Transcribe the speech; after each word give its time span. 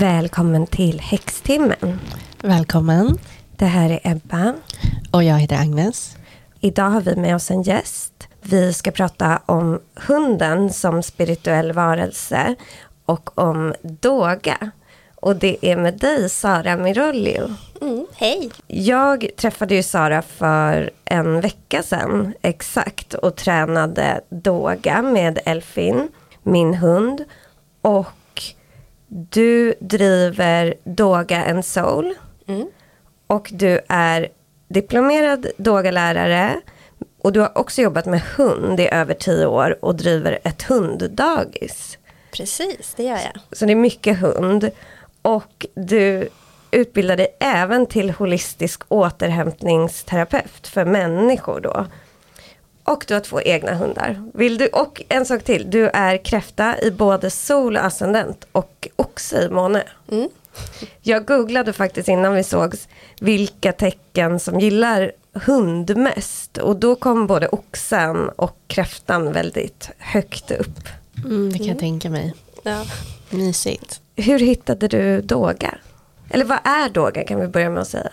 Välkommen 0.00 0.66
till 0.66 1.00
Häxtimmen. 1.00 2.00
Välkommen. 2.42 3.18
Det 3.56 3.64
här 3.64 3.90
är 3.90 4.00
Ebba. 4.04 4.54
Och 5.12 5.24
jag 5.24 5.38
heter 5.38 5.56
Agnes. 5.56 6.16
Idag 6.60 6.90
har 6.90 7.00
vi 7.00 7.16
med 7.16 7.34
oss 7.34 7.50
en 7.50 7.62
gäst. 7.62 8.28
Vi 8.42 8.72
ska 8.72 8.90
prata 8.90 9.42
om 9.46 9.80
hunden 9.94 10.70
som 10.70 11.02
spirituell 11.02 11.72
varelse 11.72 12.54
och 13.04 13.38
om 13.38 13.74
Doga. 13.82 14.70
Och 15.14 15.36
det 15.36 15.56
är 15.62 15.76
med 15.76 15.98
dig, 15.98 16.30
Sara 16.30 16.76
Miroglio. 16.76 17.54
Mm, 17.80 18.06
hej! 18.14 18.50
Jag 18.66 19.30
träffade 19.36 19.74
ju 19.74 19.82
Sara 19.82 20.22
för 20.22 20.90
en 21.04 21.40
vecka 21.40 21.82
sedan 21.82 22.34
exakt 22.42 23.14
och 23.14 23.36
tränade 23.36 24.20
Doga 24.28 25.02
med 25.02 25.38
Elfin, 25.44 26.08
min 26.42 26.74
hund. 26.74 27.24
Och 27.82 28.06
du 29.10 29.74
driver 29.80 30.74
Doga 30.84 31.44
and 31.44 31.64
Soul. 31.64 32.14
Mm. 32.46 32.66
Och 33.26 33.48
du 33.52 33.80
är 33.88 34.28
diplomerad 34.68 35.46
Doga-lärare. 35.56 36.60
Och 37.22 37.32
du 37.32 37.40
har 37.40 37.58
också 37.58 37.82
jobbat 37.82 38.06
med 38.06 38.20
hund 38.20 38.80
i 38.80 38.88
över 38.88 39.14
tio 39.14 39.46
år 39.46 39.84
och 39.84 39.94
driver 39.94 40.38
ett 40.44 40.62
hunddagis. 40.62 41.98
Precis, 42.32 42.94
det 42.96 43.02
gör 43.02 43.18
jag. 43.18 43.40
Så 43.52 43.66
det 43.66 43.72
är 43.72 43.76
mycket 43.76 44.18
hund. 44.18 44.70
Och 45.22 45.66
du 45.74 46.28
utbildar 46.70 47.16
dig 47.16 47.36
även 47.40 47.86
till 47.86 48.10
holistisk 48.10 48.82
återhämtningsterapeut 48.88 50.66
för 50.66 50.84
människor 50.84 51.60
då. 51.60 51.86
Och 52.90 53.04
du 53.08 53.14
har 53.14 53.20
två 53.20 53.40
egna 53.40 53.74
hundar. 53.74 54.30
Vill 54.34 54.58
du, 54.58 54.66
och 54.66 55.02
en 55.08 55.26
sak 55.26 55.42
till, 55.44 55.70
du 55.70 55.88
är 55.88 56.16
kräfta 56.16 56.82
i 56.82 56.90
både 56.90 57.30
sol 57.30 57.76
och 57.76 57.84
ascendent 57.84 58.46
och 58.52 58.88
oxe 58.96 59.42
i 59.42 59.48
måne. 59.48 59.82
Mm. 60.10 60.28
Jag 61.00 61.26
googlade 61.26 61.72
faktiskt 61.72 62.08
innan 62.08 62.34
vi 62.34 62.44
sågs 62.44 62.88
vilka 63.20 63.72
tecken 63.72 64.40
som 64.40 64.60
gillar 64.60 65.12
hund 65.32 65.96
mest. 65.96 66.58
Och 66.58 66.76
då 66.76 66.96
kom 66.96 67.26
både 67.26 67.48
oxen 67.48 68.28
och 68.28 68.56
kräftan 68.66 69.32
väldigt 69.32 69.90
högt 69.98 70.50
upp. 70.50 70.88
Mm, 71.24 71.52
det 71.52 71.58
kan 71.58 71.66
jag 71.66 71.78
tänka 71.78 72.10
mig. 72.10 72.34
Ja. 72.62 72.84
Mysigt. 73.30 74.00
Hur 74.16 74.38
hittade 74.38 74.88
du 74.88 75.20
Doga? 75.20 75.78
Eller 76.30 76.44
vad 76.44 76.58
är 76.64 76.88
Doga 76.88 77.24
kan 77.24 77.40
vi 77.40 77.46
börja 77.46 77.70
med 77.70 77.82
att 77.82 77.88
säga. 77.88 78.10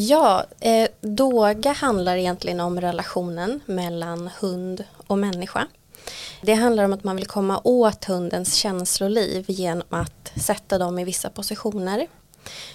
Ja, 0.00 0.44
eh, 0.60 0.88
Doga 1.00 1.72
handlar 1.72 2.16
egentligen 2.16 2.60
om 2.60 2.80
relationen 2.80 3.60
mellan 3.66 4.30
hund 4.40 4.84
och 5.06 5.18
människa. 5.18 5.66
Det 6.42 6.54
handlar 6.54 6.84
om 6.84 6.92
att 6.92 7.04
man 7.04 7.16
vill 7.16 7.26
komma 7.26 7.60
åt 7.64 8.04
hundens 8.04 8.54
känsloliv 8.54 9.44
genom 9.48 9.86
att 9.90 10.32
sätta 10.36 10.78
dem 10.78 10.98
i 10.98 11.04
vissa 11.04 11.30
positioner. 11.30 12.06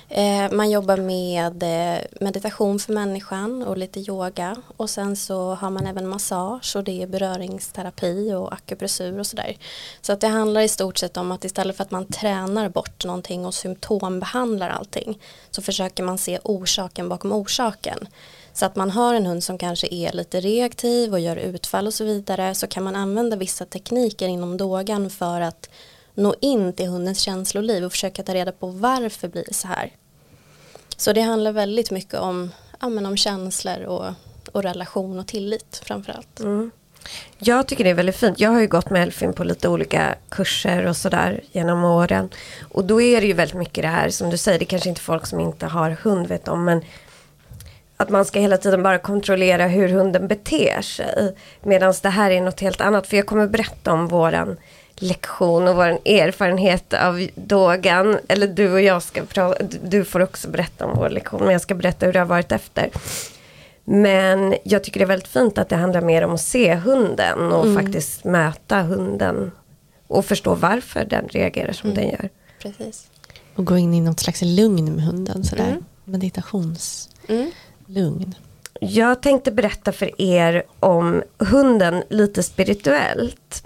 Eh, 0.10 0.52
man 0.52 0.72
jobbar 0.72 0.98
med 0.98 1.64
eh, 1.64 2.02
meditation 2.22 2.80
för 2.80 2.94
människan 2.94 3.64
och 3.64 3.78
lite 3.78 4.00
yoga 4.00 4.56
och 4.78 4.90
sen 4.90 5.16
så 5.16 5.54
har 5.54 5.70
man 5.70 5.88
även 5.88 6.08
massage 6.08 6.76
och 6.76 6.84
det 6.84 7.02
är 7.02 7.08
beröringsterapi 7.08 8.34
och 8.34 8.54
akupressur 8.54 9.20
och 9.20 9.28
sådär. 9.28 9.58
Så 10.02 10.14
att 10.14 10.22
det 10.22 10.28
handlar 10.28 10.62
i 10.62 10.68
stort 10.68 10.98
sett 10.98 11.18
om 11.18 11.32
att 11.32 11.46
istället 11.46 11.78
för 11.78 11.84
att 11.84 11.92
man 11.92 12.06
tränar 12.06 12.70
bort 12.70 13.06
någonting 13.06 13.46
och 13.46 13.54
symptombehandlar 13.54 14.70
allting 14.70 15.20
så 15.52 15.62
försöker 15.62 16.04
man 16.04 16.18
se 16.18 16.40
orsaken 16.44 17.10
bakom 17.10 17.32
orsaken. 17.32 18.08
Så 18.54 18.66
att 18.66 18.76
man 18.76 18.92
har 18.92 19.14
en 19.14 19.26
hund 19.26 19.44
som 19.44 19.58
kanske 19.58 19.88
är 19.94 20.12
lite 20.12 20.40
reaktiv 20.40 21.14
och 21.14 21.20
gör 21.20 21.36
utfall 21.36 21.88
och 21.88 21.94
så 21.94 22.04
vidare 22.04 22.56
så 22.56 22.68
kan 22.68 22.84
man 22.84 22.96
använda 22.96 23.36
vissa 23.36 23.66
tekniker 23.66 24.28
inom 24.28 24.58
dogan 24.58 25.10
för 25.10 25.42
att 25.42 25.70
nå 26.16 26.36
in 26.42 26.74
till 26.74 26.88
hundens 26.88 27.20
känsloliv 27.20 27.84
och 27.84 27.92
försöka 27.92 28.24
ta 28.24 28.34
reda 28.34 28.52
på 28.52 28.68
varför 28.68 29.28
blir 29.28 29.44
det 29.48 29.54
så 29.54 29.68
här. 29.68 29.92
Så 30.98 31.14
det 31.14 31.22
handlar 31.22 31.52
väldigt 31.52 31.92
mycket 31.92 32.20
om, 32.20 32.52
ja, 32.80 32.90
men 32.90 33.06
om 33.06 33.18
känslor 33.18 33.84
och, 33.84 34.14
och 34.52 34.64
relation 34.64 35.20
och 35.20 35.28
tillit 35.28 35.82
framförallt. 35.86 36.40
Mm. 36.40 36.72
Jag 37.38 37.68
tycker 37.68 37.84
det 37.84 37.90
är 37.90 37.94
väldigt 37.94 38.16
fint. 38.16 38.40
Jag 38.40 38.50
har 38.50 38.62
ju 38.62 38.68
gått 38.68 38.90
med 38.90 39.04
Elfin 39.04 39.34
på 39.34 39.44
lite 39.44 39.70
olika 39.70 40.16
kurser 40.30 40.86
och 40.86 40.98
sådär 40.98 41.42
genom 41.52 41.84
åren. 41.84 42.30
Och 42.72 42.86
då 42.86 43.02
är 43.02 43.22
det 43.22 43.28
ju 43.28 43.34
väldigt 43.34 43.58
mycket 43.58 43.82
det 43.84 43.88
här 43.88 44.10
som 44.10 44.30
du 44.30 44.38
säger, 44.38 44.60
det 44.60 44.66
kanske 44.66 44.90
inte 44.90 45.02
folk 45.02 45.26
som 45.26 45.40
inte 45.40 45.66
har 45.66 45.90
hund 45.90 46.28
vet 46.28 46.48
om, 46.48 46.66
men 46.66 46.82
att 47.98 48.10
man 48.10 48.26
ska 48.26 48.40
hela 48.40 48.58
tiden 48.58 48.84
bara 48.84 48.98
kontrollera 48.98 49.68
hur 49.68 49.90
hunden 49.90 50.28
beter 50.28 50.82
sig. 50.82 51.36
Medan 51.62 51.94
det 52.02 52.10
här 52.10 52.32
är 52.32 52.42
något 52.42 52.60
helt 52.60 52.82
annat. 52.82 53.08
För 53.08 53.18
jag 53.18 53.26
kommer 53.26 53.48
berätta 53.48 53.94
om 53.94 54.08
våran 54.08 54.58
lektion 55.04 55.68
och 55.68 55.76
vår 55.76 55.88
erfarenhet 56.06 56.94
av 56.94 57.28
dogan. 57.36 58.18
Eller 58.28 58.48
du 58.48 58.72
och 58.74 58.82
jag 58.82 59.04
ska 59.04 59.22
prata, 59.26 59.64
du 59.84 60.06
får 60.06 60.20
också 60.20 60.50
berätta 60.50 60.86
om 60.86 60.98
vår 60.98 61.10
lektion. 61.10 61.42
Men 61.44 61.52
jag 61.52 61.62
ska 61.62 61.76
berätta 61.76 62.06
hur 62.06 62.14
det 62.14 62.20
har 62.20 62.26
varit 62.26 62.52
efter. 62.52 62.90
Men 63.86 64.56
jag 64.64 64.84
tycker 64.84 65.00
det 65.00 65.04
är 65.04 65.08
väldigt 65.08 65.28
fint 65.28 65.58
att 65.58 65.70
det 65.70 65.76
handlar 65.76 66.02
mer 66.02 66.24
om 66.24 66.34
att 66.34 66.42
se 66.42 66.76
hunden 66.76 67.52
och 67.52 67.66
Mm. 67.66 67.84
faktiskt 67.84 68.24
möta 68.24 68.82
hunden. 68.82 69.52
Och 70.08 70.26
förstå 70.26 70.56
varför 70.56 71.06
den 71.06 71.28
reagerar 71.28 71.72
som 71.72 71.90
Mm. 71.92 72.02
den 72.02 72.12
gör. 72.12 72.30
Precis. 72.62 73.08
Och 73.56 73.66
gå 73.66 73.78
in 73.78 73.94
i 73.94 74.02
något 74.02 74.20
slags 74.20 74.42
lugn 74.42 74.96
med 74.96 75.04
hunden. 75.06 75.44
Sådär. 75.44 75.68
Mm. 75.68 75.86
Meditationslugn. 76.04 77.52
Mm. 77.88 78.34
Jag 78.80 79.22
tänkte 79.22 79.52
berätta 79.52 79.92
för 79.92 80.22
er 80.22 80.64
om 80.80 81.24
hunden 81.38 82.04
lite 82.10 82.44
spirituellt. 82.44 83.64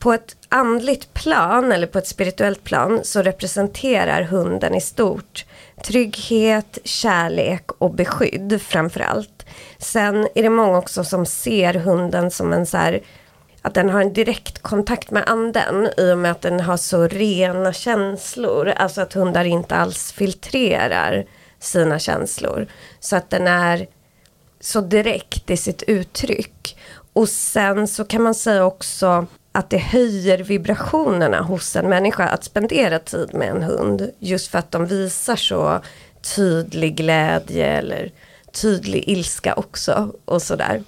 På 0.00 0.12
ett 0.12 0.36
andligt 0.48 1.14
plan 1.14 1.72
eller 1.72 1.86
på 1.86 1.98
ett 1.98 2.06
spirituellt 2.06 2.64
plan 2.64 3.00
så 3.02 3.22
representerar 3.22 4.22
hunden 4.22 4.74
i 4.74 4.80
stort 4.80 5.44
trygghet, 5.84 6.78
kärlek 6.84 7.70
och 7.78 7.94
beskydd 7.94 8.62
framförallt. 8.62 9.46
Sen 9.78 10.28
är 10.34 10.42
det 10.42 10.50
många 10.50 10.78
också 10.78 11.04
som 11.04 11.26
ser 11.26 11.74
hunden 11.74 12.30
som 12.30 12.52
en 12.52 12.66
så 12.66 12.76
här 12.76 13.00
att 13.62 13.74
den 13.74 13.90
har 13.90 14.00
en 14.00 14.12
direkt 14.12 14.62
kontakt 14.62 15.10
med 15.10 15.28
anden 15.28 15.88
i 15.96 16.12
och 16.12 16.18
med 16.18 16.30
att 16.30 16.42
den 16.42 16.60
har 16.60 16.76
så 16.76 17.06
rena 17.06 17.72
känslor. 17.72 18.68
Alltså 18.68 19.00
att 19.00 19.12
hundar 19.12 19.44
inte 19.44 19.76
alls 19.76 20.12
filtrerar 20.12 21.24
sina 21.58 21.98
känslor. 21.98 22.66
Så 23.00 23.16
att 23.16 23.30
den 23.30 23.46
är 23.46 23.86
så 24.60 24.80
direkt 24.80 25.50
i 25.50 25.56
sitt 25.56 25.82
uttryck. 25.82 26.78
Och 27.12 27.28
sen 27.28 27.88
så 27.88 28.04
kan 28.04 28.22
man 28.22 28.34
säga 28.34 28.64
också 28.64 29.26
att 29.52 29.70
det 29.70 29.78
höjer 29.78 30.38
vibrationerna 30.38 31.42
hos 31.42 31.76
en 31.76 31.88
människa 31.88 32.28
att 32.28 32.44
spendera 32.44 32.98
tid 32.98 33.34
med 33.34 33.48
en 33.48 33.62
hund. 33.62 34.10
Just 34.18 34.50
för 34.50 34.58
att 34.58 34.70
de 34.70 34.86
visar 34.86 35.36
så 35.36 35.80
tydlig 36.36 36.96
glädje 36.96 37.66
eller 37.66 38.10
tydlig 38.52 39.08
ilska 39.08 39.54
också 39.54 40.12
och 40.24 40.42
sådär. 40.42 40.82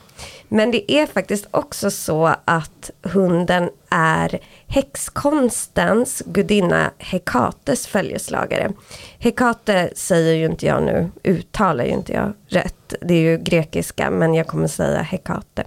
Men 0.48 0.70
det 0.70 0.92
är 0.92 1.06
faktiskt 1.06 1.46
också 1.50 1.90
så 1.90 2.34
att 2.44 2.90
hunden 3.02 3.70
är 3.90 4.40
häxkonstens 4.66 6.22
gudinna 6.26 6.90
Hekates 6.98 7.86
följeslagare. 7.86 8.72
Hekate 9.18 9.90
säger 9.94 10.34
ju 10.34 10.44
inte 10.44 10.66
jag 10.66 10.82
nu, 10.82 11.10
uttalar 11.22 11.84
ju 11.84 11.90
inte 11.90 12.12
jag 12.12 12.32
rätt. 12.46 12.94
Det 13.00 13.14
är 13.14 13.20
ju 13.20 13.38
grekiska 13.38 14.10
men 14.10 14.34
jag 14.34 14.46
kommer 14.46 14.68
säga 14.68 15.02
Hekate. 15.02 15.64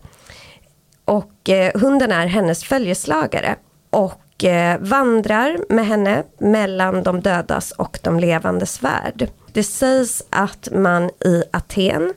Och 1.06 1.50
eh, 1.50 1.72
hunden 1.76 2.12
är 2.12 2.28
hennes 2.28 2.64
följeslagare 2.64 3.56
och 3.90 4.44
eh, 4.44 4.80
vandrar 4.80 5.58
med 5.70 5.88
henne 5.88 6.24
mellan 6.38 7.04
de 7.04 7.22
dödas 7.22 7.72
och 7.72 8.00
de 8.04 8.20
levandes 8.20 8.84
värld. 8.84 9.30
Det 9.54 9.64
sägs 9.64 10.24
att 10.30 10.70
man 10.72 11.10
i 11.26 11.44
Aten 11.52 12.14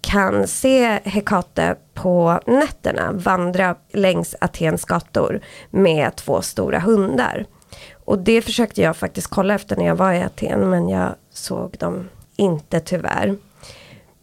kan 0.00 0.46
se 0.46 1.00
Hekate 1.04 1.76
på 1.94 2.40
nätterna 2.46 3.12
vandra 3.12 3.76
längs 3.92 4.34
Atens 4.40 4.84
gator 4.84 5.40
med 5.70 6.16
två 6.16 6.42
stora 6.42 6.78
hundar. 6.78 7.46
Och 8.04 8.18
det 8.18 8.42
försökte 8.42 8.82
jag 8.82 8.96
faktiskt 8.96 9.26
kolla 9.26 9.54
efter 9.54 9.76
när 9.76 9.86
jag 9.86 9.96
var 9.96 10.12
i 10.12 10.22
Aten 10.22 10.70
men 10.70 10.88
jag 10.88 11.14
såg 11.30 11.76
dem 11.78 12.08
inte 12.36 12.80
tyvärr. 12.80 13.36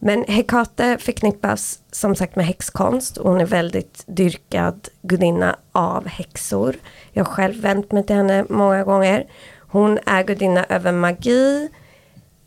Men 0.06 0.24
Hekate 0.28 0.98
förknippas 0.98 1.78
som 1.90 2.16
sagt 2.16 2.36
med 2.36 2.46
häxkonst 2.46 3.16
och 3.16 3.30
hon 3.30 3.40
är 3.40 3.46
väldigt 3.46 4.04
dyrkad 4.06 4.88
gudinna 5.02 5.56
av 5.72 6.06
häxor. 6.06 6.76
Jag 7.12 7.24
har 7.24 7.32
själv 7.32 7.60
vänt 7.60 7.92
mig 7.92 8.06
till 8.06 8.16
henne 8.16 8.44
många 8.48 8.84
gånger. 8.84 9.26
Hon 9.58 9.98
är 10.06 10.22
gudinna 10.22 10.64
över 10.68 10.92
magi, 10.92 11.68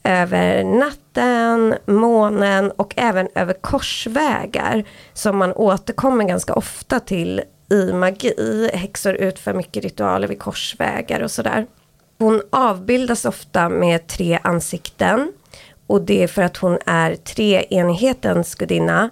över 0.03 0.63
natten, 0.63 1.75
månen 1.85 2.71
och 2.71 2.93
även 2.97 3.27
över 3.35 3.53
korsvägar 3.53 4.83
som 5.13 5.37
man 5.37 5.53
återkommer 5.53 6.23
ganska 6.25 6.53
ofta 6.53 6.99
till 6.99 7.41
i 7.71 7.93
magi. 7.93 8.69
Häxor 8.73 9.13
utför 9.13 9.53
mycket 9.53 9.83
ritualer 9.83 10.27
vid 10.27 10.39
korsvägar 10.39 11.21
och 11.21 11.31
sådär. 11.31 11.65
Hon 12.17 12.41
avbildas 12.49 13.25
ofta 13.25 13.69
med 13.69 14.07
tre 14.07 14.39
ansikten 14.43 15.31
och 15.87 16.01
det 16.01 16.23
är 16.23 16.27
för 16.27 16.41
att 16.41 16.57
hon 16.57 16.77
är 16.85 17.15
treenighetens 17.15 18.55
gudinna. 18.55 19.09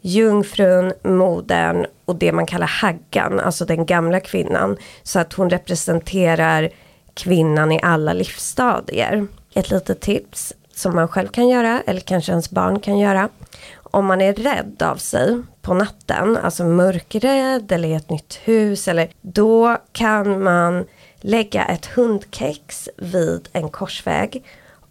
Jungfrun, 0.00 0.92
modern 1.02 1.86
och 2.04 2.16
det 2.16 2.32
man 2.32 2.46
kallar 2.46 2.66
haggan, 2.66 3.40
alltså 3.40 3.64
den 3.64 3.86
gamla 3.86 4.20
kvinnan. 4.20 4.76
Så 5.02 5.18
att 5.18 5.32
hon 5.32 5.50
representerar 5.50 6.70
kvinnan 7.14 7.72
i 7.72 7.80
alla 7.82 8.12
livsstadier. 8.12 9.26
Ett 9.54 9.70
litet 9.70 10.00
tips 10.00 10.54
som 10.74 10.94
man 10.94 11.08
själv 11.08 11.28
kan 11.28 11.48
göra 11.48 11.82
eller 11.86 12.00
kanske 12.00 12.32
ens 12.32 12.50
barn 12.50 12.80
kan 12.80 12.98
göra. 12.98 13.28
Om 13.76 14.06
man 14.06 14.20
är 14.20 14.32
rädd 14.32 14.82
av 14.82 14.96
sig 14.96 15.42
på 15.62 15.74
natten, 15.74 16.36
alltså 16.36 16.64
mörkrädd 16.64 17.72
eller 17.72 17.88
i 17.88 17.94
ett 17.94 18.10
nytt 18.10 18.40
hus, 18.44 18.88
eller, 18.88 19.08
då 19.20 19.76
kan 19.92 20.42
man 20.42 20.84
lägga 21.20 21.64
ett 21.64 21.86
hundkex 21.86 22.88
vid 22.96 23.48
en 23.52 23.68
korsväg 23.68 24.44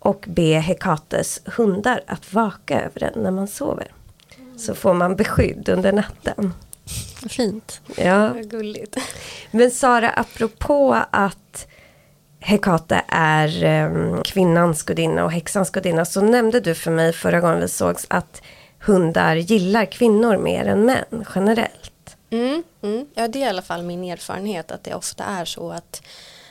och 0.08 0.26
be 0.28 0.60
Hekates 0.60 1.42
hundar 1.46 2.02
att 2.08 2.34
vaka 2.34 2.82
över 2.82 3.00
den 3.00 3.24
när 3.24 3.32
man 3.32 3.48
sover. 3.48 3.92
Så 4.58 4.76
får 4.76 4.94
man 4.94 5.16
beskydd 5.16 5.70
under 5.70 5.92
natten. 5.92 6.54
Vad 7.22 7.32
fint. 7.32 7.82
Ja. 7.98 8.34
Vad 8.34 8.50
gulligt. 8.50 8.98
Men 9.52 9.72
Sara, 9.72 10.10
apropå 10.10 11.04
att 11.12 11.68
Hekate 12.40 13.02
är 13.08 13.86
um, 13.86 14.24
kvinnans 14.24 14.84
gudinna 14.84 15.26
och 15.26 15.32
häxans 15.32 15.70
gudinna 15.70 16.06
så 16.06 16.22
nämnde 16.22 16.60
du 16.60 16.76
för 16.76 16.92
mig 16.92 17.14
förra 17.14 17.40
gången 17.40 17.60
vi 17.60 17.68
sågs 17.68 18.06
att 18.10 18.42
hundar 18.80 19.36
gillar 19.36 19.86
kvinnor 19.86 20.38
mer 20.38 20.66
än 20.66 20.86
män 20.86 21.26
generellt. 21.36 22.18
Mm, 22.30 22.64
mm. 22.82 23.08
Ja, 23.14 23.28
det 23.28 23.42
är 23.42 23.46
i 23.46 23.50
alla 23.50 23.62
fall 23.62 23.84
min 23.84 24.04
erfarenhet 24.04 24.72
att 24.72 24.84
det 24.84 24.94
ofta 24.96 25.24
är 25.24 25.46
så 25.46 25.72
att 25.72 26.02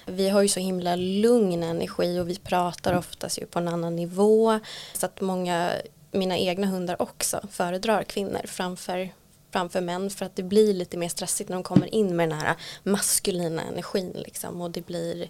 vi 0.06 0.28
har 0.28 0.42
ju 0.42 0.48
så 0.48 0.60
himla 0.60 0.96
lugn 0.96 1.62
energi 1.62 2.20
och 2.20 2.28
vi 2.28 2.36
pratar 2.36 2.94
oftast 2.94 3.38
ju 3.38 3.46
på 3.46 3.58
en 3.58 3.68
annan 3.68 3.96
nivå. 3.96 4.60
Så 4.92 5.06
att 5.06 5.20
många, 5.20 5.72
mina 6.10 6.38
egna 6.38 6.66
hundar 6.66 7.02
också 7.02 7.40
föredrar 7.50 8.02
kvinnor 8.02 8.40
framför, 8.44 9.10
framför 9.50 9.80
män 9.80 10.10
för 10.10 10.26
att 10.26 10.36
det 10.36 10.42
blir 10.42 10.74
lite 10.74 10.96
mer 10.96 11.08
stressigt 11.08 11.48
när 11.50 11.56
de 11.56 11.62
kommer 11.62 11.94
in 11.94 12.16
med 12.16 12.28
den 12.28 12.38
här 12.38 12.56
maskulina 12.82 13.62
energin 13.62 14.12
liksom 14.16 14.60
och 14.60 14.70
det 14.70 14.86
blir 14.86 15.28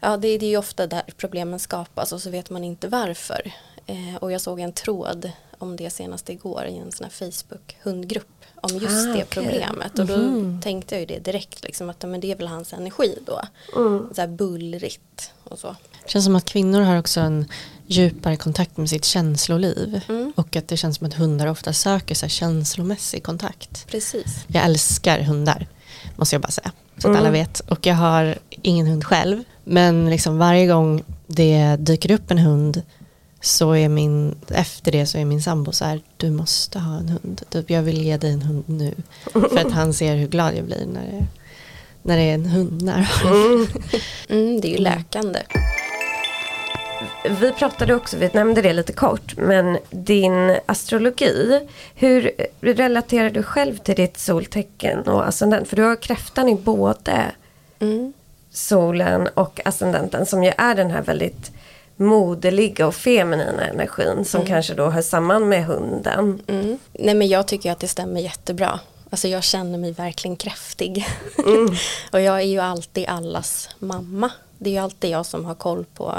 Ja, 0.00 0.16
det, 0.16 0.38
det 0.38 0.46
är 0.46 0.50
ju 0.50 0.56
ofta 0.56 0.86
där 0.86 1.02
problemen 1.16 1.58
skapas 1.58 2.12
och 2.12 2.22
så 2.22 2.30
vet 2.30 2.50
man 2.50 2.64
inte 2.64 2.88
varför. 2.88 3.52
Eh, 3.86 4.16
och 4.20 4.32
jag 4.32 4.40
såg 4.40 4.60
en 4.60 4.72
tråd 4.72 5.30
om 5.58 5.76
det 5.76 5.90
senast 5.90 6.30
igår 6.30 6.64
i 6.66 6.76
en 6.76 6.92
sån 6.92 7.04
här 7.04 7.30
Facebook 7.30 7.76
hundgrupp 7.82 8.35
om 8.60 8.72
just 8.78 8.86
Ah, 9.08 9.12
det 9.12 9.12
okej. 9.12 9.26
problemet. 9.30 9.98
Och 9.98 10.06
då 10.06 10.14
tänkte 10.62 10.94
jag 10.94 11.00
ju 11.00 11.06
det 11.06 11.18
direkt, 11.18 11.64
liksom, 11.64 11.90
att 11.90 12.02
men 12.08 12.20
det 12.20 12.32
är 12.32 12.36
väl 12.36 12.46
hans 12.46 12.72
energi 12.72 13.18
då. 13.26 13.40
Mm. 13.76 14.06
Så 14.14 14.20
här 14.20 14.28
bullrigt 14.28 15.30
och 15.44 15.58
så. 15.58 15.76
Det 16.04 16.10
känns 16.10 16.24
som 16.24 16.36
att 16.36 16.44
kvinnor 16.44 16.80
har 16.80 16.98
också 16.98 17.20
en 17.20 17.46
djupare 17.86 18.36
kontakt 18.36 18.76
med 18.76 18.90
sitt 18.90 19.04
känsloliv. 19.04 20.00
Mm. 20.08 20.32
Och 20.36 20.56
att 20.56 20.68
det 20.68 20.76
känns 20.76 20.96
som 20.96 21.06
att 21.06 21.14
hundar 21.14 21.46
ofta 21.46 21.72
söker 21.72 22.14
så 22.14 22.24
här 22.26 22.30
känslomässig 22.30 23.22
kontakt. 23.22 23.86
Precis. 23.90 24.44
Jag 24.46 24.64
älskar 24.64 25.20
hundar, 25.20 25.66
måste 26.16 26.34
jag 26.34 26.42
bara 26.42 26.50
säga. 26.50 26.72
Så 26.98 26.98
att 26.98 27.04
Mm. 27.04 27.16
alla 27.16 27.30
vet. 27.30 27.60
Och 27.60 27.86
jag 27.86 27.94
har 27.94 28.38
ingen 28.50 28.86
hund 28.86 29.04
själv. 29.04 29.42
Men 29.64 30.10
liksom 30.10 30.38
varje 30.38 30.66
gång 30.66 31.02
det 31.26 31.76
dyker 31.76 32.10
upp 32.10 32.30
en 32.30 32.38
hund 32.38 32.82
så 33.46 33.74
är 33.76 33.88
min, 33.88 34.34
efter 34.48 34.92
det 34.92 35.06
så 35.06 35.18
är 35.18 35.24
min 35.24 35.42
sambo 35.42 35.72
så 35.72 35.84
här, 35.84 36.00
du 36.16 36.30
måste 36.30 36.78
ha 36.78 36.96
en 36.98 37.08
hund. 37.08 37.42
Typ, 37.48 37.70
jag 37.70 37.82
vill 37.82 38.02
ge 38.02 38.16
dig 38.16 38.32
en 38.32 38.42
hund 38.42 38.64
nu. 38.66 38.94
För 39.32 39.58
att 39.58 39.72
han 39.72 39.92
ser 39.94 40.16
hur 40.16 40.28
glad 40.28 40.54
jag 40.56 40.64
blir 40.64 40.86
när 40.86 41.06
det, 41.06 41.26
när 42.02 42.16
det 42.16 42.22
är 42.22 42.34
en 42.34 42.46
hund 42.46 42.82
närvarande. 42.82 43.66
Mm, 44.28 44.60
det 44.60 44.68
är 44.68 44.72
ju 44.72 44.78
läkande. 44.78 45.38
Vi 47.40 47.52
pratade 47.52 47.94
också, 47.94 48.16
vi 48.16 48.30
nämnde 48.32 48.62
det 48.62 48.72
lite 48.72 48.92
kort, 48.92 49.36
men 49.36 49.78
din 49.90 50.56
astrologi, 50.66 51.60
hur 51.94 52.30
relaterar 52.60 53.30
du 53.30 53.42
själv 53.42 53.76
till 53.76 53.94
ditt 53.94 54.18
soltecken 54.18 55.02
och 55.02 55.28
ascendent? 55.28 55.68
För 55.68 55.76
du 55.76 55.82
har 55.82 55.96
kräftan 55.96 56.48
i 56.48 56.54
både 56.54 57.24
Mm. 57.78 58.12
solen 58.50 59.28
och 59.34 59.60
ascendenten 59.64 60.26
som 60.26 60.44
ju 60.44 60.52
är 60.58 60.74
den 60.74 60.90
här 60.90 61.02
väldigt 61.02 61.50
moderliga 61.96 62.86
och 62.86 62.94
feminina 62.94 63.64
energin 63.64 64.24
som 64.24 64.46
kanske 64.46 64.74
då 64.74 64.90
hör 64.90 65.02
samman 65.02 65.48
med 65.48 65.64
hunden. 65.64 66.42
Mm. 66.46 66.78
Nej 66.92 67.14
men 67.14 67.28
jag 67.28 67.48
tycker 67.48 67.72
att 67.72 67.80
det 67.80 67.88
stämmer 67.88 68.20
jättebra. 68.20 68.80
Alltså 69.10 69.28
jag 69.28 69.44
känner 69.44 69.78
mig 69.78 69.92
verkligen 69.92 70.36
kräftig. 70.36 71.06
och 72.12 72.20
jag 72.20 72.36
är 72.36 72.46
ju 72.46 72.58
alltid 72.58 73.06
allas 73.08 73.68
mamma. 73.78 74.30
Det 74.58 74.70
är 74.70 74.74
ju 74.74 74.80
alltid 74.80 75.10
jag 75.10 75.26
som 75.26 75.44
har 75.44 75.54
koll 75.54 75.84
på 75.94 76.14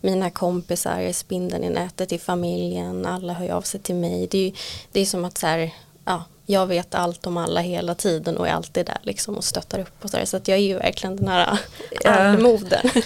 mina 0.00 0.30
kompisar, 0.30 1.00
jag 1.00 1.08
är 1.08 1.12
spindeln 1.12 1.64
i 1.64 1.70
nätet 1.70 2.12
i 2.12 2.18
familjen, 2.18 3.06
alla 3.06 3.32
hör 3.32 3.50
av 3.50 3.62
sig 3.62 3.80
till 3.80 3.94
mig. 3.94 4.26
Det 4.30 4.38
är, 4.38 4.44
ju, 4.44 4.52
det 4.92 5.00
är 5.00 5.06
som 5.06 5.24
att 5.24 5.38
så 5.38 5.46
här, 5.46 5.70
ja, 6.04 6.24
jag 6.46 6.66
vet 6.66 6.94
allt 6.94 7.26
om 7.26 7.36
alla 7.36 7.60
hela 7.60 7.94
tiden 7.94 8.36
och 8.36 8.48
är 8.48 8.52
alltid 8.52 8.86
där 8.86 8.98
liksom 9.02 9.36
och 9.36 9.44
stöttar 9.44 9.78
upp 9.78 10.04
och 10.04 10.10
så 10.10 10.16
där. 10.16 10.24
Så 10.24 10.36
att 10.36 10.48
jag 10.48 10.58
är 10.58 10.62
ju 10.62 10.74
verkligen 10.78 11.16
den 11.16 11.28
här 11.28 11.60
allmodern. 12.04 12.90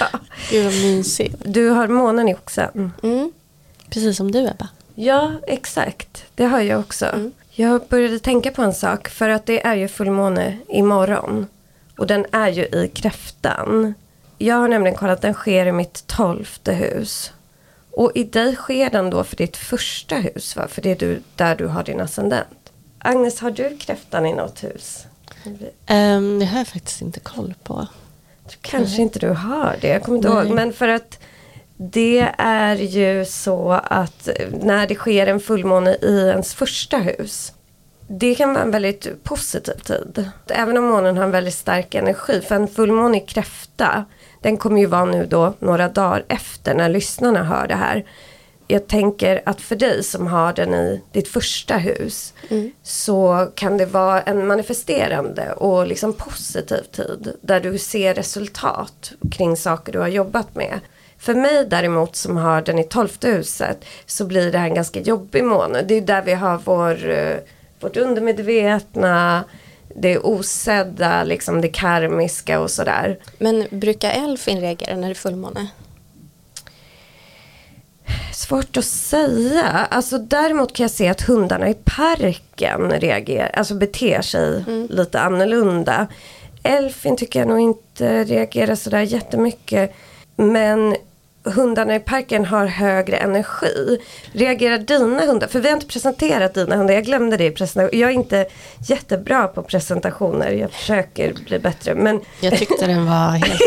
ja. 0.00 0.08
Gud 0.50 0.64
vad 0.64 0.74
mysigt. 0.74 1.36
Du 1.44 1.68
har 1.68 1.88
månen 1.88 2.28
i 2.28 2.34
oxen. 2.34 2.92
Mm. 3.02 3.32
Precis 3.90 4.16
som 4.16 4.32
du 4.32 4.38
Ebba. 4.38 4.68
Ja, 4.94 5.32
exakt. 5.46 6.24
Det 6.34 6.44
har 6.44 6.60
jag 6.60 6.80
också. 6.80 7.06
Mm. 7.06 7.32
Jag 7.50 7.82
började 7.88 8.18
tänka 8.18 8.50
på 8.50 8.62
en 8.62 8.74
sak 8.74 9.08
för 9.08 9.28
att 9.28 9.46
det 9.46 9.66
är 9.66 9.74
ju 9.74 9.88
fullmåne 9.88 10.58
imorgon. 10.68 11.46
Och 11.98 12.06
den 12.06 12.26
är 12.32 12.48
ju 12.48 12.62
i 12.62 12.90
kräftan. 12.94 13.94
Jag 14.38 14.56
har 14.56 14.68
nämligen 14.68 14.96
kollat 14.96 15.16
att 15.16 15.22
den 15.22 15.34
sker 15.34 15.66
i 15.66 15.72
mitt 15.72 16.06
tolfte 16.06 16.72
hus. 16.72 17.32
Och 17.92 18.12
i 18.14 18.24
dig 18.24 18.56
sker 18.56 18.90
den 18.90 19.10
då 19.10 19.24
för 19.24 19.36
ditt 19.36 19.56
första 19.56 20.16
hus 20.16 20.56
va? 20.56 20.68
För 20.68 20.82
det 20.82 20.90
är 20.90 20.96
du, 20.96 21.22
där 21.36 21.56
du 21.56 21.66
har 21.66 21.82
din 21.84 22.00
ascendent. 22.00 22.72
Agnes, 22.98 23.40
har 23.40 23.50
du 23.50 23.76
kräftan 23.78 24.26
i 24.26 24.32
något 24.32 24.64
hus? 24.64 25.06
Um, 25.90 26.38
det 26.38 26.46
har 26.46 26.58
jag 26.58 26.68
faktiskt 26.68 27.02
inte 27.02 27.20
koll 27.20 27.54
på. 27.62 27.86
Kanske 28.60 29.02
inte 29.02 29.18
du 29.18 29.28
har 29.28 29.76
det, 29.80 29.88
jag 29.88 30.02
kommer 30.02 30.18
inte 30.18 30.28
Nej. 30.28 30.46
ihåg. 30.46 30.54
Men 30.54 30.72
för 30.72 30.88
att 30.88 31.18
det 31.76 32.30
är 32.38 32.76
ju 32.76 33.24
så 33.24 33.72
att 33.72 34.28
när 34.62 34.86
det 34.86 34.94
sker 34.94 35.26
en 35.26 35.40
fullmåne 35.40 35.94
i 35.94 36.28
ens 36.28 36.54
första 36.54 36.98
hus. 36.98 37.52
Det 38.08 38.34
kan 38.34 38.54
vara 38.54 38.62
en 38.62 38.70
väldigt 38.70 39.24
positiv 39.24 39.74
tid. 39.74 40.30
Även 40.46 40.76
om 40.76 40.84
månen 40.84 41.16
har 41.16 41.24
en 41.24 41.30
väldigt 41.30 41.54
stark 41.54 41.94
energi. 41.94 42.40
För 42.40 42.54
en 42.54 42.68
fullmåne 42.68 43.16
i 43.16 43.20
kräfta. 43.20 44.04
Den 44.40 44.56
kommer 44.56 44.80
ju 44.80 44.86
vara 44.86 45.04
nu 45.04 45.26
då 45.26 45.54
några 45.58 45.88
dagar 45.88 46.24
efter 46.28 46.74
när 46.74 46.88
lyssnarna 46.88 47.44
hör 47.44 47.68
det 47.68 47.74
här. 47.74 48.04
Jag 48.66 48.86
tänker 48.86 49.42
att 49.46 49.60
för 49.60 49.76
dig 49.76 50.04
som 50.04 50.26
har 50.26 50.52
den 50.52 50.74
i 50.74 51.02
ditt 51.12 51.28
första 51.28 51.76
hus. 51.76 52.34
Så 52.82 53.48
kan 53.54 53.76
det 53.76 53.86
vara 53.86 54.22
en 54.22 54.46
manifesterande 54.46 55.52
och 55.52 55.86
liksom 55.86 56.12
positiv 56.12 56.82
tid. 56.92 57.32
Där 57.40 57.60
du 57.60 57.78
ser 57.78 58.14
resultat 58.14 59.12
kring 59.32 59.56
saker 59.56 59.92
du 59.92 59.98
har 59.98 60.08
jobbat 60.08 60.54
med. 60.54 60.80
För 61.18 61.34
mig 61.34 61.66
däremot 61.66 62.16
som 62.16 62.36
har 62.36 62.62
den 62.62 62.78
i 62.78 62.84
tolfte 62.84 63.28
huset 63.28 63.84
så 64.06 64.24
blir 64.24 64.52
det 64.52 64.58
här 64.58 64.66
en 64.66 64.74
ganska 64.74 65.00
jobbig 65.00 65.44
månad. 65.44 65.84
Det 65.88 65.94
är 65.94 66.00
där 66.00 66.22
vi 66.22 66.34
har 66.34 66.60
vår, 66.64 67.10
eh, 67.10 67.36
vårt 67.80 67.96
undermedvetna, 67.96 69.44
det 69.96 70.18
osedda, 70.18 71.24
liksom 71.24 71.60
det 71.60 71.68
karmiska 71.68 72.60
och 72.60 72.70
sådär. 72.70 73.18
Men 73.38 73.66
brukar 73.70 74.10
Elfin 74.10 74.60
reagera 74.60 74.96
när 74.96 75.08
det 75.08 75.12
är 75.12 75.14
fullmåne? 75.14 75.68
Svårt 78.32 78.76
att 78.76 78.84
säga. 78.84 79.64
Alltså 79.90 80.18
däremot 80.18 80.72
kan 80.72 80.84
jag 80.84 80.90
se 80.90 81.08
att 81.08 81.22
hundarna 81.22 81.68
i 81.68 81.74
parken 81.84 82.90
reagerar, 82.90 83.50
alltså 83.54 83.74
beter 83.74 84.22
sig 84.22 84.64
lite 84.88 85.20
annorlunda. 85.20 86.06
Elfin 86.62 87.16
tycker 87.16 87.38
jag 87.38 87.48
nog 87.48 87.60
inte 87.60 88.24
reagerar 88.24 88.74
sådär 88.74 89.00
jättemycket. 89.00 89.94
Men 90.36 90.96
hundarna 91.44 91.94
i 91.94 92.00
parken 92.00 92.44
har 92.44 92.66
högre 92.66 93.16
energi. 93.16 94.00
Reagerar 94.32 94.78
dina 94.78 95.26
hundar, 95.26 95.46
för 95.46 95.60
vi 95.60 95.68
har 95.68 95.74
inte 95.74 95.86
presenterat 95.86 96.54
dina 96.54 96.76
hundar, 96.76 96.94
jag 96.94 97.04
glömde 97.04 97.36
det 97.36 97.44
i 97.44 97.50
presentationen. 97.50 98.00
Jag 98.00 98.10
är 98.10 98.14
inte 98.14 98.46
jättebra 98.88 99.48
på 99.48 99.62
presentationer, 99.62 100.50
jag 100.50 100.70
försöker 100.70 101.34
bli 101.46 101.58
bättre. 101.58 101.94
Men 101.94 102.20
Jag 102.40 102.58
tyckte 102.58 102.86
den 102.86 103.06
var 103.06 103.30
helt... 103.46 103.60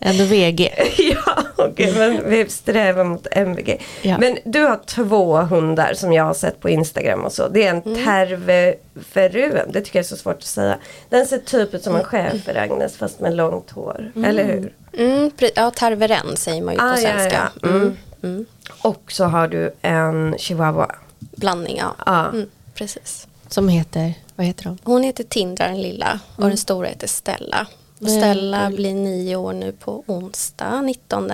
Ändå 0.00 0.24
VG. 0.24 0.72
ja, 0.98 1.42
okej, 1.56 1.94
men 1.98 2.30
vi 2.30 2.48
strävar 2.48 3.04
mot 3.04 3.26
MVG. 3.30 3.80
Ja. 4.02 4.18
Men 4.18 4.38
du 4.44 4.62
har 4.62 4.80
två 4.86 5.36
hundar 5.36 5.94
som 5.94 6.12
jag 6.12 6.24
har 6.24 6.34
sett 6.34 6.60
på 6.60 6.68
Instagram 6.68 7.24
och 7.24 7.32
så. 7.32 7.48
Det 7.48 7.66
är 7.66 7.70
en 7.70 7.82
Mm. 7.82 8.04
terveferuen, 8.04 9.72
det 9.72 9.80
tycker 9.80 9.98
jag 9.98 10.04
är 10.04 10.08
så 10.08 10.16
svårt 10.16 10.36
att 10.36 10.44
säga. 10.44 10.78
Den 11.08 11.26
ser 11.26 11.38
typ 11.38 11.74
ut 11.74 11.82
som 11.82 11.96
en 11.96 12.04
schäfer 12.04 12.54
Agnes 12.54 12.96
fast 12.96 13.20
med 13.20 13.36
långt 13.36 13.70
hår, 13.70 14.12
eller 14.26 14.44
hur? 14.44 14.72
Mm, 14.98 15.30
ja, 15.54 15.70
tarveren 15.70 16.36
säger 16.36 16.62
man 16.62 16.74
ju 16.74 16.80
Ah, 16.80 16.94
på 16.94 17.00
ja, 17.00 17.02
svenska. 17.12 17.50
ja. 17.62 17.68
Mm. 17.68 17.80
Mm. 17.82 17.96
Mm. 18.22 18.46
Och 18.82 19.02
så 19.12 19.24
har 19.24 19.48
du 19.48 19.74
en 19.82 20.34
chihuahua. 20.38 20.94
Blandning, 21.18 21.76
ja. 21.76 21.94
Ja. 22.06 22.28
Mm, 22.28 22.46
precis. 22.74 23.26
Som 23.48 23.68
heter, 23.68 24.14
vad 24.36 24.46
heter 24.46 24.64
de? 24.64 24.78
Hon 24.82 25.02
heter 25.02 25.24
Tindra 25.24 25.66
den 25.66 25.82
lilla 25.82 26.20
och 26.36 26.48
den 26.48 26.56
stora 26.56 26.88
heter 26.88 27.06
Stella. 27.06 27.66
Och. 28.00 28.10
Stella 28.10 28.70
blir 28.70 28.94
nio 28.94 29.36
år 29.36 29.52
nu 29.52 29.72
på 29.72 30.04
onsdag, 30.06 30.80
19. 30.82 31.32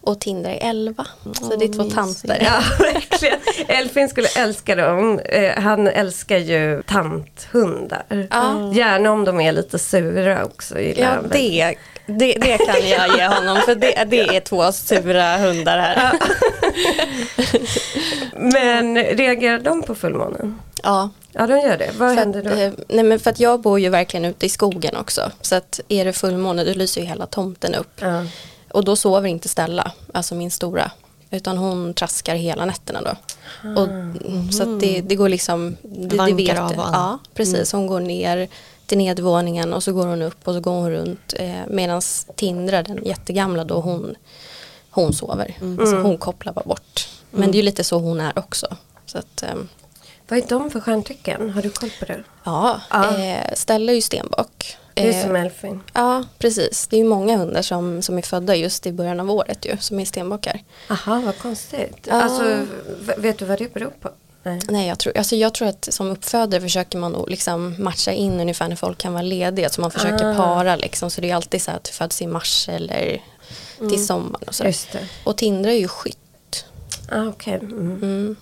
Och 0.00 0.20
Tinder 0.20 0.50
är 0.50 0.68
11. 0.70 1.06
Så 1.40 1.56
det 1.56 1.64
är 1.64 1.72
två 1.72 1.84
tanter. 1.84 2.38
Ja, 2.44 2.62
verkligen. 2.94 3.38
Elfin 3.68 4.08
skulle 4.08 4.28
älska 4.28 4.74
dem. 4.74 5.18
Eh, 5.18 5.60
Han 5.60 5.86
älskar 5.88 6.38
ju 6.38 6.82
tanthundar. 6.82 8.26
Ja. 8.30 8.72
Gärna 8.74 9.10
om 9.12 9.24
de 9.24 9.40
är 9.40 9.52
lite 9.52 9.78
sura 9.78 10.44
också. 10.44 10.80
Ja, 10.80 11.16
det, 11.30 11.74
det, 12.06 12.34
det 12.34 12.58
kan 12.58 12.88
jag 12.88 13.16
ge 13.16 13.26
honom 13.26 13.56
för 13.64 13.74
det, 13.74 14.04
det 14.10 14.36
är 14.36 14.40
två 14.40 14.72
sura 14.72 15.36
hundar 15.36 15.78
här. 15.78 16.12
Men 18.52 18.96
reagerar 18.96 19.58
de 19.58 19.82
på 19.82 19.94
fullmånen? 19.94 20.58
Ja, 20.82 21.10
Ja, 21.32 21.46
de 21.46 21.60
gör 21.60 21.78
det. 21.78 21.90
Vad 21.98 22.10
för 22.10 22.16
händer 22.16 22.40
att, 22.40 22.44
då? 22.44 22.62
eh, 22.62 22.72
nej 22.88 23.04
men 23.04 23.18
för 23.18 23.30
att 23.30 23.40
jag 23.40 23.60
bor 23.60 23.80
ju 23.80 23.88
verkligen 23.88 24.24
ute 24.24 24.46
i 24.46 24.48
skogen 24.48 24.96
också. 24.96 25.30
Så 25.40 25.54
att 25.54 25.80
är 25.88 26.04
det 26.04 26.12
fullmåne 26.12 26.64
då 26.64 26.72
lyser 26.74 27.00
ju 27.00 27.06
hela 27.06 27.26
tomten 27.26 27.74
upp. 27.74 28.00
Ja. 28.00 28.24
Och 28.70 28.84
då 28.84 28.96
sover 28.96 29.28
inte 29.28 29.48
Stella, 29.48 29.92
alltså 30.14 30.34
min 30.34 30.50
stora. 30.50 30.90
Utan 31.30 31.58
hon 31.58 31.94
traskar 31.94 32.34
hela 32.34 32.64
nätterna 32.64 33.02
då. 33.02 33.16
Och, 33.76 33.88
mm, 33.88 34.52
så 34.52 34.62
att 34.62 34.80
det, 34.80 35.00
det 35.00 35.14
går 35.14 35.28
liksom, 35.28 35.76
det, 35.82 36.06
det 36.06 36.16
Vankar 36.16 36.36
vet 36.36 36.58
av 36.58 36.70
och. 36.70 36.76
Ja, 36.92 37.18
precis. 37.34 37.72
Hon 37.72 37.86
går 37.86 38.00
ner 38.00 38.48
till 38.86 38.98
nedervåningen 38.98 39.72
och 39.72 39.82
så 39.82 39.92
går 39.92 40.06
hon 40.06 40.22
upp 40.22 40.48
och 40.48 40.54
så 40.54 40.60
går 40.60 40.72
hon 40.72 40.90
runt. 40.90 41.34
Eh, 41.38 41.60
Medan 41.68 42.02
Tindra, 42.36 42.82
den 42.82 43.04
jättegamla 43.04 43.64
då, 43.64 43.80
hon, 43.80 44.14
hon 44.90 45.12
sover. 45.12 45.56
Alltså 45.80 45.96
hon 45.96 46.18
kopplar 46.18 46.52
bara 46.52 46.64
bort. 46.64 47.08
Men 47.30 47.50
det 47.52 47.56
är 47.56 47.60
ju 47.60 47.62
lite 47.62 47.84
så 47.84 47.98
hon 47.98 48.20
är 48.20 48.38
också. 48.38 48.66
Så 49.06 49.18
att, 49.18 49.42
ehm, 49.42 49.68
Vad 50.28 50.38
är 50.38 50.42
de 50.48 50.70
för 50.70 50.80
stjärntecken? 50.80 51.50
Har 51.50 51.62
du 51.62 51.70
koll 51.70 51.90
på 51.98 52.04
det? 52.04 52.22
ja, 52.44 52.80
Ja. 52.90 53.18
Eh, 53.18 53.54
Stella 53.54 53.92
är 53.92 53.96
ju 53.96 54.02
stenbock. 54.02 54.76
Det 54.94 55.08
är 55.08 55.18
Eh, 55.18 55.22
som 55.26 55.36
Elfin. 55.36 55.80
Ja, 55.92 56.24
precis. 56.38 56.86
Det 56.86 56.96
är 56.96 56.98
ju 56.98 57.04
många 57.08 57.36
hundar 57.36 57.62
som, 57.62 58.02
som 58.02 58.18
är 58.18 58.22
födda 58.22 58.54
just 58.56 58.86
i 58.86 58.92
början 58.92 59.20
av 59.20 59.30
året 59.30 59.64
ju, 59.64 59.76
som 59.80 60.00
är 60.00 60.04
stenbockar. 60.04 60.60
Aha, 60.90 61.22
vad 61.24 61.38
konstigt. 61.38 61.98
Ja. 62.04 62.22
Alltså, 62.22 62.66
vet 63.16 63.38
du 63.38 63.44
vad 63.44 63.58
det 63.58 63.74
beror 63.74 63.90
på? 64.00 64.10
Nej. 64.42 64.60
Nej, 64.68 64.88
jag 64.88 64.98
tror, 64.98 65.18
alltså 65.18 65.36
jag 65.36 65.54
tror 65.54 65.68
att 65.68 65.88
som 65.90 66.10
uppfödare 66.10 66.60
försöker 66.60 66.98
man 66.98 67.24
liksom 67.28 67.74
matcha 67.78 68.12
in 68.12 68.40
ungefär 68.40 68.68
när 68.68 68.76
folk 68.76 68.98
kan 68.98 69.12
vara 69.12 69.22
lediga. 69.22 69.68
Så 69.70 69.80
man 69.80 69.90
försöker 69.90 70.30
Ah. 70.32 70.34
para 70.36 70.76
liksom. 70.76 71.10
Så 71.10 71.20
det 71.20 71.30
är 71.30 71.34
alltid 71.34 71.62
så 71.62 71.70
att 71.70 71.84
det 71.84 71.90
föds 71.92 72.22
i 72.22 72.26
mars 72.26 72.68
eller 72.68 73.22
till 73.78 74.06
sommaren 74.06 74.44
och 74.48 74.54
så. 74.54 74.72
Och 75.24 75.36
Tindra 75.36 75.72
är 75.72 75.78
ju 75.78 75.88
skytt. 75.88 76.64
Ah, 77.10 77.26
Okej. 77.26 77.54
Mm. 77.54 77.90
Mm, 78.02 78.36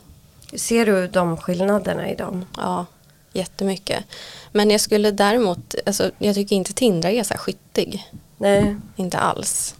Ser 0.55 0.87
du 0.87 1.07
de 1.07 1.37
skillnaderna 1.37 2.11
i 2.11 2.15
dem? 2.15 2.45
ja, 2.57 2.87
jättemycket. 3.33 4.05
Men 4.53 4.71
jag 4.71 4.81
skulle 4.81 5.11
däremot, 5.11 5.75
alltså, 5.87 6.11
jag 6.19 6.35
tycker 6.35 6.57
inte 6.57 6.73
Tindra 6.73 7.11
är 7.11 7.25
så 7.25 7.35
här 7.35 7.39
skyttig. 7.39 8.11
Nej. 8.39 8.77
Inte 8.97 9.19
alls. 9.19 9.75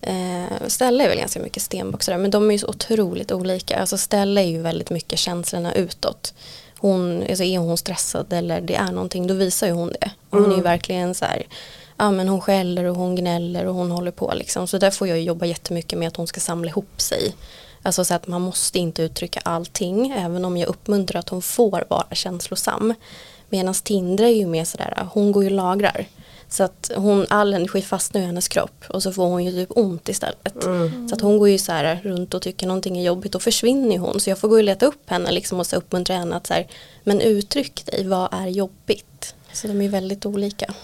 Eh, 0.00 0.66
Stella 0.66 1.04
är 1.04 1.08
väl 1.08 1.18
ganska 1.18 1.40
mycket 1.40 1.62
stenbock 1.62 2.02
sådär, 2.02 2.18
men 2.18 2.30
de 2.30 2.48
är 2.50 2.52
ju 2.52 2.58
så 2.58 2.68
otroligt 2.68 3.32
olika. 3.32 3.78
Alltså 3.78 3.98
Stella 3.98 4.40
är 4.40 4.46
ju 4.46 4.62
väldigt 4.62 4.90
mycket 4.90 5.18
känslorna 5.18 5.74
utåt. 5.74 6.34
Hon, 6.78 7.22
alltså 7.28 7.44
är 7.44 7.58
hon 7.58 7.78
stressad 7.78 8.32
eller 8.32 8.60
det 8.60 8.74
är 8.74 8.92
någonting, 8.92 9.26
då 9.26 9.34
visar 9.34 9.66
ju 9.66 9.72
hon 9.72 9.92
det. 10.00 10.10
Hon 10.30 10.52
är 10.52 10.56
ju 10.56 10.62
verkligen 10.62 11.14
så 11.14 11.24
här, 11.24 11.46
ja 11.96 12.10
men 12.10 12.28
hon 12.28 12.40
skäller 12.40 12.84
och 12.84 12.96
hon 12.96 13.16
gnäller 13.16 13.66
och 13.66 13.74
hon 13.74 13.90
håller 13.90 14.10
på 14.10 14.32
liksom. 14.34 14.66
Så 14.66 14.78
där 14.78 14.90
får 14.90 15.08
jag 15.08 15.20
jobba 15.20 15.46
jättemycket 15.46 15.98
med 15.98 16.08
att 16.08 16.16
hon 16.16 16.26
ska 16.26 16.40
samla 16.40 16.70
ihop 16.70 17.00
sig. 17.00 17.34
Alltså 17.82 18.04
så 18.04 18.14
att 18.14 18.26
man 18.26 18.42
måste 18.42 18.78
inte 18.78 19.02
uttrycka 19.02 19.40
allting, 19.44 20.10
även 20.10 20.44
om 20.44 20.56
jag 20.56 20.68
uppmuntrar 20.68 21.18
att 21.18 21.28
hon 21.28 21.42
får 21.42 21.84
vara 21.88 22.06
känslosam. 22.12 22.94
Medan 23.48 23.74
Tindra 23.74 24.26
är 24.28 24.34
ju 24.34 24.46
mer 24.46 24.64
sådär, 24.64 25.08
hon 25.12 25.32
går 25.32 25.42
ju 25.42 25.48
och 25.48 25.56
lagrar. 25.56 26.06
Så 26.48 26.62
att 26.62 26.90
hon, 26.96 27.26
all 27.28 27.54
energi 27.54 27.82
fastnar 27.82 28.20
i 28.20 28.24
hennes 28.24 28.48
kropp 28.48 28.84
och 28.88 29.02
så 29.02 29.12
får 29.12 29.26
hon 29.26 29.44
ju 29.44 29.52
typ 29.52 29.76
ont 29.76 30.08
istället. 30.08 30.62
Så 31.08 31.14
att 31.14 31.20
hon 31.20 31.38
går 31.38 31.48
ju 31.48 31.58
så 31.58 31.72
här 31.72 32.00
runt 32.02 32.34
och 32.34 32.42
tycker 32.42 32.66
någonting 32.66 32.98
är 32.98 33.02
jobbigt 33.02 33.34
och 33.34 33.42
försvinner 33.42 33.98
hon. 33.98 34.20
Så 34.20 34.30
jag 34.30 34.38
får 34.38 34.48
gå 34.48 34.56
och 34.56 34.62
leta 34.62 34.86
upp 34.86 35.10
henne 35.10 35.30
liksom 35.30 35.60
och 35.60 35.66
så 35.66 35.76
uppmuntra 35.76 36.16
henne 36.16 36.36
att 36.36 36.46
så 36.46 36.54
här, 36.54 36.66
men 37.04 37.20
uttryck 37.20 37.86
dig, 37.86 38.06
vad 38.06 38.28
är 38.32 38.46
jobbigt? 38.46 39.34
Så 39.52 39.66
de 39.66 39.80
är 39.80 39.88
väldigt 39.88 40.26
olika. 40.26 40.74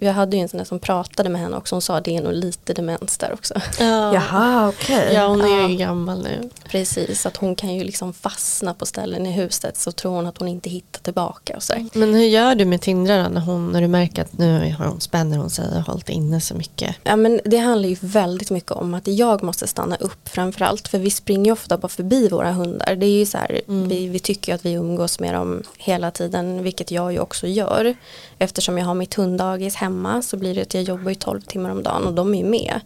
Jag 0.00 0.12
hade 0.12 0.36
ju 0.36 0.42
en 0.42 0.48
sån 0.48 0.58
där 0.58 0.64
som 0.64 0.78
pratade 0.78 1.28
med 1.28 1.40
henne 1.40 1.56
också, 1.56 1.74
hon 1.74 1.82
sa 1.82 2.00
det 2.00 2.16
är 2.16 2.22
nog 2.22 2.32
lite 2.32 2.72
demens 2.74 3.18
där 3.18 3.32
också. 3.32 3.54
Ja, 3.80 4.14
Jaha, 4.14 4.68
okej. 4.68 5.14
ja 5.14 5.26
hon 5.28 5.40
är 5.40 5.46
Ja. 5.62 5.68
ju 5.68 5.76
gammal 5.76 6.22
nu. 6.22 6.50
Precis, 6.70 7.26
att 7.26 7.36
hon 7.36 7.54
kan 7.54 7.74
ju 7.74 7.84
liksom 7.84 8.12
fastna 8.12 8.74
på 8.74 8.86
ställen 8.86 9.26
i 9.26 9.32
huset 9.32 9.76
så 9.76 9.92
tror 9.92 10.12
hon 10.12 10.26
att 10.26 10.38
hon 10.38 10.48
inte 10.48 10.70
hittar 10.70 11.00
tillbaka 11.00 11.56
och 11.56 11.62
så 11.62 11.72
där. 11.72 11.86
Men 11.92 12.14
hur 12.14 12.24
gör 12.24 12.54
du 12.54 12.64
med 12.64 12.80
Tindra 12.80 13.22
då 13.22 13.28
när, 13.28 13.40
hon, 13.40 13.68
när 13.72 13.80
du 13.80 13.88
märker 13.88 14.22
att 14.22 14.38
nu 14.38 14.74
har 14.78 14.86
hon 14.86 15.00
spänner 15.00 15.36
hon 15.38 15.50
sig 15.50 15.64
och 15.76 15.82
hållit 15.82 16.08
inne 16.08 16.40
så 16.40 16.54
mycket? 16.54 16.96
Ja, 17.04 17.16
men 17.16 17.40
det 17.44 17.58
handlar 17.58 17.88
ju 17.88 17.96
väldigt 18.00 18.50
mycket 18.50 18.70
om 18.72 18.94
att 18.94 19.06
jag 19.06 19.42
måste 19.42 19.66
stanna 19.66 19.96
upp 19.96 20.28
framförallt. 20.28 20.88
För 20.88 20.98
vi 20.98 21.10
springer 21.10 21.44
ju 21.44 21.52
ofta 21.52 21.78
bara 21.78 21.88
förbi 21.88 22.28
våra 22.28 22.52
hundar. 22.52 22.96
Det 22.96 23.06
är 23.06 23.18
ju 23.18 23.26
så 23.26 23.38
här, 23.38 23.60
vi, 23.66 24.08
vi 24.08 24.18
tycker 24.18 24.52
ju 24.52 24.56
att 24.56 24.64
vi 24.66 24.72
umgås 24.72 25.20
med 25.20 25.34
dem 25.34 25.62
hela 25.78 26.10
tiden, 26.10 26.62
vilket 26.62 26.90
jag 26.90 27.12
ju 27.12 27.18
också 27.18 27.46
gör. 27.46 27.94
Eftersom 28.38 28.78
jag 28.78 28.86
har 28.86 28.94
mitt 28.94 29.14
hunddagis 29.14 29.74
hemma 29.74 30.22
så 30.22 30.36
blir 30.36 30.54
det 30.54 30.62
att 30.62 30.74
jag 30.74 30.82
jobbar 30.82 31.08
ju 31.08 31.14
12 31.14 31.40
timmar 31.40 31.70
om 31.70 31.82
dagen 31.82 32.06
och 32.06 32.12
de 32.12 32.34
är 32.34 32.38
ju 32.38 32.44
med. 32.44 32.80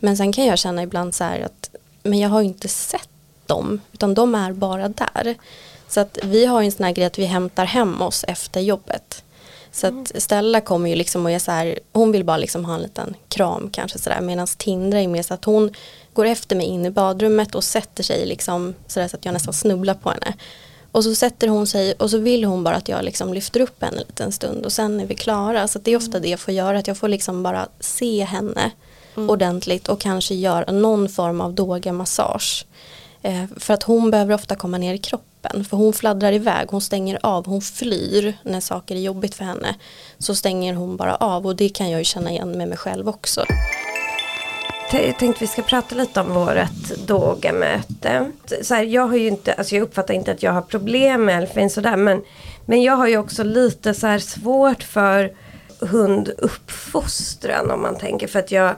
Men 0.00 0.16
sen 0.16 0.32
kan 0.32 0.46
jag 0.46 0.58
känna 0.58 0.82
ibland 0.82 1.14
så 1.14 1.24
här 1.24 1.40
att 1.40 1.70
men 2.02 2.18
jag 2.18 2.28
har 2.28 2.40
ju 2.40 2.46
inte 2.46 2.68
sett 2.68 3.08
dem, 3.46 3.80
utan 3.92 4.14
de 4.14 4.34
är 4.34 4.52
bara 4.52 4.88
där. 4.88 5.34
Så 5.88 6.00
att 6.00 6.18
vi 6.22 6.46
har 6.46 6.60
ju 6.60 6.66
en 6.66 6.72
sån 6.72 6.84
här 6.84 6.92
grej 6.92 7.06
att 7.06 7.18
vi 7.18 7.24
hämtar 7.24 7.64
hem 7.64 8.02
oss 8.02 8.24
efter 8.28 8.60
jobbet. 8.60 9.24
Så 9.72 9.86
att 9.86 10.22
Stella 10.22 10.60
kommer 10.60 10.90
ju 10.90 10.96
liksom 10.96 11.26
och 11.26 11.30
är 11.30 11.38
så 11.38 11.50
här, 11.50 11.78
hon 11.92 12.12
vill 12.12 12.24
bara 12.24 12.36
liksom 12.36 12.64
ha 12.64 12.74
en 12.74 12.82
liten 12.82 13.16
kram 13.28 13.70
kanske 13.72 13.98
sådär. 13.98 14.20
Medan 14.20 14.46
Tindra 14.46 15.00
är 15.00 15.08
mer 15.08 15.22
så 15.22 15.34
att 15.34 15.44
hon 15.44 15.74
går 16.12 16.24
efter 16.24 16.56
mig 16.56 16.66
in 16.66 16.86
i 16.86 16.90
badrummet 16.90 17.54
och 17.54 17.64
sätter 17.64 18.02
sig 18.02 18.26
liksom 18.26 18.74
sådär 18.86 19.08
så 19.08 19.16
att 19.16 19.24
jag 19.24 19.32
nästan 19.32 19.54
snubblar 19.54 19.94
på 19.94 20.10
henne. 20.10 20.34
Och 20.92 21.04
så 21.04 21.14
sätter 21.14 21.48
hon 21.48 21.66
sig 21.66 21.92
och 21.92 22.10
så 22.10 22.18
vill 22.18 22.44
hon 22.44 22.64
bara 22.64 22.76
att 22.76 22.88
jag 22.88 23.04
liksom 23.04 23.34
lyfter 23.34 23.60
upp 23.60 23.82
henne 23.82 23.96
en 23.96 24.06
liten 24.06 24.32
stund 24.32 24.66
och 24.66 24.72
sen 24.72 25.00
är 25.00 25.06
vi 25.06 25.14
klara. 25.14 25.68
Så 25.68 25.78
det 25.78 25.90
är 25.90 25.96
ofta 25.96 26.20
det 26.20 26.28
jag 26.28 26.40
får 26.40 26.54
göra, 26.54 26.78
att 26.78 26.86
jag 26.86 26.96
får 26.96 27.08
liksom 27.08 27.42
bara 27.42 27.68
se 27.80 28.24
henne 28.24 28.70
ordentligt 29.14 29.88
och 29.88 30.00
kanske 30.00 30.34
göra 30.34 30.72
någon 30.72 31.08
form 31.08 31.40
av 31.40 31.94
massage 31.94 32.66
Eh, 33.22 33.44
för 33.56 33.74
att 33.74 33.82
hon 33.82 34.10
behöver 34.10 34.34
ofta 34.34 34.56
komma 34.56 34.78
ner 34.78 34.94
i 34.94 34.98
kroppen. 34.98 35.64
För 35.64 35.76
hon 35.76 35.92
fladdrar 35.92 36.32
iväg, 36.32 36.68
hon 36.70 36.80
stänger 36.80 37.18
av, 37.22 37.46
hon 37.46 37.60
flyr 37.60 38.38
när 38.42 38.60
saker 38.60 38.96
är 38.96 39.00
jobbigt 39.00 39.34
för 39.34 39.44
henne. 39.44 39.74
Så 40.18 40.34
stänger 40.34 40.74
hon 40.74 40.96
bara 40.96 41.16
av 41.16 41.46
och 41.46 41.56
det 41.56 41.68
kan 41.68 41.90
jag 41.90 42.00
ju 42.00 42.04
känna 42.04 42.30
igen 42.30 42.58
med 42.58 42.68
mig 42.68 42.78
själv 42.78 43.08
också. 43.08 43.44
Jag 44.92 45.18
tänkte 45.18 45.44
vi 45.44 45.46
ska 45.46 45.62
prata 45.62 45.94
lite 45.94 46.20
om 46.20 46.34
vårt 46.34 47.06
Dogamöte. 47.06 48.30
Så 48.62 48.74
här, 48.74 48.82
jag 48.82 49.06
har 49.06 49.16
ju 49.16 49.28
inte, 49.28 49.52
alltså 49.52 49.74
jag 49.74 49.82
uppfattar 49.82 50.14
inte 50.14 50.32
att 50.32 50.42
jag 50.42 50.52
har 50.52 50.62
problem 50.62 51.24
med 51.24 51.38
Elfin 51.38 51.70
sådär 51.70 51.96
men, 51.96 52.22
men 52.66 52.82
jag 52.82 52.96
har 52.96 53.08
ju 53.08 53.18
också 53.18 53.44
lite 53.44 53.94
så 53.94 54.06
här 54.06 54.18
svårt 54.18 54.82
för 54.82 55.32
hunduppfostran 55.80 57.70
om 57.70 57.82
man 57.82 57.98
tänker 57.98 58.26
för 58.26 58.38
att 58.38 58.50
jag 58.50 58.74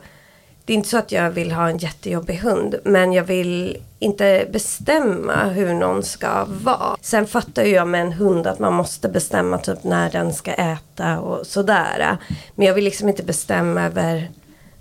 det 0.65 0.73
är 0.73 0.77
inte 0.77 0.89
så 0.89 0.99
att 0.99 1.13
jag 1.13 1.31
vill 1.31 1.53
ha 1.53 1.69
en 1.69 1.79
jättejobbig 1.79 2.35
hund 2.35 2.75
men 2.85 3.13
jag 3.13 3.25
vill 3.25 3.77
inte 3.99 4.47
bestämma 4.53 5.45
hur 5.45 5.75
någon 5.75 6.03
ska 6.03 6.47
vara. 6.63 6.97
Sen 7.01 7.27
fattar 7.27 7.65
ju 7.65 7.71
jag 7.71 7.89
med 7.89 8.01
en 8.01 8.13
hund 8.13 8.47
att 8.47 8.59
man 8.59 8.73
måste 8.73 9.09
bestämma 9.09 9.59
typ 9.59 9.85
när 9.85 10.11
den 10.11 10.33
ska 10.33 10.53
äta 10.53 11.21
och 11.21 11.47
sådär. 11.47 12.17
Men 12.55 12.67
jag 12.67 12.75
vill 12.75 12.85
liksom 12.85 13.09
inte 13.09 13.23
bestämma 13.23 13.87
över 13.87 14.31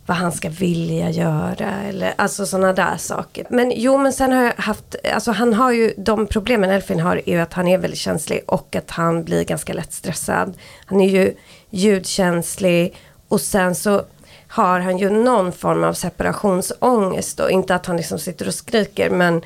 vad 0.10 0.18
han 0.18 0.32
ska 0.32 0.50
vilja 0.50 1.10
göra 1.10 1.84
eller 1.90 2.14
alltså 2.18 2.46
sådana 2.46 2.74
där 2.74 2.98
saker. 2.98 3.46
Men 3.50 3.72
jo 3.76 3.98
men 3.98 4.14
sen 4.14 4.32
har 4.32 4.44
jag 4.44 4.54
haft, 4.58 4.96
alltså 5.14 5.32
han 5.32 5.54
har 5.54 5.72
ju 5.72 5.94
de 5.98 6.28
problemen 6.28 6.70
Elfin 6.70 7.00
har 7.00 7.16
är 7.16 7.34
ju 7.34 7.40
att 7.40 7.54
han 7.54 7.68
är 7.68 7.78
väldigt 7.78 8.00
känslig 8.00 8.42
och 8.48 8.76
att 8.76 8.92
han 8.92 9.24
blir 9.24 9.44
ganska 9.44 9.74
lätt 9.74 9.94
stressad. 9.94 10.58
Han 10.86 11.02
är 11.02 11.10
ju 11.10 11.34
ljudkänslig 11.70 12.96
och 13.28 13.42
sen 13.42 13.76
så 13.76 14.02
har 14.48 14.80
han 14.80 14.98
ju 14.98 15.10
någon 15.10 15.52
form 15.52 15.84
av 15.84 15.94
separationsångest 15.94 17.40
och 17.40 17.52
Inte 17.52 17.76
att 17.76 17.86
han 17.86 17.98
liksom 17.98 18.20
sitter 18.20 18.48
och 18.48 18.54
skriker 18.54 19.10
men 19.10 19.42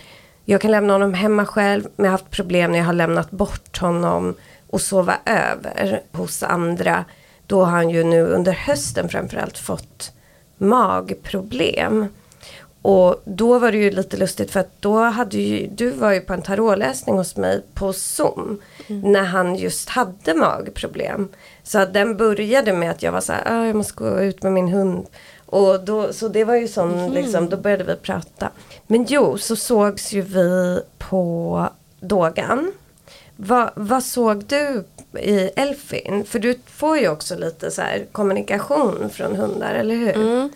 jag 0.46 0.62
kan 0.62 0.72
lämna 0.72 0.94
honom 0.94 1.14
hemma 1.14 1.46
själv 1.46 1.84
men 1.96 2.04
jag 2.06 2.12
har 2.12 2.18
haft 2.18 2.32
problem 2.32 2.72
när 2.72 2.78
jag 2.78 2.86
har 2.86 2.94
lämnat 2.94 3.32
bort 3.32 3.78
honom 3.78 4.36
och 4.70 4.82
sova 4.82 5.18
över 5.26 6.02
hos 6.12 6.44
andra. 6.44 7.06
Då 7.48 7.64
har 7.64 7.72
han 7.72 7.90
ju 7.90 8.04
nu 8.04 8.22
under 8.26 8.52
hösten 8.52 9.10
framförallt 9.10 9.58
fått 9.58 10.14
magproblem. 10.64 12.08
Och 12.82 13.22
då 13.26 13.60
var 13.60 13.72
det 13.72 13.78
ju 13.78 13.92
lite 13.92 14.18
lustigt 14.18 14.52
för 14.52 14.60
att 14.60 14.72
då 14.80 14.98
hade 14.98 15.38
ju, 15.38 15.68
du 15.68 15.90
var 15.90 16.12
ju 16.12 16.22
på 16.22 16.34
en 16.34 16.42
tarotläsning 16.42 17.16
hos 17.16 17.36
mig 17.36 17.64
på 17.74 17.94
Zoom. 17.94 18.62
När 18.88 19.24
han 19.24 19.56
just 19.56 19.90
hade 19.90 20.34
magproblem. 20.34 21.30
Så 21.64 21.80
att 21.80 21.94
den 21.94 22.18
började 22.18 22.74
med 22.74 22.92
att 22.92 23.04
jag 23.04 23.12
var 23.12 23.22
så 23.22 23.34
här, 23.34 23.44
ah, 23.46 23.66
jag 23.66 23.76
måste 23.76 23.94
gå 23.94 24.20
ut 24.20 24.44
med 24.44 24.54
min 24.54 24.68
hund. 24.68 25.06
Och 25.46 25.80
då, 25.80 26.14
så 26.14 26.28
det 26.28 26.44
var 26.44 26.56
ju 26.56 26.68
sån, 26.68 27.12
liksom, 27.14 27.50
då 27.50 27.58
började 27.58 27.84
vi 27.84 27.96
prata. 27.96 28.50
Men 28.88 29.06
jo, 29.10 29.38
så 29.38 29.56
sågs 29.56 30.14
ju 30.14 30.22
vi 30.22 30.82
på 30.98 31.70
Dogan. 32.00 32.72
Va, 33.36 33.72
vad 33.76 34.04
såg 34.04 34.46
du 34.46 34.84
i 35.20 35.50
Elfin? 35.56 36.26
För 36.28 36.40
du 36.40 36.60
får 36.66 36.98
ju 36.98 37.10
också 37.10 37.36
lite 37.36 37.72
så 37.72 37.82
här 37.82 38.06
kommunikation 38.12 39.10
från 39.10 39.36
hundar, 39.36 39.74
eller 39.74 39.96
hur? 39.96 40.16
Mm. 40.16 40.50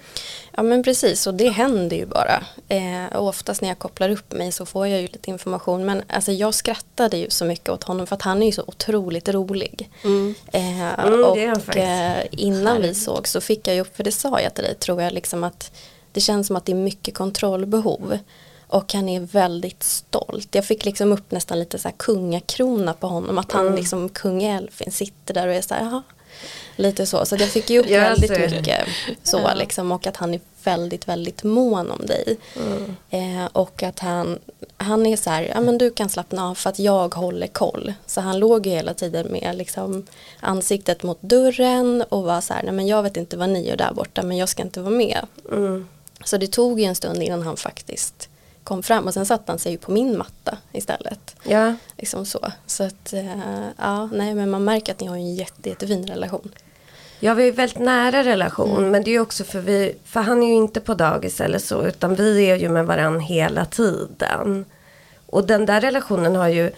Ja 0.51 0.63
men 0.63 0.83
precis 0.83 1.27
och 1.27 1.33
det 1.33 1.49
händer 1.49 1.97
ju 1.97 2.05
bara. 2.05 2.43
Eh, 2.67 3.15
och 3.15 3.27
oftast 3.27 3.61
när 3.61 3.69
jag 3.69 3.79
kopplar 3.79 4.09
upp 4.09 4.33
mig 4.33 4.51
så 4.51 4.65
får 4.65 4.87
jag 4.87 5.01
ju 5.01 5.07
lite 5.07 5.29
information. 5.29 5.85
Men 5.85 6.01
alltså 6.07 6.31
jag 6.31 6.53
skrattade 6.53 7.17
ju 7.17 7.29
så 7.29 7.45
mycket 7.45 7.69
åt 7.69 7.83
honom 7.83 8.07
för 8.07 8.15
att 8.15 8.21
han 8.21 8.41
är 8.41 8.45
ju 8.45 8.51
så 8.51 8.63
otroligt 8.67 9.29
rolig. 9.29 9.89
Mm. 10.03 10.35
Eh, 10.51 10.99
Mm, 10.99 11.23
och 11.23 11.37
eh, 11.77 12.23
innan 12.31 12.81
vi 12.81 12.93
såg 12.93 13.27
så 13.27 13.41
fick 13.41 13.67
jag 13.67 13.75
ju 13.75 13.81
upp, 13.81 13.95
för 13.95 14.03
det 14.03 14.11
sa 14.11 14.41
jag 14.41 14.53
till 14.53 14.63
dig 14.63 14.75
tror 14.75 15.01
jag 15.01 15.13
liksom 15.13 15.43
att 15.43 15.71
det 16.11 16.21
känns 16.21 16.47
som 16.47 16.55
att 16.55 16.65
det 16.65 16.71
är 16.71 16.75
mycket 16.75 17.13
kontrollbehov. 17.13 18.17
Och 18.67 18.93
han 18.93 19.09
är 19.09 19.19
väldigt 19.19 19.83
stolt. 19.83 20.55
Jag 20.55 20.65
fick 20.65 20.85
liksom 20.85 21.11
upp 21.11 21.31
nästan 21.31 21.59
lite 21.59 21.79
så 21.79 21.87
här 21.87 21.95
kungakrona 21.97 22.93
på 22.93 23.07
honom. 23.07 23.37
Att 23.37 23.51
han 23.51 23.65
Mm. 23.67 23.75
liksom, 23.79 24.09
kung 24.09 24.43
Elfin 24.43 24.91
sitter 24.91 25.33
där 25.33 25.47
och 25.47 25.53
är 25.53 25.61
så 25.61 25.73
här, 25.73 25.81
jaha. 25.83 26.03
Lite 26.75 27.05
så. 27.05 27.25
Så 27.25 27.35
jag 27.35 27.49
fick 27.49 27.69
ju 27.69 27.79
upp 27.79 27.89
väldigt 27.89 28.29
mycket 28.51 28.87
så 29.23 29.37
Ja. 29.37 29.53
liksom. 29.53 29.91
Och 29.91 30.07
att 30.07 30.17
han 30.17 30.33
är 30.33 30.39
väldigt, 30.63 31.07
väldigt 31.07 31.43
mån 31.43 31.91
om 31.91 32.05
dig. 32.05 32.37
Mm. 32.55 32.95
Eh, 33.09 33.45
och 33.53 33.83
att 33.83 33.99
han, 33.99 34.39
han 34.77 35.05
är 35.05 35.17
så 35.17 35.29
här, 35.29 35.51
ja 35.55 35.61
men 35.61 35.77
du 35.77 35.89
kan 35.91 36.09
slappna 36.09 36.49
av 36.49 36.55
för 36.55 36.69
att 36.69 36.79
jag 36.79 37.15
håller 37.15 37.47
koll. 37.47 37.93
Så 38.05 38.21
han 38.21 38.39
låg 38.39 38.65
ju 38.67 38.71
hela 38.71 38.93
tiden 38.93 39.27
med 39.27 39.55
liksom 39.55 40.05
ansiktet 40.39 41.03
mot 41.03 41.21
dörren 41.21 42.03
och 42.09 42.23
var 42.23 42.41
så 42.41 42.53
här, 42.53 42.63
nej 42.63 42.71
men 42.73 42.87
jag 42.87 43.03
vet 43.03 43.17
inte 43.17 43.37
vad 43.37 43.49
ni 43.49 43.67
gör 43.67 43.77
där 43.77 43.93
borta 43.93 44.23
men 44.23 44.37
jag 44.37 44.49
ska 44.49 44.61
inte 44.63 44.81
vara 44.81 44.95
med. 44.95 45.27
Mm. 45.51 45.87
Så 46.23 46.37
det 46.37 46.47
tog 46.47 46.79
ju 46.79 46.85
en 46.85 46.95
stund 46.95 47.23
innan 47.23 47.41
han 47.41 47.57
faktiskt 47.57 48.29
kom 48.67 48.83
fram 48.83 49.05
och 49.07 49.13
sen 49.13 49.25
satte 49.25 49.51
han 49.51 49.59
sig 49.59 49.71
ju 49.71 49.77
på 49.77 49.91
min 49.91 50.17
matta 50.17 50.57
istället. 50.71 51.35
Ja, 51.43 51.73
Liksom 51.97 52.25
så. 52.25 52.51
Så 52.65 52.83
att, 52.83 53.13
eh, 53.13 53.67
ja, 53.77 54.09
nej 54.13 54.35
men 54.35 54.49
man 54.49 54.63
märker 54.63 54.91
att 54.91 54.99
ni 54.99 55.07
har 55.07 55.15
en 55.15 55.35
jätte, 55.35 55.69
jättefin 55.69 56.07
relation. 56.07 56.51
Ja, 57.19 57.33
vi 57.33 57.47
är 57.47 57.51
väldigt 57.51 57.79
nära 57.79 58.23
relation. 58.23 58.77
Mm. 58.77 58.91
Men 58.91 59.03
det 59.03 59.11
är 59.11 59.19
också 59.19 59.43
för 59.43 59.59
vi, 59.59 59.95
för 60.05 60.21
han 60.21 60.43
är 60.43 60.47
ju 60.47 60.53
inte 60.53 60.79
på 60.79 60.93
dagis 60.93 61.41
eller 61.41 61.59
så. 61.59 61.87
Utan 61.87 62.15
vi 62.15 62.49
är 62.49 62.55
ju 62.55 62.69
med 62.69 62.85
varandra 62.85 63.19
hela 63.19 63.65
tiden. 63.65 64.65
Och 65.25 65.47
den 65.47 65.65
där 65.65 65.81
relationen 65.81 66.35
har 66.35 66.47
ju, 66.47 66.71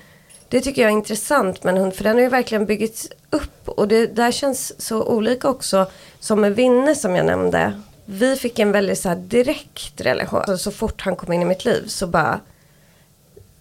det 0.50 0.62
tycker 0.62 0.82
jag 0.82 0.92
är 0.92 0.94
intressant 0.94 1.64
med 1.64 1.76
en 1.76 1.82
hund. 1.82 1.94
För 1.94 2.04
den 2.04 2.16
har 2.16 2.22
ju 2.22 2.30
verkligen 2.30 2.66
byggts 2.66 3.08
upp. 3.30 3.70
Och 3.70 3.88
det 3.88 4.16
där 4.16 4.32
känns 4.32 4.82
så 4.82 5.04
olika 5.04 5.50
också. 5.50 5.86
Som 6.20 6.42
med 6.42 6.56
Vinne 6.56 6.96
som 6.96 7.16
jag 7.16 7.26
nämnde. 7.26 7.82
Vi 8.12 8.36
fick 8.36 8.60
en 8.60 8.72
väldigt 8.72 9.00
så 9.00 9.10
här 9.10 9.16
direkt 9.16 10.02
relation. 10.02 10.44
Så, 10.46 10.58
så 10.58 10.72
fort 10.72 11.02
han 11.02 11.16
kom 11.16 11.34
in 11.34 11.42
i 11.42 11.46
mitt 11.46 11.66
liv 11.66 11.88
så 11.88 12.08
bara 12.08 12.40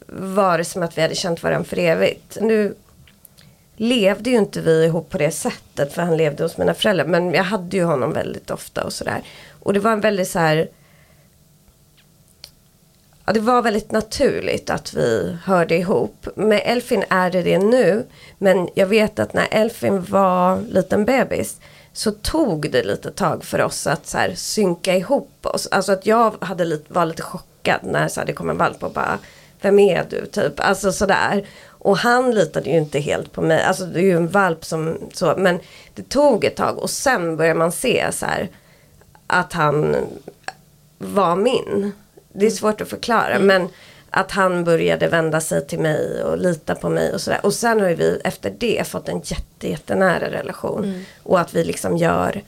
var 0.06 0.58
det 0.58 0.64
som 0.64 0.82
att 0.82 0.98
vi 0.98 1.02
hade 1.02 1.14
känt 1.14 1.42
varandra 1.42 1.64
för 1.64 1.78
evigt. 1.78 2.38
Nu 2.40 2.74
levde 3.76 4.30
ju 4.30 4.36
inte 4.36 4.60
vi 4.60 4.84
ihop 4.84 5.10
på 5.10 5.18
det 5.18 5.30
sättet 5.30 5.92
för 5.92 6.02
han 6.02 6.16
levde 6.16 6.42
hos 6.42 6.58
mina 6.58 6.74
föräldrar. 6.74 7.04
Men 7.06 7.32
jag 7.32 7.44
hade 7.44 7.76
ju 7.76 7.84
honom 7.84 8.12
väldigt 8.12 8.50
ofta 8.50 8.84
och 8.84 8.92
sådär. 8.92 9.22
Och 9.60 9.72
det 9.72 9.80
var 9.80 9.92
en 9.92 10.00
väldigt 10.00 10.28
så 10.28 10.38
här. 10.38 10.68
Ja, 13.24 13.32
det 13.32 13.40
var 13.40 13.62
väldigt 13.62 13.90
naturligt 13.90 14.70
att 14.70 14.94
vi 14.94 15.36
hörde 15.44 15.76
ihop. 15.76 16.28
Med 16.34 16.62
Elfin 16.64 17.04
är 17.10 17.30
det 17.30 17.42
det 17.42 17.58
nu. 17.58 18.06
Men 18.38 18.68
jag 18.74 18.86
vet 18.86 19.18
att 19.18 19.32
när 19.32 19.48
Elfin 19.50 20.02
var 20.02 20.60
liten 20.60 21.04
bebis 21.04 21.56
så 21.98 22.10
tog 22.10 22.70
det 22.70 22.82
lite 22.82 23.10
tag 23.10 23.44
för 23.44 23.60
oss 23.60 23.86
att 23.86 24.06
så 24.06 24.18
här, 24.18 24.34
synka 24.34 24.96
ihop 24.96 25.30
oss. 25.42 25.68
Alltså 25.70 25.92
att 25.92 26.06
jag 26.06 26.34
hade 26.40 26.64
lite, 26.64 26.92
var 26.92 27.06
lite 27.06 27.22
chockad 27.22 27.80
när 27.82 28.08
så 28.08 28.20
här, 28.20 28.26
det 28.26 28.32
kom 28.32 28.50
en 28.50 28.58
valp 28.58 28.82
och 28.82 28.92
bara 28.92 29.18
Vem 29.60 29.78
är 29.78 30.06
du? 30.10 30.26
Typ. 30.26 30.60
Alltså 30.60 30.92
sådär. 30.92 31.46
Och 31.68 31.98
han 31.98 32.30
litade 32.34 32.70
ju 32.70 32.76
inte 32.76 32.98
helt 32.98 33.32
på 33.32 33.42
mig. 33.42 33.62
Alltså 33.62 33.84
det 33.84 34.00
är 34.00 34.02
ju 34.02 34.16
en 34.16 34.28
valp 34.28 34.64
som 34.64 34.98
så. 35.12 35.34
Men 35.38 35.58
det 35.94 36.08
tog 36.08 36.44
ett 36.44 36.56
tag 36.56 36.78
och 36.78 36.90
sen 36.90 37.36
började 37.36 37.58
man 37.58 37.72
se 37.72 38.12
så 38.12 38.26
här 38.26 38.48
att 39.26 39.52
han 39.52 39.96
var 40.98 41.36
min. 41.36 41.92
Det 42.32 42.46
är 42.46 42.50
svårt 42.50 42.80
att 42.80 42.88
förklara 42.88 43.38
men 43.38 43.68
att 44.18 44.30
han 44.30 44.64
började 44.64 45.08
vända 45.08 45.40
sig 45.40 45.66
till 45.66 45.78
mig 45.78 46.22
och 46.22 46.38
lita 46.38 46.74
på 46.74 46.88
mig 46.88 47.14
och 47.14 47.20
sådär. 47.20 47.40
Och 47.42 47.54
sen 47.54 47.80
har 47.80 47.88
ju 47.88 47.94
vi 47.94 48.20
efter 48.24 48.54
det 48.58 48.86
fått 48.86 49.08
en 49.08 49.20
jätte, 49.24 49.68
jättenära 49.68 50.30
relation. 50.30 51.04
Och 51.22 51.40
att 51.40 51.54
vi 51.54 51.64
liksom 51.64 51.96
gör 51.96 52.42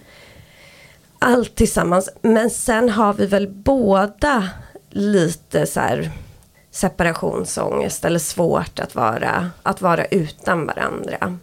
allt 1.18 1.54
tillsammans. 1.54 2.10
Men 2.22 2.50
sen 2.50 2.88
har 2.88 3.14
vi 3.14 3.26
väl 3.26 3.48
båda 3.48 4.48
lite 4.90 5.66
så 5.66 5.80
här 5.80 6.10
separationsångest 6.70 8.04
eller 8.04 8.18
svårt 8.18 8.78
att 8.78 8.94
vara, 8.94 9.50
att 9.62 9.80
vara 9.80 10.04
utan 10.04 10.66
varandra. 10.66 11.38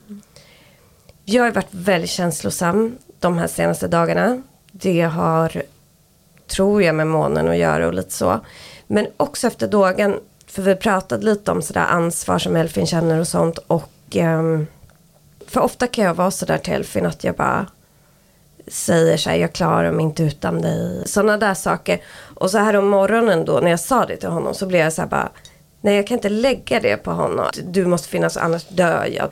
Jag 1.26 1.44
har 1.44 1.52
varit 1.52 1.68
väldigt 1.72 2.10
känslosam 2.10 2.98
de 3.20 3.38
här 3.38 3.48
senaste 3.48 3.88
dagarna. 3.88 4.42
Det 4.72 5.02
har, 5.02 5.64
tror 6.48 6.84
jag, 6.84 6.96
med 6.96 7.08
månen 7.08 7.48
att 7.48 7.58
göra 7.58 7.88
och 7.88 7.94
lite 7.94 8.12
så. 8.12 8.40
Men 8.88 9.08
också 9.18 9.48
efter 9.48 9.68
dagen, 9.68 10.20
för 10.48 10.62
vi 10.62 10.76
pratade 10.76 11.26
lite 11.26 11.52
om 11.52 11.62
sådär 11.62 11.86
ansvar 11.86 12.40
som 12.40 12.56
Elfin 12.56 12.88
känner 12.88 13.20
och 13.20 13.28
sånt. 13.28 13.58
Och 13.58 14.16
um, 14.16 14.68
för 15.48 15.62
ofta 15.62 15.88
kan 15.88 16.06
jag 16.06 16.14
vara 16.14 16.32
sådär 16.32 16.58
till 16.58 16.74
Elfin 16.74 17.06
att 17.06 17.24
jag 17.24 17.36
bara 17.36 17.66
säger 18.68 19.18
så 19.18 19.30
här, 19.30 19.38
jag 19.38 19.54
klarar 19.54 19.92
mig 19.92 20.06
inte 20.06 20.24
utan 20.24 20.62
dig. 20.62 21.08
Sådana 21.08 21.38
där 21.38 21.54
saker. 21.54 22.02
Och 22.36 22.52
så 22.52 22.58
här 22.58 22.76
om 22.76 22.88
morgonen 22.88 23.46
då 23.46 23.60
när 23.60 23.70
jag 23.70 23.80
sa 23.80 24.06
det 24.06 24.18
till 24.18 24.30
honom 24.30 24.54
så 24.54 24.66
blev 24.66 24.82
jag 24.82 24.94
så 24.94 25.02
här 25.02 25.10
bara, 25.10 25.30
nej 25.82 25.96
jag 25.96 26.08
kan 26.08 26.18
inte 26.18 26.30
lägga 26.30 26.80
det 26.80 26.98
på 26.98 27.12
honom. 27.12 27.46
Du 27.64 27.86
måste 27.86 28.08
finnas 28.08 28.38
annars 28.38 28.68
dör 28.68 29.06
jag. 29.06 29.32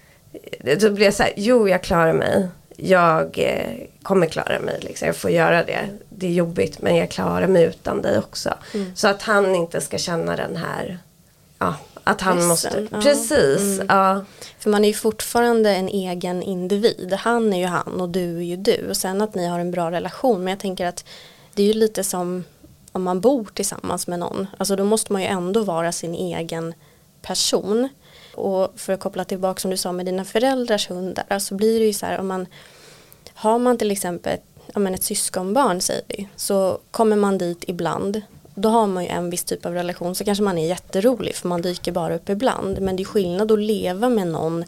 Då 0.80 0.90
blev 0.90 1.04
jag 1.04 1.14
så 1.14 1.24
här, 1.24 1.34
jo 1.36 1.70
jag 1.70 1.84
klarar 1.84 2.14
mig. 2.14 2.48
Jag 2.78 3.40
eh, 3.40 3.88
kommer 4.04 4.28
klara 4.28 4.60
mig, 4.60 4.80
liksom. 4.82 5.06
jag 5.06 5.16
får 5.16 5.32
göra 5.32 5.64
det. 5.64 5.90
Det 6.10 6.28
är 6.28 6.32
jobbigt 6.32 6.82
men 6.82 6.96
jag 6.96 7.10
klarar 7.10 7.48
mig 7.48 7.64
utan 7.64 8.02
dig 8.02 8.18
också. 8.18 8.54
Så 8.96 9.08
att 9.08 9.22
han 9.22 9.56
inte 9.56 9.82
ska 9.82 9.98
känna 9.98 10.36
den 10.36 10.56
här, 10.56 10.98
ja, 11.60 11.76
att 12.04 12.22
han 12.22 12.36
Pressen, 12.36 12.50
måste, 12.50 12.88
ja. 12.92 13.02
precis, 13.02 13.82
ja. 13.88 14.26
För 14.60 14.70
man 14.70 14.84
är 14.84 14.88
ju 14.88 14.94
fortfarande 14.94 15.76
en 15.76 15.90
egen 15.90 16.44
individ. 16.44 17.14
Han 17.20 17.54
är 17.54 17.58
ju 17.58 17.66
han 17.66 18.02
och 18.02 18.10
du 18.10 18.38
är 18.38 18.42
ju 18.42 18.56
du. 18.56 18.90
Och 18.90 18.98
sen 18.98 19.22
att 19.22 19.36
ni 19.36 19.48
har 19.48 19.60
en 19.60 19.72
bra 19.72 19.92
relation. 19.92 20.44
Men 20.44 20.48
jag 20.52 20.60
tänker 20.60 20.86
att 20.86 21.06
det 21.54 21.64
är 21.64 21.68
ju 21.68 21.74
lite 21.74 22.04
som 22.04 22.44
om 22.92 23.04
man 23.04 23.22
bor 23.22 23.50
tillsammans 23.54 24.08
med 24.08 24.20
någon. 24.20 24.48
Alltså 24.58 24.76
då 24.76 24.84
måste 24.84 25.14
man 25.14 25.22
ju 25.22 25.28
ändå 25.28 25.64
vara 25.64 25.92
sin 25.92 26.16
egen 26.16 26.74
person. 27.22 27.90
Och 28.36 28.80
för 28.80 28.94
att 28.94 29.00
koppla 29.00 29.24
tillbaka 29.24 29.60
som 29.60 29.72
du 29.72 29.78
sa 29.78 29.92
med 29.92 30.06
dina 30.06 30.26
föräldrars 30.26 30.90
hundar. 30.90 31.40
Så 31.40 31.56
blir 31.56 31.80
det 31.80 31.86
ju 31.86 31.94
så 31.94 32.06
här 32.06 32.20
om 32.20 32.28
man 32.28 32.48
har 33.34 33.60
man 33.60 33.78
till 33.78 33.92
exempel 33.92 34.34
ett, 34.34 34.44
ja, 34.74 34.80
men 34.80 34.94
ett 34.96 35.04
syskonbarn 35.04 35.82
säger 35.82 36.04
vi. 36.08 36.28
Så 36.36 36.80
kommer 36.92 37.16
man 37.16 37.38
dit 37.38 37.64
ibland. 37.68 38.22
Då 38.56 38.70
har 38.70 38.88
man 38.88 39.04
ju 39.04 39.10
en 39.10 39.30
viss 39.30 39.44
typ 39.44 39.66
av 39.66 39.74
relation. 39.74 40.16
Så 40.16 40.26
kanske 40.26 40.44
man 40.44 40.58
är 40.58 40.68
jätterolig 40.68 41.36
för 41.36 41.48
man 41.48 41.62
dyker 41.62 41.92
bara 41.92 42.16
upp 42.16 42.30
ibland. 42.30 42.82
Men 42.82 42.96
det 42.96 43.04
är 43.04 43.06
skillnad 43.06 43.52
att 43.52 43.60
leva 43.60 44.10
med 44.10 44.28
någon 44.28 44.66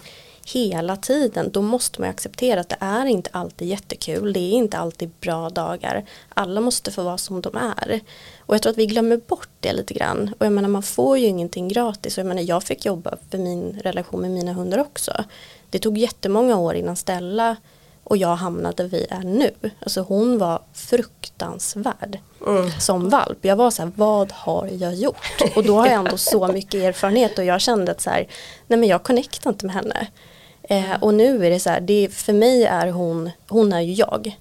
hela 0.53 0.95
tiden. 0.95 1.51
Då 1.51 1.61
måste 1.61 2.01
man 2.01 2.07
ju 2.07 2.11
acceptera 2.11 2.59
att 2.59 2.69
det 2.69 2.77
är 2.79 3.05
inte 3.05 3.29
alltid 3.33 3.67
jättekul. 3.67 4.33
Det 4.33 4.39
är 4.39 4.51
inte 4.51 4.77
alltid 4.77 5.11
bra 5.21 5.49
dagar. 5.49 6.05
Alla 6.29 6.61
måste 6.61 6.91
få 6.91 7.03
vara 7.03 7.17
som 7.17 7.41
de 7.41 7.57
är. 7.57 7.99
Och 8.47 8.55
jag 8.55 8.61
tror 8.61 8.71
att 8.71 8.77
vi 8.77 8.85
glömmer 8.85 9.17
bort 9.17 9.49
det 9.59 9.73
lite 9.73 9.93
grann. 9.93 10.33
Och 10.39 10.45
jag 10.45 10.53
menar 10.53 10.69
man 10.69 10.83
får 10.83 11.17
ju 11.17 11.25
ingenting 11.25 11.67
gratis. 11.67 12.17
Och 12.17 12.21
jag 12.21 12.27
menar 12.27 12.41
jag 12.41 12.63
fick 12.63 12.85
jobba 12.85 13.17
för 13.31 13.37
min 13.37 13.79
relation 13.83 14.21
med 14.21 14.31
mina 14.31 14.53
hundar 14.53 14.77
också. 14.77 15.23
Det 15.69 15.79
tog 15.79 15.97
jättemånga 15.97 16.57
år 16.57 16.75
innan 16.75 16.95
Stella 16.95 17.55
och 18.03 18.17
jag 18.17 18.35
hamnade 18.35 18.83
där 18.83 18.89
vi 18.89 19.05
är 19.09 19.19
nu. 19.23 19.51
Alltså 19.79 20.01
hon 20.01 20.37
var 20.37 20.61
fruktansvärd 20.73 22.19
som 22.79 23.09
valp. 23.09 23.37
Jag 23.41 23.55
var 23.55 23.71
så 23.71 23.81
här, 23.81 23.91
vad 23.95 24.31
har 24.31 24.69
jag 24.71 24.95
gjort? 24.95 25.41
Och 25.55 25.63
då 25.63 25.75
har 25.75 25.87
jag 25.87 25.95
ändå 25.95 26.17
så 26.17 26.47
mycket 26.47 26.83
erfarenhet 26.83 27.37
och 27.37 27.45
jag 27.45 27.61
kände 27.61 27.91
att 27.91 28.01
så 28.01 28.09
här, 28.09 28.27
nej 28.67 28.79
men 28.79 28.89
jag 28.89 29.03
connectar 29.03 29.49
inte 29.49 29.65
med 29.65 29.75
henne. 29.75 30.07
Eh, 30.63 31.03
och 31.03 31.13
nu 31.13 31.45
är 31.45 31.49
det 31.49 31.59
så 31.59 31.69
här, 31.69 31.81
det, 31.81 32.09
för 32.13 32.33
mig 32.33 32.63
är 32.63 32.87
hon, 32.87 33.29
hon 33.47 33.73
är 33.73 33.81
ju 33.81 33.93
jag. 33.93 34.37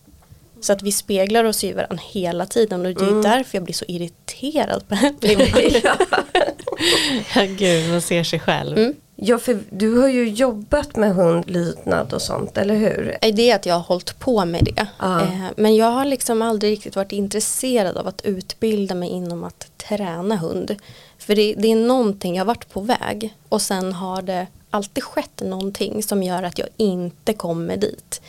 Så 0.66 0.72
att 0.72 0.82
vi 0.82 0.92
speglar 0.92 1.44
oss 1.44 1.64
i 1.64 1.72
varandra 1.72 2.02
hela 2.10 2.46
tiden 2.46 2.86
och 2.86 2.94
det 2.94 3.04
är 3.04 3.10
ju 3.10 3.22
därför 3.22 3.58
jag 3.58 3.64
blir 3.64 3.74
så 3.74 3.84
irriterad 3.88 4.88
på 4.88 4.94
henne. 4.94 5.16
Gud, 7.58 7.90
man 7.90 8.00
ser 8.00 8.24
sig 8.24 8.40
själv. 8.40 8.78
Mm. 8.78 8.94
Ja, 9.16 9.38
för 9.38 9.58
du 9.70 9.98
har 9.98 10.08
ju 10.08 10.28
jobbat 10.28 10.96
med 10.96 11.14
hundlydnad 11.14 12.12
och 12.12 12.22
sånt, 12.22 12.58
eller 12.58 12.74
hur? 12.74 13.16
Det 13.32 13.50
är 13.50 13.56
att 13.56 13.66
jag 13.66 13.74
har 13.74 13.82
hållit 13.82 14.18
på 14.18 14.44
med 14.44 14.64
det. 14.64 14.86
Ja. 14.98 15.20
Eh, 15.20 15.46
men 15.56 15.76
jag 15.76 15.90
har 15.90 16.04
liksom 16.04 16.42
aldrig 16.42 16.72
riktigt 16.72 16.96
varit 16.96 17.12
intresserad 17.12 17.96
av 17.96 18.06
att 18.06 18.24
utbilda 18.24 18.94
mig 18.94 19.08
inom 19.08 19.44
att 19.44 19.66
träna 19.76 20.36
hund. 20.36 20.76
För 21.18 21.34
det, 21.34 21.54
det 21.58 21.72
är 21.72 21.76
någonting, 21.76 22.36
jag 22.36 22.40
har 22.40 22.46
varit 22.46 22.72
på 22.72 22.80
väg 22.80 23.34
och 23.48 23.62
sen 23.62 23.92
har 23.92 24.22
det 24.22 24.46
alltid 24.70 25.04
skett 25.04 25.40
någonting 25.40 26.02
som 26.02 26.22
gör 26.22 26.42
att 26.42 26.58
jag 26.58 26.68
inte 26.76 27.32
kommer 27.32 27.76
dit. 27.76 28.20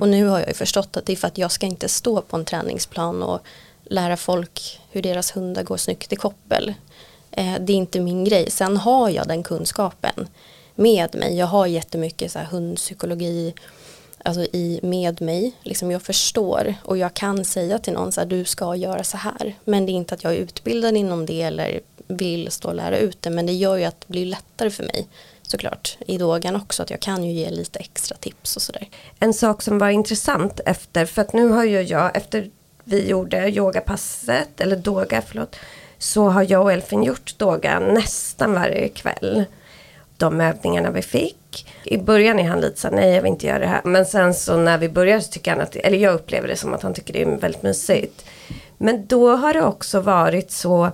Och 0.00 0.08
nu 0.08 0.26
har 0.26 0.38
jag 0.38 0.48
ju 0.48 0.54
förstått 0.54 0.96
att 0.96 1.06
det 1.06 1.12
är 1.12 1.16
för 1.16 1.28
att 1.28 1.38
jag 1.38 1.52
ska 1.52 1.66
inte 1.66 1.88
stå 1.88 2.20
på 2.20 2.36
en 2.36 2.44
träningsplan 2.44 3.22
och 3.22 3.40
lära 3.84 4.16
folk 4.16 4.80
hur 4.90 5.02
deras 5.02 5.36
hundar 5.36 5.62
går 5.62 5.76
snyggt 5.76 6.12
i 6.12 6.16
koppel. 6.16 6.74
Eh, 7.30 7.54
det 7.60 7.72
är 7.72 7.76
inte 7.76 8.00
min 8.00 8.24
grej. 8.24 8.50
Sen 8.50 8.76
har 8.76 9.10
jag 9.10 9.28
den 9.28 9.42
kunskapen 9.42 10.28
med 10.74 11.14
mig. 11.14 11.36
Jag 11.36 11.46
har 11.46 11.66
jättemycket 11.66 12.32
så 12.32 12.38
här 12.38 12.46
hundpsykologi, 12.46 13.54
alltså 14.18 14.42
i, 14.42 14.80
med 14.82 15.20
mig. 15.20 15.52
Liksom 15.62 15.90
jag 15.90 16.02
förstår 16.02 16.74
och 16.82 16.98
jag 16.98 17.14
kan 17.14 17.44
säga 17.44 17.78
till 17.78 17.92
någon 17.92 18.12
så 18.12 18.20
här, 18.20 18.28
du 18.28 18.44
ska 18.44 18.76
göra 18.76 19.04
så 19.04 19.16
här. 19.16 19.54
Men 19.64 19.86
det 19.86 19.92
är 19.92 19.94
inte 19.94 20.14
att 20.14 20.24
jag 20.24 20.32
är 20.32 20.36
utbildad 20.36 20.96
inom 20.96 21.26
det 21.26 21.42
eller 21.42 21.80
vill 22.08 22.50
stå 22.50 22.68
och 22.68 22.74
lära 22.74 22.98
ut 22.98 23.22
det. 23.22 23.30
Men 23.30 23.46
det 23.46 23.52
gör 23.52 23.76
ju 23.76 23.84
att 23.84 24.00
det 24.00 24.12
blir 24.12 24.26
lättare 24.26 24.70
för 24.70 24.84
mig 24.84 25.08
såklart 25.50 25.98
i 26.06 26.18
dogan 26.18 26.56
också. 26.56 26.82
Att 26.82 26.90
jag 26.90 27.00
kan 27.00 27.24
ju 27.24 27.32
ge 27.32 27.50
lite 27.50 27.78
extra 27.78 28.16
tips 28.16 28.56
och 28.56 28.62
sådär. 28.62 28.88
En 29.18 29.34
sak 29.34 29.62
som 29.62 29.78
var 29.78 29.88
intressant 29.88 30.60
efter, 30.66 31.06
för 31.06 31.22
att 31.22 31.32
nu 31.32 31.48
har 31.48 31.64
ju 31.64 31.82
jag, 31.82 32.16
efter 32.16 32.50
vi 32.84 33.08
gjorde 33.08 33.48
yogapasset, 33.48 34.60
eller 34.60 34.76
doga, 34.76 35.22
förlåt, 35.26 35.56
så 35.98 36.28
har 36.28 36.46
jag 36.50 36.62
och 36.62 36.72
Elfin 36.72 37.02
gjort 37.02 37.38
doga 37.38 37.80
nästan 37.80 38.52
varje 38.54 38.88
kväll. 38.88 39.44
De 40.16 40.40
övningarna 40.40 40.90
vi 40.90 41.02
fick. 41.02 41.68
I 41.84 41.98
början 41.98 42.38
är 42.38 42.48
han 42.48 42.60
lite 42.60 42.80
såhär, 42.80 42.94
nej 42.94 43.14
jag 43.14 43.22
vill 43.22 43.32
inte 43.32 43.46
göra 43.46 43.58
det 43.58 43.66
här. 43.66 43.80
Men 43.84 44.06
sen 44.06 44.34
så 44.34 44.56
när 44.56 44.78
vi 44.78 44.88
börjar 44.88 45.20
så 45.20 45.32
tycker 45.32 45.50
han 45.50 45.60
att, 45.60 45.76
eller 45.76 45.98
jag 45.98 46.14
upplever 46.14 46.48
det 46.48 46.56
som 46.56 46.74
att 46.74 46.82
han 46.82 46.94
tycker 46.94 47.12
det 47.12 47.22
är 47.22 47.36
väldigt 47.36 47.62
mysigt. 47.62 48.24
Men 48.78 49.06
då 49.06 49.36
har 49.36 49.54
det 49.54 49.62
också 49.62 50.00
varit 50.00 50.50
så 50.50 50.90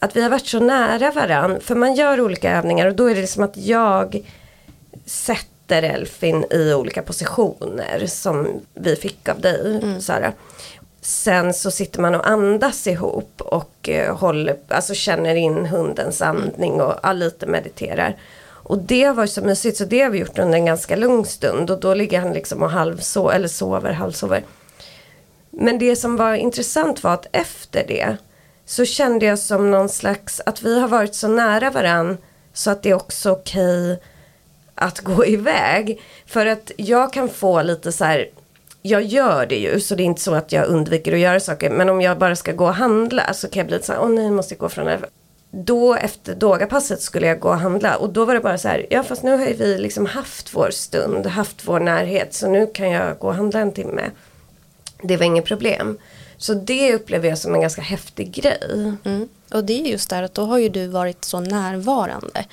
att 0.00 0.16
vi 0.16 0.22
har 0.22 0.30
varit 0.30 0.46
så 0.46 0.60
nära 0.60 1.10
varann. 1.10 1.60
För 1.60 1.74
man 1.74 1.94
gör 1.94 2.20
olika 2.20 2.56
övningar 2.56 2.86
och 2.86 2.94
då 2.94 3.10
är 3.10 3.14
det 3.14 3.26
som 3.26 3.44
att 3.44 3.56
jag 3.56 4.22
sätter 5.04 5.82
Elfin 5.82 6.44
i 6.50 6.74
olika 6.74 7.02
positioner 7.02 8.06
som 8.06 8.60
vi 8.74 8.96
fick 8.96 9.28
av 9.28 9.40
dig, 9.40 9.80
mm. 9.82 10.00
Sara. 10.00 10.32
Sen 11.00 11.54
så 11.54 11.70
sitter 11.70 12.00
man 12.00 12.14
och 12.14 12.28
andas 12.28 12.86
ihop 12.86 13.40
och 13.40 13.88
eh, 13.88 14.16
håller, 14.16 14.56
alltså 14.68 14.94
känner 14.94 15.34
in 15.34 15.66
hundens 15.66 16.22
andning 16.22 16.80
och 16.80 16.94
ja, 17.02 17.12
lite 17.12 17.46
mediterar. 17.46 18.16
Och 18.42 18.78
det 18.78 19.10
var 19.10 19.26
så 19.26 19.42
mysigt 19.42 19.76
så 19.76 19.84
det 19.84 20.00
har 20.00 20.10
vi 20.10 20.18
gjort 20.18 20.38
under 20.38 20.58
en 20.58 20.66
ganska 20.66 20.96
lång 20.96 21.24
stund 21.26 21.70
och 21.70 21.80
då 21.80 21.94
ligger 21.94 22.20
han 22.20 22.32
liksom 22.32 22.62
och 22.62 22.70
halvsover, 22.70 23.34
eller 23.34 23.48
sover, 23.48 23.92
halvsover. 23.92 24.44
Men 25.50 25.78
det 25.78 25.96
som 25.96 26.16
var 26.16 26.34
intressant 26.34 27.02
var 27.02 27.14
att 27.14 27.26
efter 27.32 27.84
det 27.88 28.16
så 28.70 28.84
kände 28.84 29.26
jag 29.26 29.38
som 29.38 29.70
någon 29.70 29.88
slags 29.88 30.40
att 30.46 30.62
vi 30.62 30.80
har 30.80 30.88
varit 30.88 31.14
så 31.14 31.28
nära 31.28 31.70
varann 31.70 32.18
så 32.52 32.70
att 32.70 32.82
det 32.82 32.90
är 32.90 32.94
också 32.94 33.30
okej 33.30 34.02
att 34.74 35.00
gå 35.00 35.26
iväg. 35.26 36.00
För 36.26 36.46
att 36.46 36.72
jag 36.76 37.12
kan 37.12 37.28
få 37.28 37.62
lite 37.62 37.92
så 37.92 38.04
här, 38.04 38.28
jag 38.82 39.02
gör 39.02 39.46
det 39.46 39.56
ju 39.56 39.80
så 39.80 39.94
det 39.94 40.02
är 40.02 40.04
inte 40.04 40.20
så 40.20 40.34
att 40.34 40.52
jag 40.52 40.66
undviker 40.66 41.12
att 41.12 41.18
göra 41.18 41.40
saker. 41.40 41.70
Men 41.70 41.88
om 41.88 42.00
jag 42.00 42.18
bara 42.18 42.36
ska 42.36 42.52
gå 42.52 42.64
och 42.64 42.74
handla 42.74 43.32
så 43.32 43.48
kan 43.48 43.60
jag 43.60 43.66
bli 43.66 43.76
lite 43.76 43.86
så 43.86 43.92
här, 43.92 44.00
åh 44.02 44.10
nej, 44.10 44.30
måste 44.30 44.54
jag 44.54 44.58
gå 44.58 44.68
från 44.68 44.86
det 44.86 44.98
Då 45.50 45.94
efter 45.94 46.34
dogapasset 46.34 47.00
skulle 47.00 47.26
jag 47.26 47.40
gå 47.40 47.48
och 47.48 47.58
handla 47.58 47.96
och 47.96 48.12
då 48.12 48.24
var 48.24 48.34
det 48.34 48.40
bara 48.40 48.58
så 48.58 48.68
här, 48.68 48.86
ja 48.90 49.02
fast 49.02 49.22
nu 49.22 49.36
har 49.36 49.46
ju 49.46 49.54
vi 49.54 49.78
liksom 49.78 50.06
haft 50.06 50.54
vår 50.54 50.70
stund, 50.70 51.26
haft 51.26 51.68
vår 51.68 51.80
närhet 51.80 52.34
så 52.34 52.48
nu 52.48 52.66
kan 52.66 52.90
jag 52.90 53.18
gå 53.18 53.28
och 53.28 53.34
handla 53.34 53.60
en 53.60 53.72
timme. 53.72 54.02
Det 55.02 55.16
var 55.16 55.24
inget 55.24 55.44
problem. 55.44 55.98
Så 56.40 56.54
det 56.54 56.94
upplever 56.94 57.28
jag 57.28 57.38
som 57.38 57.54
en 57.54 57.60
ganska 57.60 57.82
häftig 57.82 58.32
grej. 58.32 58.96
Mm. 59.04 59.28
Och 59.52 59.64
det 59.64 59.80
är 59.80 59.86
just 59.86 60.10
där 60.10 60.22
att 60.22 60.34
då 60.34 60.44
har 60.44 60.58
ju 60.58 60.68
du 60.68 60.86
varit 60.86 61.24
så 61.24 61.40
närvarande. 61.40 62.44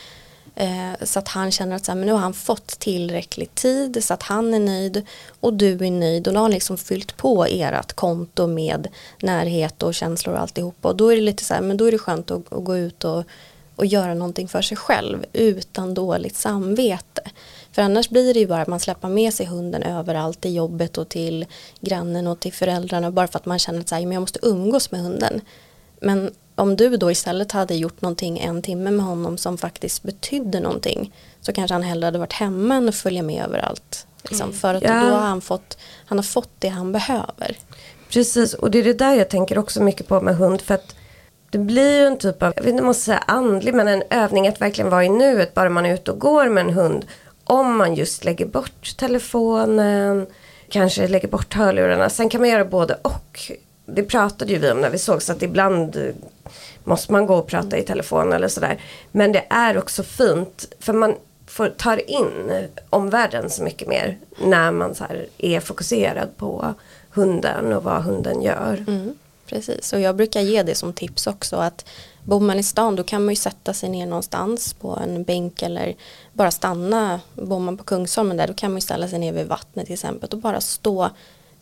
Eh, 0.56 1.04
så 1.06 1.20
att 1.20 1.28
han 1.28 1.52
känner 1.52 1.76
att 1.76 1.86
så 1.86 1.92
här, 1.92 1.98
men 1.98 2.06
nu 2.06 2.14
har 2.14 2.20
han 2.20 2.34
fått 2.34 2.68
tillräcklig 2.68 3.56
tid 3.56 4.04
så 4.04 4.14
att 4.14 4.24
han 4.24 4.54
är 4.54 4.60
nöjd 4.60 5.06
och 5.40 5.54
du 5.54 5.74
är 5.86 5.92
nöjd 5.92 6.28
och 6.28 6.34
då 6.34 6.40
har 6.40 6.44
han 6.44 6.52
liksom 6.52 6.78
fyllt 6.78 7.18
på 7.18 7.46
ert 7.46 7.94
konto 7.94 8.48
med 8.48 8.88
närhet 9.22 9.84
och 9.84 9.94
känslor 9.94 10.36
och 10.36 10.42
alltihopa 10.42 10.88
och 10.88 10.96
då 10.96 11.12
är 11.12 11.16
det 11.16 11.22
lite 11.22 11.44
så 11.44 11.54
här, 11.54 11.62
men 11.62 11.78
då 11.78 11.86
är 11.86 11.92
det 11.92 11.98
skönt 11.98 12.32
att, 12.32 12.54
att 12.54 12.64
gå 12.64 12.78
ut 12.78 13.04
och, 13.04 13.24
och 13.76 13.86
göra 13.86 14.14
någonting 14.14 14.48
för 14.48 14.62
sig 14.62 14.78
själv 14.78 15.26
utan 15.34 15.94
dåligt 15.94 16.36
samvete. 16.36 17.22
För 17.78 17.82
annars 17.82 18.10
blir 18.10 18.34
det 18.34 18.40
ju 18.40 18.48
bara 18.48 18.62
att 18.62 18.68
man 18.68 18.80
släpper 18.80 19.08
med 19.08 19.34
sig 19.34 19.46
hunden 19.46 19.84
överallt 19.84 20.46
i 20.46 20.56
jobbet 20.56 20.98
och 20.98 21.10
till 21.10 21.46
grannen 21.82 22.28
och 22.28 22.40
till 22.40 22.54
föräldrarna 22.54 23.12
bara 23.12 23.28
för 23.28 23.40
att 23.40 23.46
man 23.46 23.60
känner 23.60 23.80
att 23.80 23.90
så 23.90 23.96
här, 23.96 24.02
men 24.02 24.12
jag 24.12 24.22
måste 24.22 24.40
umgås 24.42 24.92
med 24.92 25.02
hunden. 25.02 25.42
Men 26.02 26.32
om 26.56 26.76
du 26.76 26.98
då 26.98 27.12
istället 27.12 27.52
hade 27.52 27.76
gjort 27.76 28.02
någonting 28.02 28.40
en 28.40 28.62
timme 28.62 28.92
med 28.92 29.06
honom 29.06 29.38
som 29.38 29.58
faktiskt 29.58 30.04
betydde 30.04 30.60
någonting 30.60 31.14
så 31.42 31.54
kanske 31.54 31.74
han 31.74 31.84
hellre 31.84 32.06
hade 32.06 32.20
varit 32.20 32.34
hemma 32.34 32.76
än 32.76 32.90
att 32.90 32.96
följa 32.96 33.24
med 33.24 33.46
överallt. 33.46 34.08
Liksom, 34.24 34.54
för 34.54 34.74
att 34.74 34.84
ja. 34.84 34.90
då 34.90 35.16
har 35.16 35.28
han 35.28 35.42
fått, 35.42 35.78
han 36.06 36.18
har 36.18 36.24
fått 36.24 36.52
det 36.60 36.70
han 36.70 36.92
behöver. 36.92 37.58
Precis, 38.10 38.54
och 38.54 38.72
det 38.72 38.80
är 38.80 38.84
det 38.84 38.94
där 38.94 39.14
jag 39.14 39.30
tänker 39.30 39.58
också 39.58 39.84
mycket 39.84 40.08
på 40.08 40.22
med 40.22 40.36
hund. 40.36 40.62
För 40.62 40.74
att 40.74 40.96
det 41.50 41.58
blir 41.58 42.00
ju 42.00 42.06
en 42.06 42.18
typ 42.18 42.44
av, 42.44 42.54
jag 42.56 42.64
vet 42.64 42.72
inte 42.72 42.82
om 42.82 42.86
man 42.86 42.96
säga 42.96 43.24
andlig, 43.28 43.74
men 43.74 43.88
en 43.88 44.04
övning 44.10 44.48
att 44.48 44.62
verkligen 44.62 44.90
vara 44.90 45.06
i 45.06 45.10
nuet. 45.10 45.54
Bara 45.54 45.70
man 45.70 45.86
är 45.86 45.94
ute 45.94 46.12
och 46.12 46.20
går 46.20 46.50
med 46.50 46.66
en 46.66 46.74
hund. 46.74 47.06
Om 47.50 47.78
man 47.78 47.96
just 47.96 48.24
lägger 48.24 48.46
bort 48.46 48.98
telefonen, 48.98 50.26
kanske 50.70 51.08
lägger 51.08 51.28
bort 51.28 51.54
hörlurarna. 51.54 52.10
Sen 52.10 52.30
kan 52.30 52.42
man 52.42 52.50
göra 52.50 52.66
både 52.66 52.98
och. 53.02 53.52
Det 53.86 54.04
pratade 54.04 54.54
ju 54.54 54.60
vi 54.60 54.72
om 54.72 54.82
när 54.82 54.90
vi 54.90 54.98
såg 54.98 55.22
så 55.22 55.32
att 55.32 55.42
ibland 55.42 56.14
måste 56.84 57.12
man 57.12 57.26
gå 57.26 57.36
och 57.36 57.48
prata 57.48 57.78
i 57.78 57.84
telefon 57.84 58.34
eller 58.34 58.48
sådär. 58.48 58.82
Men 59.12 59.32
det 59.32 59.46
är 59.50 59.78
också 59.78 60.04
fint 60.04 60.74
för 60.80 60.94
man 60.94 61.16
får, 61.48 61.70
tar 61.70 62.10
in 62.10 62.68
omvärlden 62.90 63.50
så 63.50 63.64
mycket 63.64 63.88
mer 63.88 64.18
när 64.46 64.72
man 64.72 64.96
så 64.96 65.06
är 65.38 65.60
fokuserad 65.60 66.38
på 66.38 66.74
hunden 67.10 67.74
och 67.74 67.84
vad 67.84 68.04
hunden 68.04 68.42
gör. 68.42 68.86
Mm, 68.88 69.16
precis, 69.46 69.94
och 69.94 70.00
jag 70.00 70.16
brukar 70.16 70.42
ge 70.42 70.64
det 70.64 70.76
som 70.76 70.94
tips 70.94 71.28
också 71.28 71.56
att 71.56 71.86
bor 72.28 72.40
man 72.40 72.60
i 72.60 72.64
stan 72.64 72.96
då 72.96 73.04
kan 73.04 73.26
man 73.26 73.32
ju 73.32 73.36
sätta 73.36 73.74
sig 73.74 73.90
ner 73.90 74.06
någonstans 74.06 74.74
på 74.74 75.00
en 75.04 75.24
bänk 75.24 75.62
eller 75.62 75.96
bara 76.34 76.52
stanna. 76.52 77.20
Bor 77.34 77.60
man 77.60 77.78
på 77.78 77.84
Kungsholmen 77.84 78.38
där 78.38 78.48
då 78.48 78.54
kan 78.54 78.72
man 78.72 78.78
ju 78.78 78.82
ställa 78.82 79.08
sig 79.08 79.20
ner 79.20 79.34
vid 79.34 79.48
vattnet 79.48 79.86
till 79.86 79.94
exempel 79.94 80.30
och 80.32 80.38
bara 80.38 80.62
stå 80.62 81.10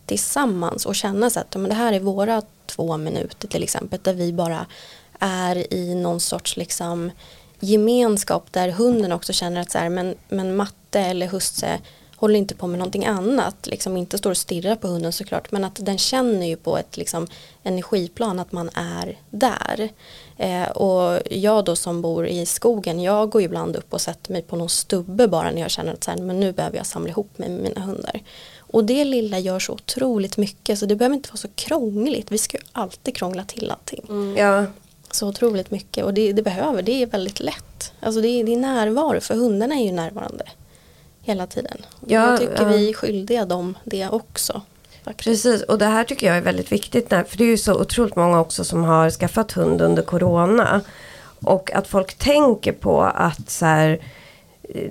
tillsammans 0.05 0.85
och 0.85 0.95
känna 0.95 1.29
så 1.29 1.39
att 1.39 1.55
men 1.55 1.69
det 1.69 1.75
här 1.75 1.93
är 1.93 1.99
våra 1.99 2.41
två 2.65 2.97
minuter 2.97 3.47
till 3.47 3.63
exempel 3.63 3.99
där 4.03 4.13
vi 4.13 4.33
bara 4.33 4.65
är 5.19 5.73
i 5.73 5.95
någon 5.95 6.19
sorts 6.19 6.57
liksom 6.57 7.11
gemenskap 7.59 8.53
där 8.53 8.69
hunden 8.69 9.11
också 9.11 9.33
känner 9.33 9.61
att 9.61 9.71
så 9.71 9.77
här, 9.77 9.89
men, 9.89 10.15
men 10.29 10.55
matte 10.55 10.99
eller 10.99 11.27
husse 11.27 11.79
håller 12.15 12.35
inte 12.35 12.55
på 12.55 12.67
med 12.67 12.79
någonting 12.79 13.05
annat, 13.05 13.67
liksom 13.67 13.97
inte 13.97 14.17
står 14.17 14.31
och 14.31 14.37
stirrar 14.37 14.75
på 14.75 14.87
hunden 14.87 15.13
såklart, 15.13 15.51
men 15.51 15.63
att 15.63 15.85
den 15.85 15.97
känner 15.97 16.45
ju 16.45 16.55
på 16.55 16.77
ett 16.77 16.97
liksom, 16.97 17.27
energiplan 17.63 18.39
att 18.39 18.51
man 18.51 18.69
är 18.73 19.17
där. 19.29 19.89
Eh, 20.37 20.67
och 20.67 21.21
jag 21.31 21.65
då 21.65 21.75
som 21.75 22.01
bor 22.01 22.27
i 22.27 22.45
skogen, 22.45 22.99
jag 22.99 23.29
går 23.29 23.41
ibland 23.41 23.75
upp 23.75 23.93
och 23.93 24.01
sätter 24.01 24.31
mig 24.31 24.41
på 24.41 24.55
någon 24.55 24.69
stubbe 24.69 25.27
bara 25.27 25.51
när 25.51 25.61
jag 25.61 25.71
känner 25.71 25.93
att 25.93 26.03
så 26.03 26.11
här, 26.11 26.17
men 26.17 26.39
nu 26.39 26.51
behöver 26.51 26.77
jag 26.77 26.85
samla 26.85 27.09
ihop 27.09 27.37
mig 27.37 27.49
med 27.49 27.61
mina 27.61 27.81
hundar. 27.81 28.21
Och 28.57 28.85
det 28.85 29.03
lilla 29.03 29.39
gör 29.39 29.59
så 29.59 29.73
otroligt 29.73 30.37
mycket 30.37 30.79
så 30.79 30.85
det 30.85 30.95
behöver 30.95 31.15
inte 31.15 31.29
vara 31.29 31.37
så 31.37 31.47
krångligt. 31.55 32.31
Vi 32.31 32.37
ska 32.37 32.57
ju 32.57 32.63
alltid 32.71 33.15
krångla 33.15 33.43
till 33.43 33.71
allting. 33.71 34.05
Mm. 34.09 34.37
Ja. 34.37 34.65
Så 35.11 35.27
otroligt 35.27 35.71
mycket 35.71 36.05
och 36.05 36.13
det, 36.13 36.33
det, 36.33 36.41
behöver, 36.41 36.81
det 36.81 37.01
är 37.01 37.05
väldigt 37.05 37.39
lätt. 37.39 37.93
Alltså 37.99 38.21
det, 38.21 38.43
det 38.43 38.53
är 38.53 38.57
närvaro 38.57 39.21
för 39.21 39.35
hundarna 39.35 39.75
är 39.75 39.83
ju 39.83 39.91
närvarande 39.91 40.45
hela 41.21 41.47
tiden. 41.47 41.77
Ja, 42.07 42.29
jag 42.29 42.39
tycker 42.39 42.61
ja. 42.61 42.67
vi 42.67 42.89
är 42.89 42.93
skyldiga 42.93 43.45
dem 43.45 43.77
det 43.83 44.09
också. 44.09 44.61
Faktiskt. 45.05 45.43
Precis 45.43 45.61
och 45.61 45.77
det 45.77 45.85
här 45.85 46.03
tycker 46.03 46.27
jag 46.27 46.37
är 46.37 46.41
väldigt 46.41 46.71
viktigt. 46.71 47.09
För 47.09 47.37
det 47.37 47.43
är 47.43 47.47
ju 47.47 47.57
så 47.57 47.81
otroligt 47.81 48.15
många 48.15 48.39
också 48.39 48.63
som 48.63 48.83
har 48.83 49.09
skaffat 49.09 49.51
hund 49.51 49.81
under 49.81 50.03
corona. 50.03 50.81
Och 51.41 51.71
att 51.71 51.87
folk 51.87 52.13
tänker 52.13 52.71
på 52.71 53.01
att 53.03 53.49
så 53.49 53.65
här, 53.65 53.99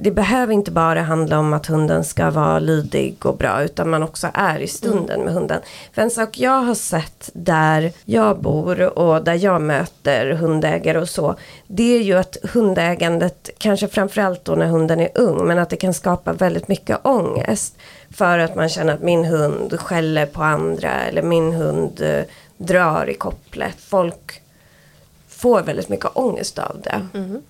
det 0.00 0.10
behöver 0.10 0.52
inte 0.52 0.70
bara 0.70 1.02
handla 1.02 1.38
om 1.38 1.52
att 1.52 1.66
hunden 1.66 2.04
ska 2.04 2.30
vara 2.30 2.58
lydig 2.58 3.26
och 3.26 3.36
bra 3.36 3.62
utan 3.62 3.90
man 3.90 4.02
också 4.02 4.28
är 4.34 4.58
i 4.58 4.66
stunden 4.66 5.20
med 5.20 5.34
hunden. 5.34 5.60
För 5.92 6.02
en 6.02 6.10
sak 6.10 6.38
jag 6.38 6.62
har 6.62 6.74
sett 6.74 7.30
där 7.32 7.92
jag 8.04 8.38
bor 8.38 8.98
och 8.98 9.24
där 9.24 9.34
jag 9.34 9.62
möter 9.62 10.30
hundägare 10.30 10.98
och 10.98 11.08
så. 11.08 11.34
Det 11.66 11.96
är 11.96 12.02
ju 12.02 12.14
att 12.14 12.36
hundägandet, 12.42 13.50
kanske 13.58 13.88
framförallt 13.88 14.44
då 14.44 14.54
när 14.54 14.66
hunden 14.66 15.00
är 15.00 15.10
ung, 15.14 15.46
men 15.46 15.58
att 15.58 15.70
det 15.70 15.76
kan 15.76 15.94
skapa 15.94 16.32
väldigt 16.32 16.68
mycket 16.68 17.06
ångest. 17.06 17.76
För 18.10 18.38
att 18.38 18.54
man 18.54 18.68
känner 18.68 18.94
att 18.94 19.02
min 19.02 19.24
hund 19.24 19.80
skäller 19.80 20.26
på 20.26 20.42
andra 20.42 20.90
eller 20.90 21.22
min 21.22 21.52
hund 21.52 22.00
eh, 22.00 22.24
drar 22.56 23.10
i 23.10 23.14
kopplet. 23.14 23.76
Folk 23.78 24.42
får 25.28 25.62
väldigt 25.62 25.88
mycket 25.88 26.10
ångest 26.14 26.58
av 26.58 26.80
det. 26.82 27.00
Mm. 27.14 27.42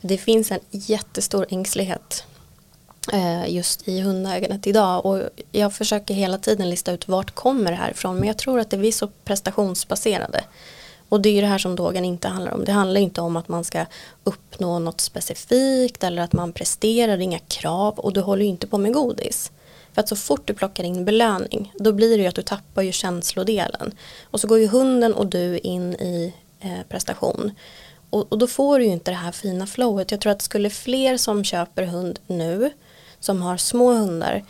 Det 0.00 0.18
finns 0.18 0.50
en 0.50 0.60
jättestor 0.70 1.46
ängslighet 1.50 2.24
eh, 3.12 3.54
just 3.54 3.88
i 3.88 4.00
hundägandet 4.00 4.66
idag 4.66 5.06
och 5.06 5.22
jag 5.52 5.74
försöker 5.74 6.14
hela 6.14 6.38
tiden 6.38 6.70
lista 6.70 6.92
ut 6.92 7.08
vart 7.08 7.34
kommer 7.34 7.70
det 7.70 7.76
här 7.76 7.90
ifrån 7.90 8.16
men 8.16 8.28
jag 8.28 8.38
tror 8.38 8.60
att 8.60 8.70
det 8.70 8.76
blir 8.76 8.92
så 8.92 9.08
prestationsbaserade. 9.24 10.44
Och 11.08 11.20
det 11.20 11.28
är 11.28 11.32
ju 11.32 11.40
det 11.40 11.46
här 11.46 11.58
som 11.58 11.76
dogen 11.76 12.04
inte 12.04 12.28
handlar 12.28 12.52
om. 12.52 12.64
Det 12.64 12.72
handlar 12.72 13.00
inte 13.00 13.20
om 13.20 13.36
att 13.36 13.48
man 13.48 13.64
ska 13.64 13.86
uppnå 14.24 14.78
något 14.78 15.00
specifikt 15.00 16.04
eller 16.04 16.22
att 16.22 16.32
man 16.32 16.52
presterar, 16.52 17.18
inga 17.18 17.38
krav 17.38 17.98
och 17.98 18.12
du 18.12 18.20
håller 18.20 18.42
ju 18.42 18.48
inte 18.48 18.66
på 18.66 18.78
med 18.78 18.92
godis. 18.92 19.52
För 19.92 20.00
att 20.00 20.08
så 20.08 20.16
fort 20.16 20.46
du 20.46 20.54
plockar 20.54 20.84
in 20.84 21.04
belöning 21.04 21.72
då 21.78 21.92
blir 21.92 22.16
det 22.16 22.22
ju 22.22 22.28
att 22.28 22.34
du 22.34 22.42
tappar 22.42 22.82
ju 22.82 22.92
känslodelen. 22.92 23.92
Och 24.24 24.40
så 24.40 24.48
går 24.48 24.58
ju 24.58 24.66
hunden 24.66 25.14
och 25.14 25.26
du 25.26 25.58
in 25.58 25.94
i 25.94 26.34
eh, 26.60 26.86
prestation. 26.88 27.52
Och, 28.10 28.32
och, 28.32 28.38
då 28.38 28.46
får 28.46 28.78
du 28.78 28.84
ju 28.84 28.90
inte 28.90 29.10
det 29.10 29.16
här 29.16 29.32
fina 29.32 29.66
flowet. 29.66 30.10
Jag 30.10 30.20
tror 30.20 30.32
att 30.32 30.42
skulle 30.42 30.70
fler 30.70 31.16
som 31.16 31.44
köper 31.44 31.82
hund 31.82 32.18
nu 32.26 32.70
som 33.20 33.42
har 33.42 33.56
små 33.56 33.92
hundar 33.92 34.44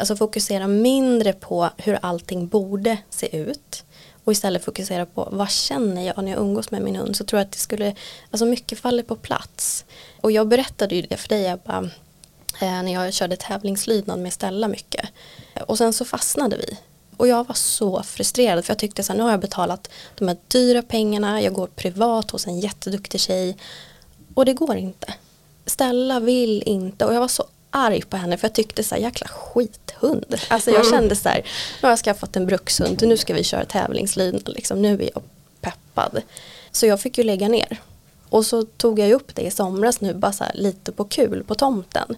Alltså 0.00 0.16
fokusera 0.16 0.66
mindre 0.66 1.32
på 1.32 1.70
hur 1.76 1.98
allting 2.02 2.48
borde 2.48 2.98
se 3.10 3.36
ut 3.36 3.84
och 4.24 4.32
istället 4.32 4.64
fokusera 4.64 5.06
på 5.06 5.28
vad 5.32 5.50
känner 5.50 6.06
jag 6.06 6.24
när 6.24 6.30
jag 6.30 6.40
umgås 6.40 6.70
med 6.70 6.82
min 6.82 6.96
hund 6.96 7.16
så 7.16 7.24
tror 7.24 7.38
jag 7.38 7.46
att 7.46 7.52
det 7.52 7.58
skulle, 7.58 7.94
alltså 8.30 8.46
mycket 8.46 8.78
faller 8.78 9.02
på 9.02 9.16
plats. 9.16 9.84
Och 10.20 10.32
jag 10.32 10.48
berättade 10.48 10.94
ju 10.94 11.02
det 11.02 11.16
för 11.16 11.28
dig 11.28 11.46
Ebba, 11.46 11.90
eh, 12.60 12.82
när 12.82 12.92
jag 12.92 13.14
körde 13.14 13.36
tävlingslydnad 13.36 14.18
med 14.18 14.32
Stella 14.32 14.68
mycket. 14.68 15.08
Och 15.66 15.78
sen 15.78 15.92
så 15.92 16.04
fastnade 16.04 16.56
vi. 16.56 16.78
Och 17.20 17.28
jag 17.28 17.46
var 17.46 17.54
så 17.54 18.02
frustrerad 18.02 18.64
för 18.64 18.70
jag 18.70 18.78
tyckte 18.78 19.02
så 19.02 19.12
här, 19.12 19.16
nu 19.16 19.22
har 19.22 19.30
jag 19.30 19.40
betalat 19.40 19.90
de 20.14 20.28
här 20.28 20.36
dyra 20.48 20.82
pengarna, 20.82 21.42
jag 21.42 21.52
går 21.52 21.66
privat 21.66 22.30
hos 22.30 22.46
en 22.46 22.60
jätteduktig 22.60 23.20
tjej 23.20 23.56
och 24.34 24.44
det 24.44 24.52
går 24.52 24.76
inte. 24.76 25.14
Stella 25.66 26.20
vill 26.20 26.62
inte 26.66 27.04
och 27.04 27.14
jag 27.14 27.20
var 27.20 27.28
så 27.28 27.44
arg 27.70 28.02
på 28.02 28.16
henne 28.16 28.36
för 28.36 28.48
jag 28.48 28.54
tyckte 28.54 28.84
så 28.84 28.94
här 28.94 29.02
jäkla 29.02 29.28
skithund. 29.28 30.34
Alltså 30.48 30.70
jag 30.70 30.86
kände 30.90 31.16
så 31.16 31.28
här, 31.28 31.36
nu 31.82 31.86
har 31.86 31.90
jag 31.90 31.98
skaffat 31.98 32.36
en 32.36 32.46
brukshund, 32.46 33.02
nu 33.02 33.16
ska 33.16 33.34
vi 33.34 33.44
köra 33.44 33.64
tävlingslydnad, 33.64 34.48
liksom, 34.48 34.82
nu 34.82 34.94
är 34.94 35.10
jag 35.14 35.22
peppad. 35.60 36.22
Så 36.70 36.86
jag 36.86 37.00
fick 37.00 37.18
ju 37.18 37.24
lägga 37.24 37.48
ner. 37.48 37.80
Och 38.28 38.46
så 38.46 38.62
tog 38.62 38.98
jag 38.98 39.12
upp 39.12 39.34
det 39.34 39.42
i 39.42 39.50
somras 39.50 40.00
nu 40.00 40.14
bara 40.14 40.32
så 40.32 40.44
här, 40.44 40.52
lite 40.54 40.92
på 40.92 41.04
kul 41.04 41.44
på 41.44 41.54
tomten. 41.54 42.16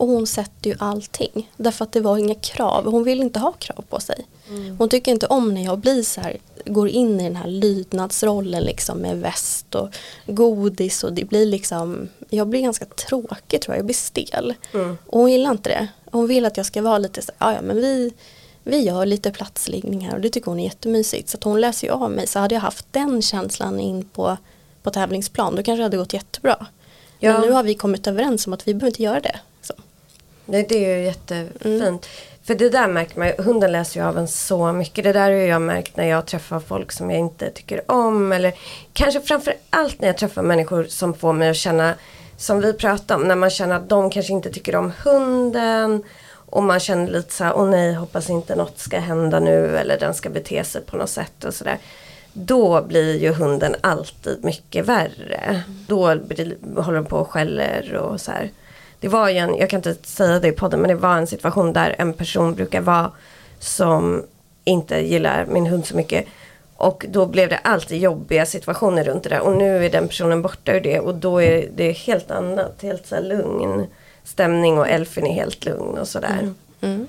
Och 0.00 0.06
hon 0.06 0.26
sätter 0.26 0.70
ju 0.70 0.76
allting. 0.78 1.50
Därför 1.56 1.84
att 1.84 1.92
det 1.92 2.00
var 2.00 2.18
inga 2.18 2.34
krav. 2.34 2.84
Hon 2.84 3.04
vill 3.04 3.20
inte 3.20 3.38
ha 3.38 3.52
krav 3.52 3.84
på 3.88 4.00
sig. 4.00 4.26
Mm. 4.48 4.76
Hon 4.78 4.88
tycker 4.88 5.12
inte 5.12 5.26
om 5.26 5.54
när 5.54 5.64
jag 5.64 5.78
blir 5.78 6.02
så 6.02 6.20
här, 6.20 6.36
går 6.66 6.88
in 6.88 7.20
i 7.20 7.24
den 7.24 7.36
här 7.36 7.48
lydnadsrollen 7.48 8.62
liksom 8.62 8.98
med 8.98 9.20
väst 9.20 9.74
och 9.74 9.88
godis 10.26 11.04
och 11.04 11.12
det 11.12 11.24
blir 11.24 11.46
liksom, 11.46 12.08
jag 12.30 12.48
blir 12.48 12.60
ganska 12.60 12.84
tråkig 12.84 13.60
tror 13.60 13.74
jag, 13.74 13.78
jag 13.78 13.86
blir 13.86 13.94
stel. 13.94 14.54
Mm. 14.74 14.98
Och 15.06 15.20
hon 15.20 15.32
gillar 15.32 15.50
inte 15.50 15.70
det. 15.70 15.88
Hon 16.10 16.26
vill 16.26 16.44
att 16.44 16.56
jag 16.56 16.66
ska 16.66 16.82
vara 16.82 16.98
lite 16.98 17.22
så 17.22 17.32
ja 17.38 17.62
men 17.62 17.76
vi, 17.76 18.12
vi 18.64 18.80
gör 18.80 19.06
lite 19.06 19.30
platsliggning 19.30 20.00
här 20.00 20.14
och 20.14 20.20
det 20.20 20.28
tycker 20.28 20.50
hon 20.50 20.60
är 20.60 20.64
jättemysigt. 20.64 21.28
Så 21.28 21.38
hon 21.42 21.60
läser 21.60 21.86
ju 21.86 21.92
av 21.92 22.10
mig. 22.10 22.26
Så 22.26 22.38
hade 22.38 22.54
jag 22.54 22.62
haft 22.62 22.86
den 22.90 23.22
känslan 23.22 23.80
in 23.80 24.04
på, 24.04 24.36
på 24.82 24.90
tävlingsplan 24.90 25.56
då 25.56 25.62
kanske 25.62 25.80
det 25.80 25.84
hade 25.84 25.96
gått 25.96 26.12
jättebra. 26.12 26.66
Ja. 27.18 27.32
Men 27.32 27.40
nu 27.40 27.52
har 27.52 27.62
vi 27.62 27.74
kommit 27.74 28.06
överens 28.06 28.46
om 28.46 28.52
att 28.52 28.68
vi 28.68 28.74
behöver 28.74 28.90
inte 28.90 29.02
göra 29.02 29.20
det. 29.20 29.40
Nej, 30.44 30.66
det 30.68 30.84
är 30.84 30.98
ju 30.98 31.04
jättefint. 31.04 31.64
Mm. 31.64 31.98
För 32.44 32.54
det 32.54 32.68
där 32.68 32.88
märker 32.88 33.18
man 33.18 33.28
ju, 33.28 33.34
hunden 33.38 33.72
läser 33.72 34.00
ju 34.00 34.06
av 34.06 34.18
en 34.18 34.28
så 34.28 34.72
mycket. 34.72 35.04
Det 35.04 35.12
där 35.12 35.30
har 35.30 35.38
jag 35.38 35.62
märkt 35.62 35.96
när 35.96 36.04
jag 36.04 36.26
träffar 36.26 36.60
folk 36.60 36.92
som 36.92 37.10
jag 37.10 37.20
inte 37.20 37.50
tycker 37.50 37.90
om. 37.90 38.32
Eller 38.32 38.54
kanske 38.92 39.20
framför 39.20 39.54
allt 39.70 40.00
när 40.00 40.08
jag 40.08 40.16
träffar 40.18 40.42
människor 40.42 40.84
som 40.84 41.14
får 41.14 41.32
mig 41.32 41.48
att 41.48 41.56
känna, 41.56 41.94
som 42.36 42.60
vi 42.60 42.72
pratade 42.72 43.22
om, 43.22 43.28
när 43.28 43.36
man 43.36 43.50
känner 43.50 43.76
att 43.76 43.88
de 43.88 44.10
kanske 44.10 44.32
inte 44.32 44.50
tycker 44.50 44.76
om 44.76 44.92
hunden. 45.04 46.02
Och 46.50 46.62
man 46.62 46.80
känner 46.80 47.06
lite 47.06 47.32
så 47.32 47.44
här, 47.44 47.56
åh 47.56 47.70
nej, 47.70 47.94
hoppas 47.94 48.30
inte 48.30 48.56
något 48.56 48.78
ska 48.78 48.98
hända 48.98 49.40
nu 49.40 49.76
eller 49.76 49.98
den 49.98 50.14
ska 50.14 50.30
bete 50.30 50.64
sig 50.64 50.82
på 50.82 50.96
något 50.96 51.10
sätt 51.10 51.44
och 51.44 51.54
sådär. 51.54 51.78
Då 52.32 52.82
blir 52.82 53.18
ju 53.18 53.32
hunden 53.32 53.76
alltid 53.80 54.44
mycket 54.44 54.86
värre. 54.86 55.36
Mm. 55.36 55.60
Då 55.88 56.06
håller 56.82 56.92
den 56.92 57.06
på 57.06 57.16
och 57.16 57.30
skäller 57.30 57.94
och 57.94 58.20
så 58.20 58.30
här 58.30 58.50
det 59.00 59.08
var 59.08 59.28
ju 59.28 59.38
en, 59.38 59.56
jag 59.56 59.70
kan 59.70 59.78
inte 59.78 59.94
säga 60.02 60.40
det 60.40 60.48
i 60.48 60.52
podden, 60.52 60.80
men 60.80 60.88
det 60.88 60.94
var 60.94 61.16
en 61.16 61.26
situation 61.26 61.72
där 61.72 61.94
en 61.98 62.12
person 62.12 62.54
brukar 62.54 62.80
vara 62.80 63.10
som 63.58 64.24
inte 64.64 64.96
gillar 64.96 65.46
min 65.46 65.66
hund 65.66 65.86
så 65.86 65.96
mycket. 65.96 66.26
Och 66.76 67.04
då 67.08 67.26
blev 67.26 67.48
det 67.48 67.58
alltid 67.58 68.00
jobbiga 68.00 68.46
situationer 68.46 69.04
runt 69.04 69.22
det 69.22 69.28
där. 69.28 69.40
Och 69.40 69.56
nu 69.56 69.84
är 69.84 69.90
den 69.90 70.08
personen 70.08 70.42
borta 70.42 70.72
ur 70.72 70.80
det 70.80 71.00
och 71.00 71.14
då 71.14 71.42
är 71.42 71.68
det 71.74 71.92
helt 71.92 72.30
annat, 72.30 72.82
helt 72.82 73.06
så 73.06 73.20
lugn 73.20 73.86
stämning 74.24 74.78
och 74.78 74.88
Elfin 74.88 75.26
är 75.26 75.32
helt 75.32 75.64
lugn 75.64 75.98
och 75.98 76.08
sådär. 76.08 76.38
Mm. 76.40 76.54
Mm. 76.80 77.06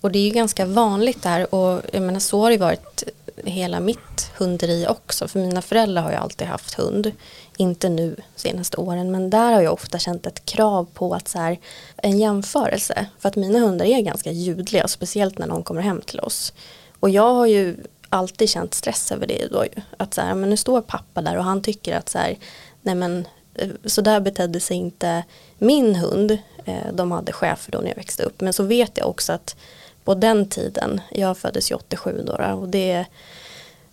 Och 0.00 0.12
det 0.12 0.18
är 0.18 0.24
ju 0.24 0.30
ganska 0.30 0.66
vanligt 0.66 1.22
där 1.22 1.54
och 1.54 1.82
jag 1.92 2.02
menar 2.02 2.20
så 2.20 2.40
har 2.40 2.50
det 2.50 2.58
varit 2.58 3.04
hela 3.44 3.80
mitt 3.80 4.30
hunderi 4.36 4.86
också. 4.88 5.28
För 5.28 5.38
mina 5.38 5.62
föräldrar 5.62 6.02
har 6.02 6.10
ju 6.10 6.16
alltid 6.16 6.46
haft 6.46 6.74
hund. 6.74 7.12
Inte 7.56 7.88
nu 7.88 8.16
senaste 8.36 8.76
åren 8.76 9.10
men 9.10 9.30
där 9.30 9.52
har 9.52 9.60
jag 9.60 9.72
ofta 9.72 9.98
känt 9.98 10.26
ett 10.26 10.44
krav 10.44 10.86
på 10.94 11.14
att 11.14 11.28
så 11.28 11.38
här, 11.38 11.58
en 11.96 12.18
jämförelse. 12.18 13.06
För 13.18 13.28
att 13.28 13.36
mina 13.36 13.58
hundar 13.58 13.86
är 13.86 14.00
ganska 14.00 14.32
ljudliga 14.32 14.88
speciellt 14.88 15.38
när 15.38 15.46
de 15.46 15.62
kommer 15.62 15.82
hem 15.82 16.00
till 16.00 16.20
oss. 16.20 16.52
Och 17.00 17.10
jag 17.10 17.34
har 17.34 17.46
ju 17.46 17.76
alltid 18.08 18.48
känt 18.48 18.74
stress 18.74 19.12
över 19.12 19.26
det 19.26 19.46
då 19.46 19.64
ju. 19.64 19.82
Att 19.96 20.14
så 20.14 20.20
här, 20.20 20.34
men 20.34 20.50
nu 20.50 20.56
står 20.56 20.80
pappa 20.80 21.22
där 21.22 21.36
och 21.36 21.44
han 21.44 21.62
tycker 21.62 21.96
att 21.96 22.08
så 22.08 22.18
här, 22.18 22.36
nej 22.82 22.94
men 22.94 23.28
eh, 23.54 23.68
så 23.84 24.00
där 24.00 24.20
betedde 24.20 24.60
sig 24.60 24.76
inte 24.76 25.24
min 25.58 25.94
hund. 25.94 26.38
Eh, 26.64 26.92
de 26.92 27.12
hade 27.12 27.32
chefer 27.32 27.72
då 27.72 27.78
när 27.78 27.88
jag 27.88 27.96
växte 27.96 28.22
upp. 28.22 28.40
Men 28.40 28.52
så 28.52 28.62
vet 28.62 28.98
jag 28.98 29.08
också 29.08 29.32
att 29.32 29.56
på 30.04 30.14
den 30.14 30.48
tiden, 30.48 31.00
jag 31.10 31.38
föddes 31.38 31.70
ju 31.70 31.74
87 31.74 32.22
då 32.26 32.32
och 32.32 32.68
det 32.68 33.06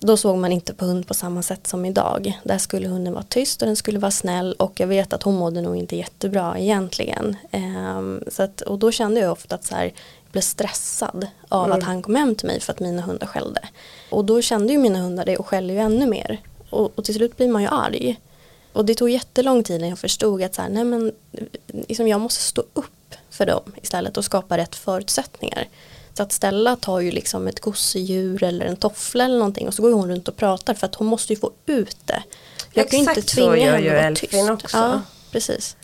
då 0.06 0.18
såg 0.18 0.38
man 0.38 0.52
inte 0.52 0.74
på 0.74 0.86
hund 0.86 1.08
på 1.08 1.14
samma 1.14 1.42
sätt 1.42 1.68
som 1.68 1.86
idag. 1.86 2.40
Där 2.44 2.58
skulle 2.58 2.88
hunden 2.88 3.14
vara 3.14 3.24
tyst 3.24 3.62
och 3.62 3.66
den 3.66 3.76
skulle 3.76 4.00
vara 4.00 4.12
snäll 4.12 4.54
och 4.54 4.80
jag 4.80 4.88
vet 4.88 5.14
att 5.14 5.24
hon 5.24 5.36
mådde 5.36 5.62
nog 5.62 5.76
inte 5.76 5.96
jättebra 5.96 6.60
egentligen. 6.60 7.36
Um, 7.52 8.24
så 8.28 8.44
att, 8.44 8.62
och 8.62 8.80
då 8.80 8.92
kände 8.92 9.20
jag 9.20 9.32
ofta 9.32 9.56
att 9.56 9.66
så 9.66 9.76
här, 9.76 9.84
jag 9.84 10.32
blev 10.32 10.42
stressad 10.42 11.28
av 11.50 11.66
mm. 11.66 11.78
att 11.78 11.84
han 11.84 12.02
kom 12.02 12.16
hem 12.16 12.36
till 12.36 12.48
mig 12.48 12.60
för 12.60 12.74
att 12.74 12.80
mina 12.80 13.02
hundar 13.02 13.28
skällde. 13.28 13.62
Och 14.10 14.26
då 14.26 14.42
kände 14.42 14.74
ju 14.74 14.80
mina 14.80 15.00
hundar 15.00 15.26
det 15.26 15.38
och 15.38 15.48
skällde 15.48 15.74
ju 15.74 15.80
ännu 15.80 16.06
mer. 16.06 16.42
Och, 16.70 16.92
och 16.96 17.06
till 17.06 17.16
slut 17.16 17.38
blir 17.38 17.48
man 17.48 17.62
ju 17.62 17.68
arg. 17.68 18.20
Och 18.74 18.86
det 18.86 18.96
tog 18.96 19.10
jättelång 19.10 19.64
tid 19.64 19.82
när 19.82 19.90
jag 19.90 20.00
förstod 20.00 20.44
att 20.44 20.56
så 20.56 20.62
här, 20.62 20.70
nej 20.70 20.84
men, 20.84 21.12
liksom 21.68 22.08
jag 22.08 22.22
måste 22.22 22.42
stå 22.42 22.64
upp 22.74 23.16
för 23.30 23.46
dem 23.46 23.62
istället 23.82 24.18
och 24.18 24.26
skapa 24.26 24.58
rätt 24.58 24.76
förutsättningar. 24.76 25.68
Så 26.14 26.24
att 26.24 26.32
Stella 26.32 26.76
tar 26.76 27.00
ju 27.00 27.12
liksom 27.12 27.48
ett 27.48 27.60
gosedjur 27.60 28.44
eller 28.44 28.66
en 28.66 28.76
toffla 28.76 29.26
eller 29.26 29.38
någonting 29.38 29.68
och 29.68 29.74
så 29.74 29.82
går 29.82 29.92
hon 29.92 30.10
runt 30.10 30.28
och 30.28 30.36
pratar 30.36 30.74
för 30.74 30.86
att 30.86 30.96
hon 30.96 31.08
måste 31.08 31.34
ju 31.34 31.40
få 31.40 31.52
ut 31.66 31.98
det. 32.06 32.24
Jag 32.74 32.90
kan 32.90 33.00
ju 33.00 33.10
inte 33.10 33.22
tvinga 33.22 33.76
henne 33.76 33.98
att 33.98 34.04
vara 34.04 34.16
tyst. 34.16 34.50
Också. 34.52 34.78
Ja, 34.78 35.02
precis. 35.32 35.76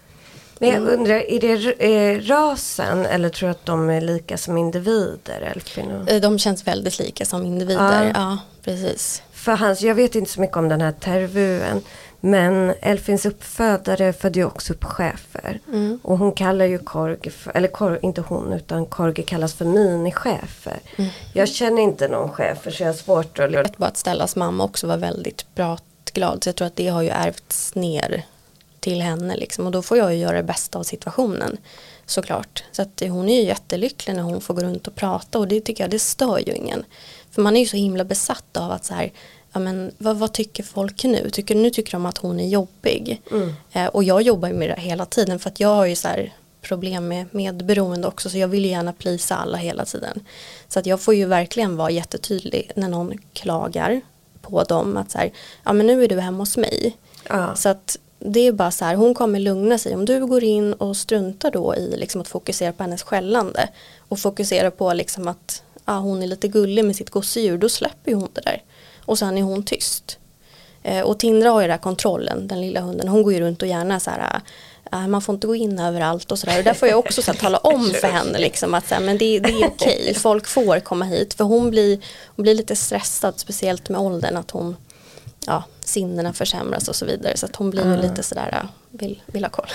Men 0.59 0.69
jag 0.69 0.77
mm. 0.77 0.93
undrar, 0.93 1.15
är 1.15 1.39
det 1.39 2.19
rasen 2.19 3.05
eller 3.05 3.29
tror 3.29 3.49
du 3.49 3.51
att 3.51 3.65
de 3.65 3.89
är 3.89 4.01
lika 4.01 4.37
som 4.37 4.57
individer? 4.57 5.41
Elfin 5.41 6.07
eh, 6.07 6.21
De 6.21 6.39
känns 6.39 6.67
väldigt 6.67 6.99
lika 6.99 7.25
som 7.25 7.45
individer, 7.45 8.03
ja, 8.03 8.11
ja 8.13 8.37
precis. 8.63 9.23
För 9.31 9.51
hans, 9.51 9.81
jag 9.81 9.95
vet 9.95 10.15
inte 10.15 10.31
så 10.31 10.41
mycket 10.41 10.57
om 10.57 10.69
den 10.69 10.81
här 10.81 10.91
tervuen. 10.91 11.81
Men 12.19 12.73
Elfins 12.81 13.25
uppfödare 13.25 14.13
födde 14.13 14.39
ju 14.39 14.45
också 14.45 14.73
upp 14.73 14.83
chefer. 14.83 15.59
Mm. 15.67 15.99
Och 16.03 16.17
hon 16.17 16.31
kallar 16.31 16.65
ju 16.65 16.77
Korg, 16.77 17.29
för, 17.29 17.57
eller 17.57 17.67
Korg, 17.67 17.99
inte 18.01 18.21
hon 18.21 18.53
utan 18.53 18.85
Korgi 18.85 19.23
kallas 19.23 19.53
för 19.53 19.65
minichefer. 19.65 20.79
Mm. 20.95 21.11
Jag 21.33 21.49
känner 21.49 21.81
inte 21.81 22.07
någon 22.07 22.29
chefer 22.29 22.71
så 22.71 22.83
jag 22.83 22.87
har 22.87 22.93
svårt 22.93 23.39
att... 23.39 23.51
Jag 23.51 23.63
vet 23.63 23.77
bara 23.77 23.85
att 23.85 23.97
Stellas 23.97 24.35
mamma 24.35 24.63
också 24.63 24.87
var 24.87 24.97
väldigt 24.97 25.45
pratglad. 25.55 26.43
Så 26.43 26.49
jag 26.49 26.55
tror 26.55 26.67
att 26.67 26.75
det 26.75 26.87
har 26.87 27.01
ju 27.01 27.09
ärvts 27.09 27.75
ner 27.75 28.25
till 28.79 29.01
henne 29.01 29.35
liksom. 29.35 29.65
Och 29.65 29.71
då 29.71 29.81
får 29.81 29.97
jag 29.97 30.13
ju 30.13 30.19
göra 30.19 30.37
det 30.37 30.43
bästa 30.43 30.79
av 30.79 30.83
situationen. 30.83 31.57
Såklart. 32.05 32.63
Så 32.71 32.81
att 32.81 33.01
hon 33.01 33.29
är 33.29 33.35
ju 33.35 33.43
jättelycklig 33.43 34.15
när 34.15 34.23
hon 34.23 34.41
får 34.41 34.53
gå 34.53 34.61
runt 34.61 34.87
och 34.87 34.95
prata 34.95 35.39
och 35.39 35.47
det 35.47 35.61
tycker 35.61 35.83
jag 35.83 35.91
det 35.91 35.99
stör 35.99 36.39
ju 36.39 36.53
ingen. 36.53 36.83
För 37.31 37.41
man 37.41 37.55
är 37.55 37.59
ju 37.59 37.65
så 37.65 37.77
himla 37.77 38.03
besatt 38.03 38.57
av 38.57 38.71
att 38.71 38.85
så 38.85 38.93
här 38.93 39.11
ja, 39.59 39.63
men, 39.63 39.91
vad, 39.97 40.17
vad, 40.17 40.33
tycker 40.33 40.63
folk 40.63 41.03
nu? 41.03 41.29
Tycker, 41.29 41.55
nu 41.55 41.69
tycker 41.69 41.91
de 41.91 42.05
att 42.05 42.17
hon 42.17 42.39
är 42.39 42.47
jobbig. 42.47 43.21
Mm. 43.31 43.53
Eh, 43.71 43.85
och 43.85 44.03
jag 44.03 44.21
jobbar 44.21 44.49
med 44.49 44.69
det 44.69 44.81
hela 44.81 45.05
tiden 45.05 45.39
för 45.39 45.49
att 45.49 45.59
jag 45.59 45.75
har 45.75 45.85
ju 45.85 45.95
så 45.95 46.07
här 46.07 46.33
problem 46.61 47.07
med 47.07 47.25
medberoende 47.31 48.07
också 48.07 48.29
så 48.29 48.37
jag 48.37 48.47
vill 48.47 48.65
ju 48.65 48.71
gärna 48.71 48.93
plisa 48.93 49.35
alla 49.35 49.57
hela 49.57 49.85
tiden. 49.85 50.19
Så 50.67 50.79
att 50.79 50.85
jag 50.85 51.01
får 51.01 51.15
ju 51.15 51.25
verkligen 51.25 51.77
vara 51.77 51.91
jättetydlig 51.91 52.71
när 52.75 52.89
någon 52.89 53.17
klagar 53.33 54.01
på 54.41 54.63
dem 54.63 54.97
att 54.97 55.11
så 55.11 55.17
här, 55.17 55.31
ja 55.63 55.73
men 55.73 55.87
nu 55.87 56.03
är 56.03 56.07
du 56.07 56.19
hemma 56.19 56.37
hos 56.37 56.57
mig. 56.57 56.97
Ja. 57.29 57.55
Så 57.55 57.69
att 57.69 57.97
det 58.19 58.39
är 58.39 58.51
bara 58.51 58.71
så 58.71 58.85
här, 58.85 58.95
hon 58.95 59.13
kommer 59.13 59.39
lugna 59.39 59.77
sig. 59.77 59.95
Om 59.95 60.05
du 60.05 60.25
går 60.25 60.43
in 60.43 60.73
och 60.73 60.97
struntar 60.97 61.51
då 61.51 61.75
i 61.75 61.97
liksom 61.97 62.21
att 62.21 62.27
fokusera 62.27 62.73
på 62.73 62.83
hennes 62.83 63.03
skällande 63.03 63.69
och 63.97 64.19
fokusera 64.19 64.71
på 64.71 64.93
liksom 64.93 65.27
att 65.27 65.63
ja, 65.85 65.97
hon 65.97 66.23
är 66.23 66.27
lite 66.27 66.47
gullig 66.47 66.85
med 66.85 66.95
sitt 66.95 67.09
gosedjur, 67.09 67.57
då 67.57 67.69
släpper 67.69 68.11
ju 68.11 68.17
hon 68.17 68.29
det 68.33 68.41
där 68.41 68.61
och 69.09 69.19
sen 69.19 69.37
är 69.37 69.41
hon 69.41 69.63
tyst. 69.63 70.17
Eh, 70.83 71.01
och 71.01 71.19
Tindra 71.19 71.49
har 71.49 71.61
ju 71.61 71.67
den 71.67 71.71
här 71.71 71.81
kontrollen, 71.81 72.47
den 72.47 72.61
lilla 72.61 72.81
hunden. 72.81 73.07
Hon 73.07 73.23
går 73.23 73.33
ju 73.33 73.39
runt 73.39 73.61
och 73.61 73.67
gärna 73.67 73.99
så 73.99 74.11
här 74.11 74.41
äh, 74.91 75.07
man 75.07 75.21
får 75.21 75.35
inte 75.35 75.47
gå 75.47 75.55
in 75.55 75.79
överallt 75.79 76.31
och 76.31 76.39
sådär. 76.39 76.57
Och 76.57 76.63
där 76.63 76.73
får 76.73 76.87
jag 76.87 76.99
också 76.99 77.21
så 77.21 77.31
här, 77.31 77.39
tala 77.39 77.57
om 77.57 77.91
för 78.01 78.07
henne 78.07 78.39
liksom 78.39 78.73
att 78.73 78.87
så 78.87 78.95
här, 78.95 79.01
men 79.01 79.17
det, 79.17 79.39
det 79.39 79.49
är 79.49 79.67
okej, 79.67 79.99
okay. 80.01 80.13
folk 80.13 80.47
får 80.47 80.79
komma 80.79 81.05
hit. 81.05 81.33
För 81.33 81.43
hon 81.43 81.69
blir, 81.69 81.99
hon 82.25 82.43
blir 82.43 82.55
lite 82.55 82.75
stressad, 82.75 83.39
speciellt 83.39 83.89
med 83.89 84.01
åldern, 84.01 84.37
att 84.37 84.51
hon, 84.51 84.75
ja, 85.45 85.63
sinnena 85.85 86.33
försämras 86.33 86.87
och 86.87 86.95
så 86.95 87.05
vidare. 87.05 87.37
Så 87.37 87.45
att 87.45 87.55
hon 87.55 87.69
blir 87.69 87.85
mm. 87.85 88.01
lite 88.01 88.23
sådär, 88.23 88.67
vill, 88.89 89.21
vill 89.25 89.43
ha 89.43 89.49
koll. 89.49 89.69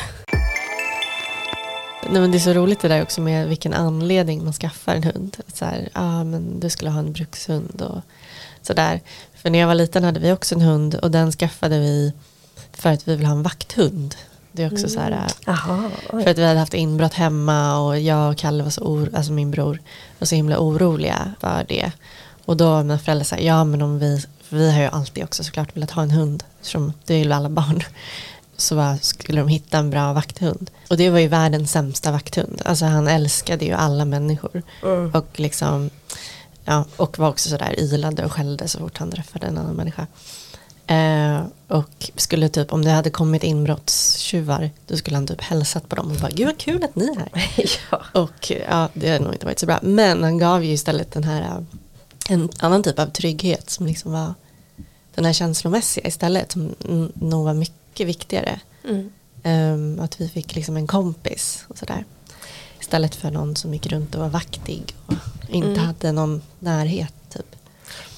Nej, 2.10 2.20
men 2.20 2.30
det 2.30 2.38
är 2.38 2.40
så 2.40 2.52
roligt 2.52 2.80
det 2.80 2.88
där 2.88 3.02
också 3.02 3.20
med 3.20 3.48
vilken 3.48 3.74
anledning 3.74 4.44
man 4.44 4.52
skaffar 4.52 4.94
en 4.94 5.04
hund. 5.04 5.36
Så 5.54 5.64
här, 5.64 5.88
ah, 5.92 6.24
men 6.24 6.60
du 6.60 6.70
skulle 6.70 6.90
ha 6.90 6.98
en 6.98 7.12
brukshund 7.12 7.82
och 7.82 8.00
sådär. 8.66 9.00
För 9.34 9.50
när 9.50 9.58
jag 9.58 9.66
var 9.66 9.74
liten 9.74 10.04
hade 10.04 10.20
vi 10.20 10.32
också 10.32 10.54
en 10.54 10.60
hund 10.60 10.94
och 10.94 11.10
den 11.10 11.32
skaffade 11.32 11.78
vi 11.78 12.12
för 12.72 12.90
att 12.90 13.08
vi 13.08 13.16
vill 13.16 13.26
ha 13.26 13.32
en 13.32 13.42
vakthund. 13.42 14.14
Det 14.52 14.62
är 14.62 14.72
också 14.72 14.88
så 14.88 15.00
här, 15.00 15.10
äh, 15.10 15.32
Jaha, 15.46 15.90
oj. 16.12 16.22
för 16.22 16.30
att 16.30 16.38
vi 16.38 16.46
hade 16.46 16.58
haft 16.58 16.74
inbrott 16.74 17.14
hemma 17.14 17.78
och 17.78 18.00
jag 18.00 18.30
och 18.30 18.38
Kalle 18.38 18.62
var 18.62 18.70
så 18.70 18.82
oro, 18.82 19.16
alltså 19.16 19.32
min 19.32 19.50
bror 19.50 19.78
var 20.18 20.26
så 20.26 20.34
himla 20.34 20.58
oroliga 20.58 21.34
för 21.40 21.64
det. 21.68 21.92
Och 22.44 22.56
då 22.56 22.70
var 22.70 22.82
mina 22.82 22.98
föräldrar 22.98 23.24
sa, 23.24 23.36
ja 23.36 23.64
men 23.64 23.82
om 23.82 23.98
vi, 23.98 24.22
vi 24.48 24.72
har 24.72 24.80
ju 24.80 24.88
alltid 24.88 25.24
också 25.24 25.44
såklart 25.44 25.76
velat 25.76 25.90
ha 25.90 26.02
en 26.02 26.10
hund, 26.10 26.44
som 26.60 26.92
det 27.04 27.14
vill 27.14 27.32
alla 27.32 27.48
barn. 27.48 27.82
Så 28.56 28.74
bara 28.76 28.98
skulle 28.98 29.40
de 29.40 29.48
hitta 29.48 29.78
en 29.78 29.90
bra 29.90 30.12
vakthund. 30.12 30.70
Och 30.88 30.96
det 30.96 31.10
var 31.10 31.18
ju 31.18 31.28
världens 31.28 31.72
sämsta 31.72 32.12
vakthund. 32.12 32.62
Alltså 32.64 32.84
han 32.84 33.08
älskade 33.08 33.64
ju 33.64 33.72
alla 33.72 34.04
människor. 34.04 34.62
Mm. 34.82 35.10
Och 35.10 35.26
liksom, 35.40 35.90
ja, 36.64 36.84
och 36.96 37.18
var 37.18 37.28
också 37.28 37.48
sådär 37.48 37.74
ylade 37.78 38.24
och 38.24 38.32
skällde 38.32 38.68
så 38.68 38.78
fort 38.78 38.98
han 38.98 39.10
träffade 39.10 39.46
en 39.46 39.58
annan 39.58 39.74
människa. 39.74 40.06
Eh, 40.86 41.46
och 41.68 42.10
skulle 42.16 42.48
typ, 42.48 42.72
om 42.72 42.84
det 42.84 42.90
hade 42.90 43.10
kommit 43.10 43.44
inbrottstjuvar, 43.44 44.70
då 44.86 44.96
skulle 44.96 45.16
han 45.16 45.26
typ 45.26 45.40
hälsat 45.40 45.88
på 45.88 45.96
dem 45.96 46.10
och 46.10 46.16
bara, 46.16 46.30
gud 46.30 46.46
vad 46.46 46.58
kul 46.58 46.84
att 46.84 46.96
ni 46.96 47.06
är 47.08 47.16
här. 47.16 47.30
ja. 47.90 48.20
Och 48.20 48.52
ja, 48.68 48.88
det 48.94 49.10
har 49.10 49.18
nog 49.18 49.32
inte 49.32 49.46
varit 49.46 49.58
så 49.58 49.66
bra. 49.66 49.78
Men 49.82 50.22
han 50.22 50.38
gav 50.38 50.64
ju 50.64 50.72
istället 50.72 51.12
den 51.12 51.24
här, 51.24 51.42
äh, 51.42 51.58
en 52.28 52.48
annan 52.58 52.82
typ 52.82 52.98
av 52.98 53.06
trygghet 53.06 53.70
som 53.70 53.86
liksom 53.86 54.12
var 54.12 54.34
den 55.14 55.24
här 55.24 55.32
känslomässiga 55.32 56.08
istället, 56.08 56.52
som 56.52 56.74
nog 57.14 57.44
var 57.44 57.54
mycket 57.54 58.06
viktigare. 58.06 58.60
Mm. 58.88 59.12
Ehm, 59.42 60.00
att 60.00 60.20
vi 60.20 60.28
fick 60.28 60.54
liksom 60.54 60.76
en 60.76 60.86
kompis 60.86 61.64
och 61.68 61.78
sådär. 61.78 62.04
Istället 62.84 63.14
för 63.14 63.30
någon 63.30 63.56
som 63.56 63.72
gick 63.74 63.86
runt 63.86 64.14
och 64.14 64.20
var 64.20 64.28
vaktig 64.28 64.94
och 65.06 65.54
inte 65.54 65.68
Mm. 65.68 65.80
hade 65.86 66.12
någon 66.12 66.42
närhet 66.58 67.14
typ. 67.32 67.46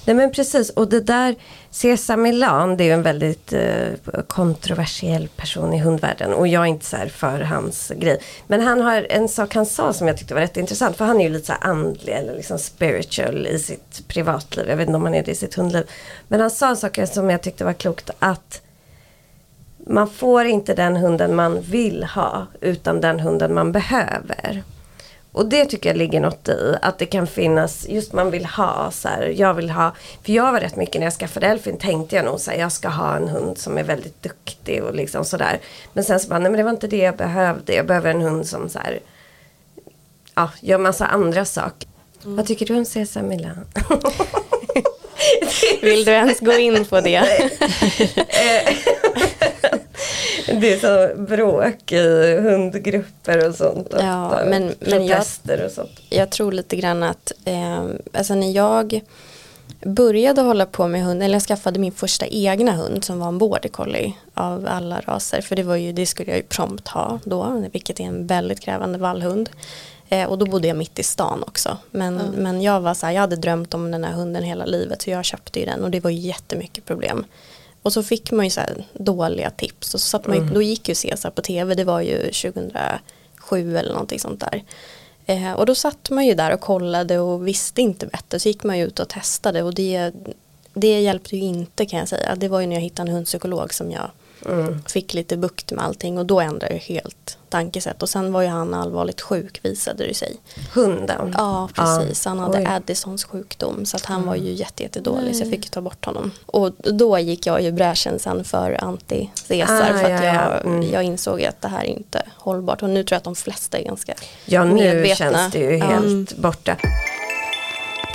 Nej 0.05 0.17
men 0.17 0.33
precis, 0.33 0.71
och 0.71 0.89
det 0.89 1.01
där, 1.01 1.35
Cesar 1.71 2.17
Milan, 2.17 2.77
det 2.77 2.85
är 2.85 2.87
ju 2.87 2.93
en 2.93 3.03
väldigt 3.03 3.53
eh, 3.53 3.89
kontroversiell 4.29 5.29
person 5.37 5.73
i 5.75 5.79
hundvärlden 5.79 6.33
och 6.35 6.49
jag 6.49 6.63
är 6.63 6.67
inte 6.67 6.85
så 6.85 6.97
här 6.97 7.09
för 7.09 7.41
hans 7.41 7.93
grej. 7.97 8.19
Men 8.47 8.61
han 8.61 8.81
har 8.81 9.07
en 9.11 9.29
sak 9.29 9.55
han 9.55 9.67
sa 9.67 9.93
som 9.93 10.07
jag 10.09 10.17
tyckte 10.19 10.35
var 10.35 10.41
rätt 10.41 10.57
intressant, 10.57 10.97
för 10.97 11.05
han 11.05 11.21
är 11.21 11.25
ju 11.25 11.31
lite 11.31 11.47
så 11.47 11.53
andlig 11.61 12.13
eller 12.13 12.35
liksom 12.35 12.59
spiritual 12.59 13.47
i 13.47 13.59
sitt 13.59 14.09
privatliv, 14.09 14.69
jag 14.69 14.77
vet 14.77 14.87
inte 14.89 14.97
om 14.97 15.05
han 15.05 15.15
är 15.15 15.23
det 15.23 15.31
i 15.31 15.35
sitt 15.35 15.55
hundliv. 15.55 15.85
Men 16.29 16.41
han 16.41 16.51
sa 16.51 16.77
saker 16.77 17.07
som 17.07 17.31
jag 17.31 17.43
tyckte 17.43 17.65
var 17.65 17.73
klokt, 17.73 18.11
att 18.19 18.63
man 19.89 20.11
får 20.11 20.45
inte 20.45 20.75
den 20.75 20.97
hunden 20.97 21.35
man 21.35 21.61
vill 21.61 22.05
ha, 22.05 22.47
utan 22.61 23.01
den 23.01 23.21
hunden 23.21 23.55
man 23.55 23.73
behöver. 23.73 24.63
Och 25.33 25.47
det 25.47 25.65
tycker 25.65 25.89
jag 25.89 25.97
ligger 25.97 26.21
något 26.21 26.49
i. 26.49 26.77
Att 26.83 26.99
det 26.99 27.07
kan 27.07 27.27
finnas, 27.27 27.89
just 27.89 28.13
man 28.13 28.31
vill 28.31 28.45
ha 28.45 28.91
så 28.91 29.09
här, 29.09 29.35
jag 29.37 29.55
vill 29.55 29.71
ha, 29.71 29.93
för 30.25 30.33
jag 30.33 30.53
var 30.53 30.61
rätt 30.61 30.77
mycket 30.77 31.01
när 31.01 31.07
jag 31.07 31.13
skaffade 31.13 31.47
Elfin 31.47 31.79
tänkte 31.79 32.17
jag 32.17 32.25
nog 32.25 32.41
så 32.41 32.51
här, 32.51 32.59
jag 32.59 32.73
ska 32.73 32.89
ha 32.89 33.17
en 33.17 33.29
hund 33.29 33.59
som 33.59 33.79
är 33.79 33.83
väldigt 33.83 34.23
duktig 34.23 34.85
och 34.85 34.95
liksom 34.95 35.25
sådär. 35.25 35.59
Men 35.93 36.05
sen 36.05 36.21
så 36.21 36.29
bara, 36.29 36.39
nej 36.39 36.51
men 36.51 36.59
det 36.59 36.65
var 36.65 36.71
inte 36.71 36.87
det 36.87 36.97
jag 36.97 37.17
behövde, 37.17 37.75
jag 37.75 37.87
behöver 37.87 38.11
en 38.11 38.23
hund 38.23 38.47
som 38.47 38.69
så 38.69 38.79
här, 38.79 39.01
ja, 40.35 40.51
gör 40.61 40.79
massa 40.79 41.07
andra 41.07 41.45
saker. 41.45 41.89
Vad 42.23 42.47
tycker 42.47 42.67
du 42.67 42.77
om 42.77 42.85
Cesar 42.85 43.23
Milan? 43.23 43.57
Vill 45.83 46.05
du 46.05 46.13
ens 46.13 46.41
gå 46.41 46.53
in 46.53 46.85
på 46.85 47.01
det? 47.01 47.23
det 50.61 50.73
är 50.73 50.79
så 50.79 51.21
bråk 51.23 51.93
i 51.93 52.37
hundgrupper 52.41 53.49
och 53.49 53.55
sånt. 53.55 53.89
Ja, 54.01 54.27
ofta. 54.31 54.45
men- 54.45 54.75
men 54.81 55.07
jag- 55.07 55.25
och 55.67 55.71
sånt. 55.71 55.91
Jag 56.11 56.31
tror 56.31 56.53
lite 56.53 56.77
grann 56.77 57.03
att 57.03 57.33
eh, 57.45 57.85
alltså 58.13 58.35
när 58.35 58.51
jag 58.53 59.01
började 59.85 60.41
hålla 60.41 60.67
på 60.67 60.87
med 60.89 61.05
hund, 61.05 61.23
eller 61.23 61.35
jag 61.35 61.43
skaffade 61.43 61.79
min 61.79 61.93
första 61.93 62.27
egna 62.27 62.73
hund 62.73 63.05
som 63.05 63.19
var 63.19 63.29
en 63.29 63.39
border 63.39 63.69
collie 63.69 64.13
av 64.35 64.67
alla 64.71 65.01
raser, 65.01 65.41
för 65.41 65.57
det, 65.57 65.63
var 65.63 65.77
ju, 65.77 65.93
det 65.93 66.07
skulle 66.07 66.31
jag 66.31 66.37
ju 66.39 66.43
prompt 66.43 66.89
ha 66.89 67.19
då, 67.25 67.65
vilket 67.73 68.01
är 68.01 68.05
en 68.05 68.27
väldigt 68.27 68.61
krävande 68.61 68.99
vallhund. 68.99 69.51
Eh, 70.09 70.29
och 70.29 70.39
då 70.39 70.47
bodde 70.47 70.69
jag 70.69 70.77
mitt 70.77 70.99
i 70.99 71.03
stan 71.03 71.43
också. 71.43 71.77
Men, 71.91 72.17
men 72.37 72.63
jag 72.63 72.81
var 72.81 72.95
så 72.95 73.07
här, 73.07 73.13
jag 73.13 73.21
hade 73.21 73.37
drömt 73.37 73.75
om 73.75 73.91
den 73.91 74.05
här 74.05 74.13
hunden 74.13 74.43
hela 74.43 74.65
livet 74.65 75.03
så 75.03 75.11
jag 75.11 75.25
köpte 75.25 75.61
ju 75.61 75.67
den 75.67 75.85
och 75.85 75.91
det 75.91 76.01
var 76.01 76.11
jättemycket 76.11 76.85
problem. 76.85 77.25
Och 77.87 77.93
så 77.93 78.03
fick 78.03 78.33
man 78.33 78.45
ju 78.45 78.51
så 78.51 78.61
dåliga 78.93 79.51
tips 79.51 79.95
och 79.95 80.01
så 80.01 80.09
satt 80.09 80.27
man 80.27 80.37
ju, 80.37 80.55
då 80.55 80.63
gick 80.63 80.89
ju 80.89 80.95
Cesar 80.95 81.31
på 81.31 81.43
tv, 81.43 81.75
det 81.75 81.85
var 81.85 82.01
ju 82.01 82.19
2007 82.19 83.77
eller 83.77 83.93
någonting 83.93 84.21
sånt 84.21 84.41
där. 84.41 84.65
Eh, 85.27 85.53
och 85.53 85.67
då 85.67 85.75
satt 85.75 86.11
man 86.11 86.27
ju 86.27 86.35
där 86.35 86.55
och 86.55 86.61
kollade 86.61 87.19
och 87.19 87.49
visste 87.49 87.83
inte 87.83 88.07
bättre. 88.07 88.39
Så 88.39 88.49
gick 88.49 88.65
man 88.65 88.79
ju 88.79 88.87
ut 88.87 89.01
och 89.01 89.09
testade 89.09 89.63
och 89.63 89.75
det, 89.75 90.13
det 90.75 91.01
hjälpte 91.01 91.37
ju 91.37 91.43
inte 91.43 91.87
kan 91.87 91.99
jag 91.99 92.09
säga. 92.09 92.35
Det 92.35 92.49
var 92.49 92.61
ju 92.61 92.67
när 92.67 92.77
jag 92.77 92.83
hittade 92.83 93.11
en 93.11 93.15
hundpsykolog 93.15 93.75
som 93.75 93.91
jag 93.91 94.11
Mm. 94.49 94.83
fick 94.89 95.15
lite 95.15 95.37
bukt 95.37 95.73
med 95.73 95.85
allting 95.85 96.19
och 96.19 96.27
då 96.27 96.41
ändrade 96.41 96.75
jag 96.75 96.81
helt 96.81 97.39
tankesätt. 97.49 98.03
Och 98.03 98.09
sen 98.09 98.33
var 98.33 98.43
ju 98.43 98.49
han 98.49 98.75
allvarligt 98.75 99.21
sjuk 99.21 99.61
visade 99.63 100.07
det 100.07 100.15
sig. 100.15 100.37
Hunden. 100.75 101.35
Ja 101.39 101.69
precis, 101.75 102.25
han 102.25 102.39
hade 102.39 102.59
Oj. 102.59 102.67
Addisons 102.67 103.25
sjukdom 103.25 103.87
så 103.87 103.97
att 103.97 104.05
han 104.05 104.27
var 104.27 104.35
ju 104.37 104.53
jätte, 104.53 104.83
jättedålig 104.83 105.37
så 105.37 105.43
jag 105.43 105.51
fick 105.51 105.71
ta 105.71 105.81
bort 105.81 106.05
honom. 106.05 106.31
Och 106.47 106.73
då 106.79 107.19
gick 107.19 107.47
jag 107.47 107.63
ju 107.63 107.73
bräschen 107.73 108.19
sen 108.19 108.45
för 108.45 108.73
anti-Cesar 108.83 109.91
Ah, 109.95 109.99
för 109.99 110.05
att 110.15 110.25
ja, 110.25 110.25
ja. 110.25 110.53
jag, 110.53 110.67
Mm. 110.67 110.91
jag 110.91 111.03
insåg 111.03 111.45
att 111.45 111.61
det 111.63 111.69
här 111.69 111.81
är 111.85 111.89
inte 111.89 112.23
hållbart 112.37 112.83
och 112.83 112.91
nu 112.91 113.05
tror 113.05 113.15
jag 113.15 113.19
att 113.19 113.25
de 113.25 113.35
flesta 113.37 113.79
är 113.79 113.85
ganska 113.85 114.15
Ja, 114.45 114.65
nu 114.65 114.75
medvetna. 114.75 115.15
känns 115.17 115.53
det 115.53 115.59
ju 115.59 115.77
Ja. 115.77 115.85
helt 115.87 116.37
borta. 116.37 116.77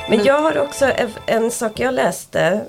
Men 0.10 0.24
jag 0.24 0.41
har 0.41 0.58
också 0.58 0.86
en, 0.86 1.10
en 1.26 1.52
sak 1.52 1.80
jag 1.80 1.94
läste. 1.94 2.62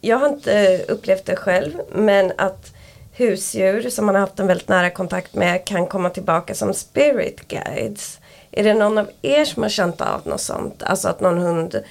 Jag 0.00 0.18
har 0.18 0.28
inte 0.28 0.84
upplevt 0.88 1.24
det 1.26 1.36
själv, 1.36 1.72
men 1.94 2.32
att 2.38 2.73
husdjur 3.16 3.90
som 3.90 4.06
man 4.06 4.14
har 4.14 4.20
haft 4.20 4.40
en 4.40 4.46
väldigt 4.46 4.68
nära 4.68 4.90
kontakt 4.90 5.34
med 5.34 5.64
kan 5.64 5.86
komma 5.86 6.10
tillbaka 6.10 6.54
som 6.54 6.74
spirit 6.74 7.48
guides. 7.48 8.18
Är 8.50 8.64
det 8.64 8.74
någon 8.74 8.98
av 8.98 9.10
er 9.22 9.44
som 9.44 9.62
har 9.62 9.70
känt 9.70 10.00
av 10.00 10.20
något 10.24 10.40
sånt? 10.40 10.82
Alltså 10.82 11.08
att 11.08 11.20
någon 11.20 11.38
hund 11.38 11.82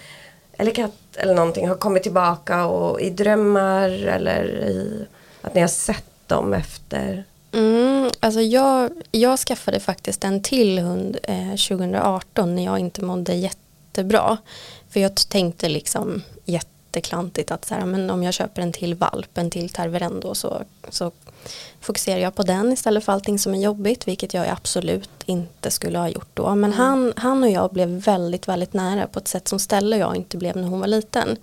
eller 0.57 0.71
katt 0.71 1.15
eller 1.15 1.33
någonting 1.33 1.67
har 1.67 1.75
kommit 1.75 2.03
tillbaka 2.03 2.65
och 2.65 3.01
i 3.01 3.09
drömmar 3.09 3.89
eller 3.89 4.43
i 4.45 5.05
att 5.41 5.55
ni 5.55 5.62
har 5.62 5.67
sett 5.67 6.27
dem 6.27 6.53
efter? 6.53 7.23
Mm, 7.51 8.12
alltså 8.19 8.41
jag, 8.41 8.91
jag 9.12 9.39
skaffade 9.39 9.79
faktiskt 9.79 10.23
en 10.23 10.41
till 10.41 10.79
hund 10.79 11.17
eh, 11.23 11.49
2018 11.49 12.55
när 12.55 12.65
jag 12.65 12.79
inte 12.79 13.03
mådde 13.03 13.33
jättebra. 13.33 14.38
För 14.89 14.99
jag 14.99 15.15
tänkte 15.15 15.69
liksom 15.69 16.21
jätteklantigt 16.93 17.51
att 17.51 17.65
så 17.65 17.75
här, 17.75 17.86
men 17.86 18.10
om 18.10 18.23
jag 18.23 18.34
köper 18.34 18.62
en 18.62 18.71
till 18.71 18.95
valp, 18.95 19.38
en 19.38 19.49
till 19.49 19.69
terverendo 19.69 20.36
så, 20.36 20.63
så 20.89 21.12
fokuserar 21.82 22.19
jag 22.19 22.36
på 22.36 22.43
den 22.43 22.71
istället 22.71 23.03
för 23.03 23.12
allting 23.12 23.39
som 23.39 23.53
är 23.53 23.62
jobbigt, 23.62 24.08
vilket 24.08 24.34
jag 24.34 24.47
absolut 24.47 25.10
inte 25.25 25.71
skulle 25.71 25.99
ha 25.99 26.10
gjort 26.10 26.29
då. 26.34 26.56
Men 26.56 26.73
han, 26.73 27.13
han 27.15 27.43
och 27.43 27.49
jag 27.49 27.73
blev 27.73 27.89
väldigt, 27.89 28.47
väldigt 28.47 28.73
nära 28.73 29.08
på 29.08 29.19
ett 29.19 29.27
sätt 29.27 29.47
som 29.47 29.60
Stella 29.60 29.95
och 29.95 30.01
jag 30.01 30.15
inte 30.15 30.38
blev 30.38 30.56
när 30.56 30.67
hon 30.67 30.79
var 30.79 30.88
liten. 30.88 31.38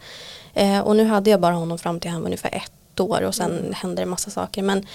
Eh, 0.55 0.81
och 0.81 0.97
nu 0.97 1.05
hade 1.05 1.31
jag 1.31 1.41
bara 1.41 1.55
honom 1.55 1.79
fram 1.79 2.01
till 2.01 2.11
han 2.11 2.21
var 2.21 2.27
ungefär 2.27 2.55
ett 2.55 3.01
år 3.01 3.23
och 3.23 3.35
sen 3.35 3.75
hände 3.75 4.03
det 4.03 4.07
massa 4.07 4.31
saker. 4.31 4.63
Men 4.63 4.87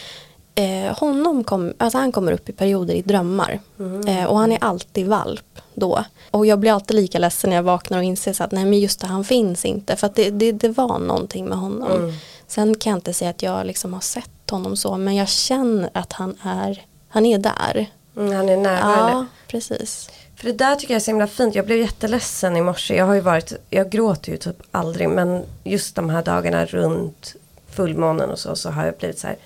eh, 0.56 0.98
honom 0.98 1.44
kom, 1.44 1.74
alltså 1.78 1.98
han 1.98 2.12
kommer 2.12 2.32
upp 2.32 2.50
i 2.50 2.54
perioder 2.54 2.94
i 2.94 3.02
drömmar. 3.02 3.60
Eh, 4.08 4.26
och 4.26 4.38
han 4.38 4.52
är 4.52 4.64
alltid 4.64 5.08
valp 5.08 5.60
då. 5.74 6.04
Och 6.32 6.46
jag 6.46 6.60
blir 6.60 6.72
alltid 6.72 6.96
lika 6.96 7.20
ledsen 7.20 7.50
när 7.50 7.58
jag 7.58 7.64
vaknar 7.64 7.98
och 7.98 8.04
inser 8.04 8.34
så 8.34 8.44
att 8.44 8.52
nej 8.52 8.66
men 8.66 8.80
just 8.80 9.00
det, 9.00 9.08
han 9.08 9.24
finns 9.24 9.66
inte. 9.66 9.96
För 9.96 10.08
att 10.08 10.16
det, 10.16 10.30
det, 10.30 10.52
det 10.52 10.70
var 10.70 11.00
någonting 11.00 11.46
med 11.46 11.58
honom. 11.58 12.14
Sen 12.48 12.76
kan 12.76 12.90
jag 12.90 12.98
inte 12.98 13.14
säga 13.14 13.30
att 13.30 13.44
jag 13.44 13.66
liksom 13.66 13.94
har 13.94 14.02
sett 14.02 14.50
honom 14.50 14.76
så, 14.78 14.98
men 14.98 15.16
jag 15.16 15.30
känner 15.30 15.90
att 15.94 16.14
han 16.14 16.38
är, 16.44 16.86
han 17.10 17.26
är 17.26 17.38
där. 17.38 17.90
Mm, 18.18 18.36
han 18.36 18.50
är 18.50 18.58
närvarande. 18.58 19.12
Ja, 19.12 19.26
precis. 19.48 20.10
För 20.36 20.46
det 20.46 20.54
där 20.54 20.76
tycker 20.76 20.94
jag 20.94 21.00
är 21.00 21.04
så 21.04 21.12
himla 21.12 21.28
fint. 21.28 21.56
Jag 21.56 21.66
blev 21.66 21.80
jätteledsen 21.80 22.58
i 22.58 22.62
morse. 22.62 22.96
Jag 22.96 23.06
har 23.06 23.14
ju 23.14 23.22
varit, 23.22 23.54
jag 23.70 23.90
gråter 23.90 24.32
ju 24.32 24.38
typ 24.38 24.58
aldrig. 24.72 25.10
Men 25.10 25.44
just 25.64 25.96
de 25.96 26.10
här 26.10 26.24
dagarna 26.24 26.66
runt 26.66 27.36
fullmånen 27.70 28.30
och 28.30 28.40
så, 28.40 28.56
så 28.56 28.70
har 28.70 28.86
jag 28.86 28.98
blivit 28.98 29.20
så 29.20 29.28
här. 29.28 29.38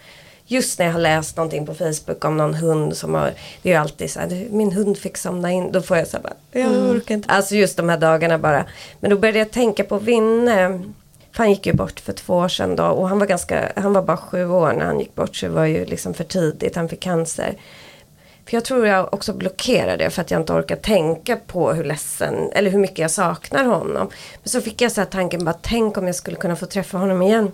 Just 0.51 0.79
när 0.79 0.85
jag 0.85 0.93
har 0.93 0.99
läst 0.99 1.37
någonting 1.37 1.65
på 1.65 1.73
Facebook 1.73 2.25
om 2.25 2.37
någon 2.37 2.53
hund 2.53 2.97
som 2.97 3.13
har, 3.13 3.33
det 3.61 3.69
är 3.69 3.73
ju 3.73 3.79
alltid 3.79 4.11
så 4.11 4.19
här, 4.19 4.27
"Du, 4.27 4.47
min 4.51 4.71
hund 4.71 4.97
fick 4.97 5.17
somna 5.17 5.51
in. 5.51 5.71
Då 5.71 5.81
får 5.81 5.97
jag 5.97 6.07
så 6.07 6.17
här 6.17 6.23
bara, 6.23 6.33
jag 6.51 6.71
orkar 6.71 7.15
inte. 7.15 7.29
Alltså 7.29 7.55
just 7.55 7.77
de 7.77 7.89
här 7.89 7.97
dagarna 7.97 8.37
bara. 8.37 8.65
Men 8.99 9.09
då 9.09 9.17
började 9.17 9.39
jag 9.39 9.51
tänka 9.51 9.83
på 9.83 9.97
Vinne. 9.99 10.81
För 11.31 11.37
han 11.43 11.49
gick 11.49 11.65
ju 11.65 11.73
bort 11.73 11.99
för 11.99 12.13
två 12.13 12.33
år 12.33 12.47
sedan 12.47 12.75
då. 12.75 12.83
Och 12.85 13.09
han 13.09 13.19
var 13.19 13.25
ganska, 13.25 13.71
han 13.75 13.93
var 13.93 14.01
bara 14.01 14.17
sju 14.17 14.49
år 14.49 14.73
när 14.73 14.85
han 14.85 14.99
gick 14.99 15.15
bort. 15.15 15.35
Så 15.35 15.45
det 15.45 15.51
var 15.51 15.65
ju 15.65 15.85
liksom 15.85 16.13
för 16.13 16.23
tidigt. 16.23 16.75
Han 16.75 16.89
fick 16.89 16.99
cancer. 16.99 17.53
För 18.45 18.57
jag 18.57 18.65
tror 18.65 18.87
jag 18.87 19.13
också 19.13 19.33
blockerar 19.33 19.97
det 19.97 20.09
för 20.09 20.21
att 20.21 20.31
jag 20.31 20.41
inte 20.41 20.53
orkar 20.53 20.75
tänka 20.75 21.35
på 21.47 21.73
hur 21.73 21.83
ledsen 21.83 22.51
eller 22.51 22.71
hur 22.71 22.79
mycket 22.79 22.99
jag 22.99 23.11
saknar 23.11 23.63
honom. 23.63 24.09
Men 24.43 24.49
så 24.49 24.61
fick 24.61 24.81
jag 24.81 24.91
så 24.91 25.01
här 25.01 25.05
tanken 25.05 25.45
bara 25.45 25.55
tänk 25.61 25.97
om 25.97 26.05
jag 26.05 26.15
skulle 26.15 26.37
kunna 26.37 26.55
få 26.55 26.65
träffa 26.65 26.97
honom 26.97 27.21
igen. 27.21 27.51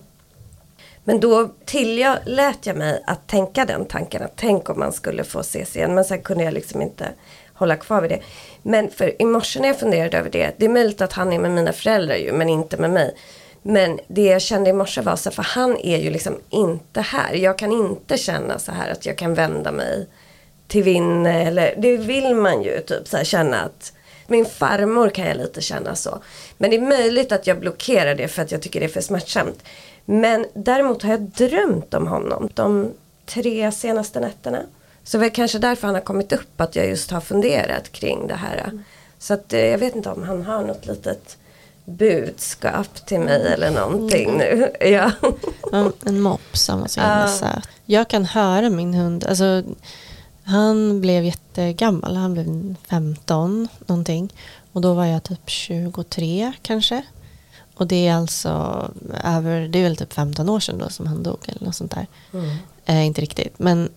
Men 1.08 1.20
då 1.20 1.50
tillät 1.66 2.20
jag, 2.26 2.56
jag 2.64 2.76
mig 2.76 3.04
att 3.08 3.28
tänka 3.28 3.66
den 3.66 3.86
tanken 3.86 4.24
att 4.24 4.34
tänk 4.36 4.70
om 4.70 4.80
man 4.80 4.94
skulle 4.94 5.24
få 5.24 5.40
ses 5.40 5.76
igen. 5.76 5.96
Men 5.96 6.06
sen 6.06 6.22
kunde 6.22 6.44
jag 6.44 6.54
liksom 6.54 6.82
inte 6.82 7.06
hålla 7.54 7.76
kvar 7.76 8.02
vid 8.02 8.12
det. 8.12 8.20
Men 8.62 8.90
för 8.90 9.22
i 9.22 9.26
morse 9.26 9.60
när 9.60 9.68
jag 9.68 9.80
funderade 9.80 10.18
över 10.18 10.30
det, 10.30 10.52
det 10.58 10.66
är 10.66 10.70
möjligt 10.70 11.02
att 11.02 11.14
han 11.14 11.34
är 11.34 11.40
med 11.40 11.52
mina 11.52 11.74
föräldrar 11.74 12.16
ju 12.16 12.32
men 12.32 12.50
inte 12.50 12.78
med 12.78 12.90
mig. 12.90 13.16
Men 13.62 14.00
det 14.08 14.26
jag 14.26 14.42
kände 14.42 14.70
i 14.70 14.74
morse 14.74 15.02
var 15.02 15.16
så 15.16 15.32
för 15.32 15.44
han 15.44 15.78
är 15.78 15.98
ju 15.98 16.10
liksom 16.10 16.38
inte 16.50 17.02
här. 17.02 17.34
Jag 17.34 17.58
kan 17.58 17.72
inte 17.72 18.18
känna 18.18 18.60
så 18.60 18.72
här 18.72 18.92
att 18.92 19.06
jag 19.06 19.18
kan 19.18 19.34
vända 19.34 19.72
mig 19.72 20.08
till 20.68 20.84
Vinne 20.84 21.48
eller 21.48 21.76
det 21.78 21.98
vill 21.98 22.36
man 22.36 22.64
ju 22.64 22.80
typ 22.80 23.08
så 23.08 23.18
här 23.18 23.24
känna 23.24 23.62
att 23.62 23.94
min 24.28 24.46
farmor 24.46 25.10
kan 25.10 25.26
jag 25.26 25.38
lite 25.38 25.62
känna 25.62 25.96
så. 25.96 26.24
Men 26.58 26.70
det 26.70 26.76
är 26.76 26.82
möjligt 26.82 27.32
att 27.32 27.48
jag 27.48 27.60
blockerar 27.60 28.16
det 28.16 28.28
för 28.28 28.42
att 28.42 28.52
jag 28.52 28.62
tycker 28.62 28.80
det 28.80 28.86
är 28.86 28.90
för 28.90 29.02
smärtsamt. 29.02 29.64
Men 30.06 30.46
däremot 30.54 31.04
har 31.04 31.12
jag 31.12 31.22
drömt 31.22 31.94
om 31.94 32.08
honom 32.08 32.50
de 32.54 32.92
tre 33.26 33.72
senaste 33.72 34.20
nätterna. 34.20 34.60
Så 35.04 35.18
det 35.18 35.26
är 35.26 35.30
kanske 35.30 35.60
därför 35.60 35.88
han 35.88 35.96
har 35.96 36.02
kommit 36.02 36.34
upp 36.34 36.62
att 36.62 36.76
jag 36.76 36.88
just 36.88 37.12
har 37.12 37.22
funderat 37.22 37.92
kring 37.92 38.28
det 38.28 38.36
här. 38.36 38.72
Så 39.20 39.34
att 39.34 39.54
eh, 39.54 39.60
jag 39.60 39.78
vet 39.78 39.96
inte 39.96 40.10
om 40.10 40.24
han 40.24 40.42
har 40.42 40.64
något 40.64 40.86
litet 40.86 41.38
budskap 41.86 43.06
till 43.06 43.20
mig 43.20 43.54
eller 43.54 43.72
någonting 43.72 44.38
nu. 44.38 44.72
Ja. 44.80 45.12
En, 45.72 45.94
en 46.06 46.22
mops, 46.22 46.68
han 46.68 46.80
var 46.80 46.88
så 46.88 47.00
himla 47.02 47.28
söt. 47.28 47.70
Jag 47.86 48.08
kan 48.08 48.26
höra 48.26 48.70
min 48.70 48.94
hund, 48.94 49.26
alltså 49.26 49.64
han 50.44 51.02
blev 51.02 51.24
jättegammal, 51.24 52.16
han 52.16 52.34
blev 52.34 52.76
15 52.90 53.68
någonting. 53.86 54.34
Och 54.72 54.82
då 54.82 54.94
var 54.94 55.06
jag 55.06 55.24
typ 55.24 55.50
23 55.50 56.52
kanske. 56.62 57.04
Och 57.76 57.88
det 57.88 58.08
är 58.08 58.16
alltså 58.16 58.52
över, 59.24 59.68
det 59.68 59.80
är 59.80 59.84
väl 59.84 59.98
typ 59.98 60.14
15 60.14 60.50
år 60.50 60.60
sedan 60.60 60.78
då 60.78 60.90
som 60.90 61.08
han 61.08 61.24
dog 61.24 61.40
eller 61.48 61.66
något 61.66 61.76
sånt 61.76 61.92
där. 61.92 62.08
Mm. 62.34 62.58
Eh, 62.86 63.06
inte 63.06 63.22
riktigt, 63.22 63.60
men 63.60 63.90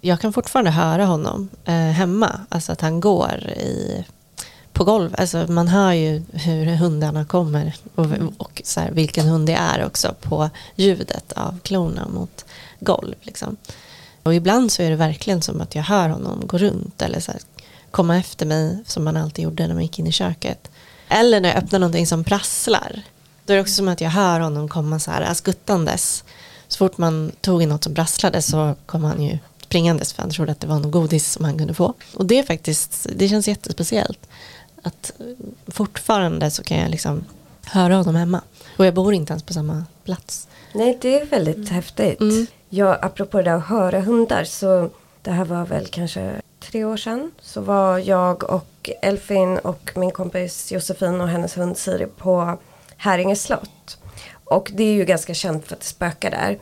jag 0.00 0.20
kan 0.20 0.32
fortfarande 0.32 0.70
höra 0.70 1.04
honom 1.04 1.48
eh, 1.64 1.74
hemma. 1.74 2.40
Alltså 2.48 2.72
att 2.72 2.80
han 2.80 3.00
går 3.00 3.40
i, 3.48 4.04
på 4.72 4.84
golv. 4.84 5.14
Alltså 5.18 5.46
man 5.48 5.68
hör 5.68 5.92
ju 5.92 6.22
hur 6.32 6.66
hundarna 6.66 7.24
kommer 7.24 7.74
och, 7.94 8.06
och 8.36 8.62
så 8.64 8.80
här, 8.80 8.90
vilken 8.90 9.26
hund 9.26 9.46
det 9.46 9.54
är 9.54 9.86
också 9.86 10.14
på 10.20 10.50
ljudet 10.76 11.32
av 11.32 11.58
klorna 11.62 12.08
mot 12.08 12.44
golv. 12.80 13.14
Liksom. 13.20 13.56
Och 14.22 14.34
ibland 14.34 14.72
så 14.72 14.82
är 14.82 14.90
det 14.90 14.96
verkligen 14.96 15.42
som 15.42 15.60
att 15.60 15.74
jag 15.74 15.82
hör 15.82 16.08
honom 16.08 16.42
gå 16.46 16.58
runt 16.58 17.02
eller 17.02 17.20
så 17.20 17.32
här, 17.32 17.40
komma 17.90 18.16
efter 18.16 18.46
mig 18.46 18.78
som 18.86 19.04
man 19.04 19.16
alltid 19.16 19.44
gjorde 19.44 19.66
när 19.66 19.74
man 19.74 19.82
gick 19.82 19.98
in 19.98 20.06
i 20.06 20.12
köket. 20.12 20.70
Eller 21.08 21.40
när 21.40 21.48
jag 21.48 21.58
öppnar 21.58 21.78
någonting 21.78 22.06
som 22.06 22.24
prasslar. 22.24 23.02
Då 23.44 23.52
är 23.52 23.56
det 23.56 23.62
också 23.62 23.74
som 23.74 23.88
att 23.88 24.00
jag 24.00 24.10
hör 24.10 24.40
honom 24.40 24.68
komma 24.68 24.98
så 24.98 25.10
här 25.10 25.34
skuttandes. 25.34 26.24
Så 26.68 26.78
fort 26.78 26.98
man 26.98 27.32
tog 27.40 27.62
i 27.62 27.66
något 27.66 27.84
som 27.84 27.94
prasslade 27.94 28.42
så 28.42 28.74
kom 28.86 29.04
han 29.04 29.22
ju 29.22 29.38
springandes 29.62 30.12
för 30.12 30.22
han 30.22 30.30
trodde 30.30 30.52
att 30.52 30.60
det 30.60 30.66
var 30.66 30.78
något 30.78 30.92
godis 30.92 31.32
som 31.32 31.44
han 31.44 31.58
kunde 31.58 31.74
få. 31.74 31.94
Och 32.14 32.26
det 32.26 32.38
är 32.38 32.42
faktiskt, 32.42 33.06
det 33.16 33.28
känns 33.28 33.48
jättespeciellt. 33.48 34.28
Att 34.82 35.12
fortfarande 35.66 36.50
så 36.50 36.62
kan 36.62 36.78
jag 36.78 36.90
liksom 36.90 37.24
höra 37.64 37.96
honom 37.96 38.14
hemma. 38.14 38.40
Och 38.76 38.86
jag 38.86 38.94
bor 38.94 39.14
inte 39.14 39.32
ens 39.32 39.42
på 39.42 39.52
samma 39.52 39.84
plats. 40.04 40.48
Nej, 40.74 40.98
det 41.00 41.20
är 41.20 41.26
väldigt 41.26 41.68
häftigt. 41.68 42.20
Mm. 42.20 42.46
Ja, 42.68 42.98
apropå 43.02 43.36
det 43.36 43.42
där 43.42 43.56
att 43.56 43.66
höra 43.66 44.00
hundar 44.00 44.44
så 44.44 44.90
det 45.22 45.30
här 45.30 45.44
var 45.44 45.66
väl 45.66 45.86
kanske 45.86 46.40
tre 46.60 46.84
år 46.84 46.96
sedan. 46.96 47.30
Så 47.40 47.60
var 47.60 47.98
jag 47.98 48.42
och 48.44 48.90
Elfin 49.02 49.58
och 49.58 49.92
min 49.94 50.10
kompis 50.10 50.72
Josefin 50.72 51.20
och 51.20 51.28
hennes 51.28 51.56
hund 51.56 51.78
Siri 51.78 52.06
på 52.06 52.58
Häringe 53.02 53.36
slott. 53.36 53.98
Och 54.44 54.70
det 54.74 54.82
är 54.82 54.92
ju 54.92 55.04
ganska 55.04 55.34
känt 55.34 55.66
för 55.66 55.74
att 55.74 55.80
det 55.80 55.86
spökar 55.86 56.30
där. 56.30 56.58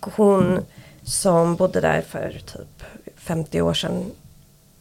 Och 0.00 0.06
hon 0.16 0.60
som 1.02 1.56
bodde 1.56 1.80
där 1.80 2.02
för 2.02 2.30
typ 2.30 2.84
50 3.16 3.60
år 3.60 3.74
sedan 3.74 4.10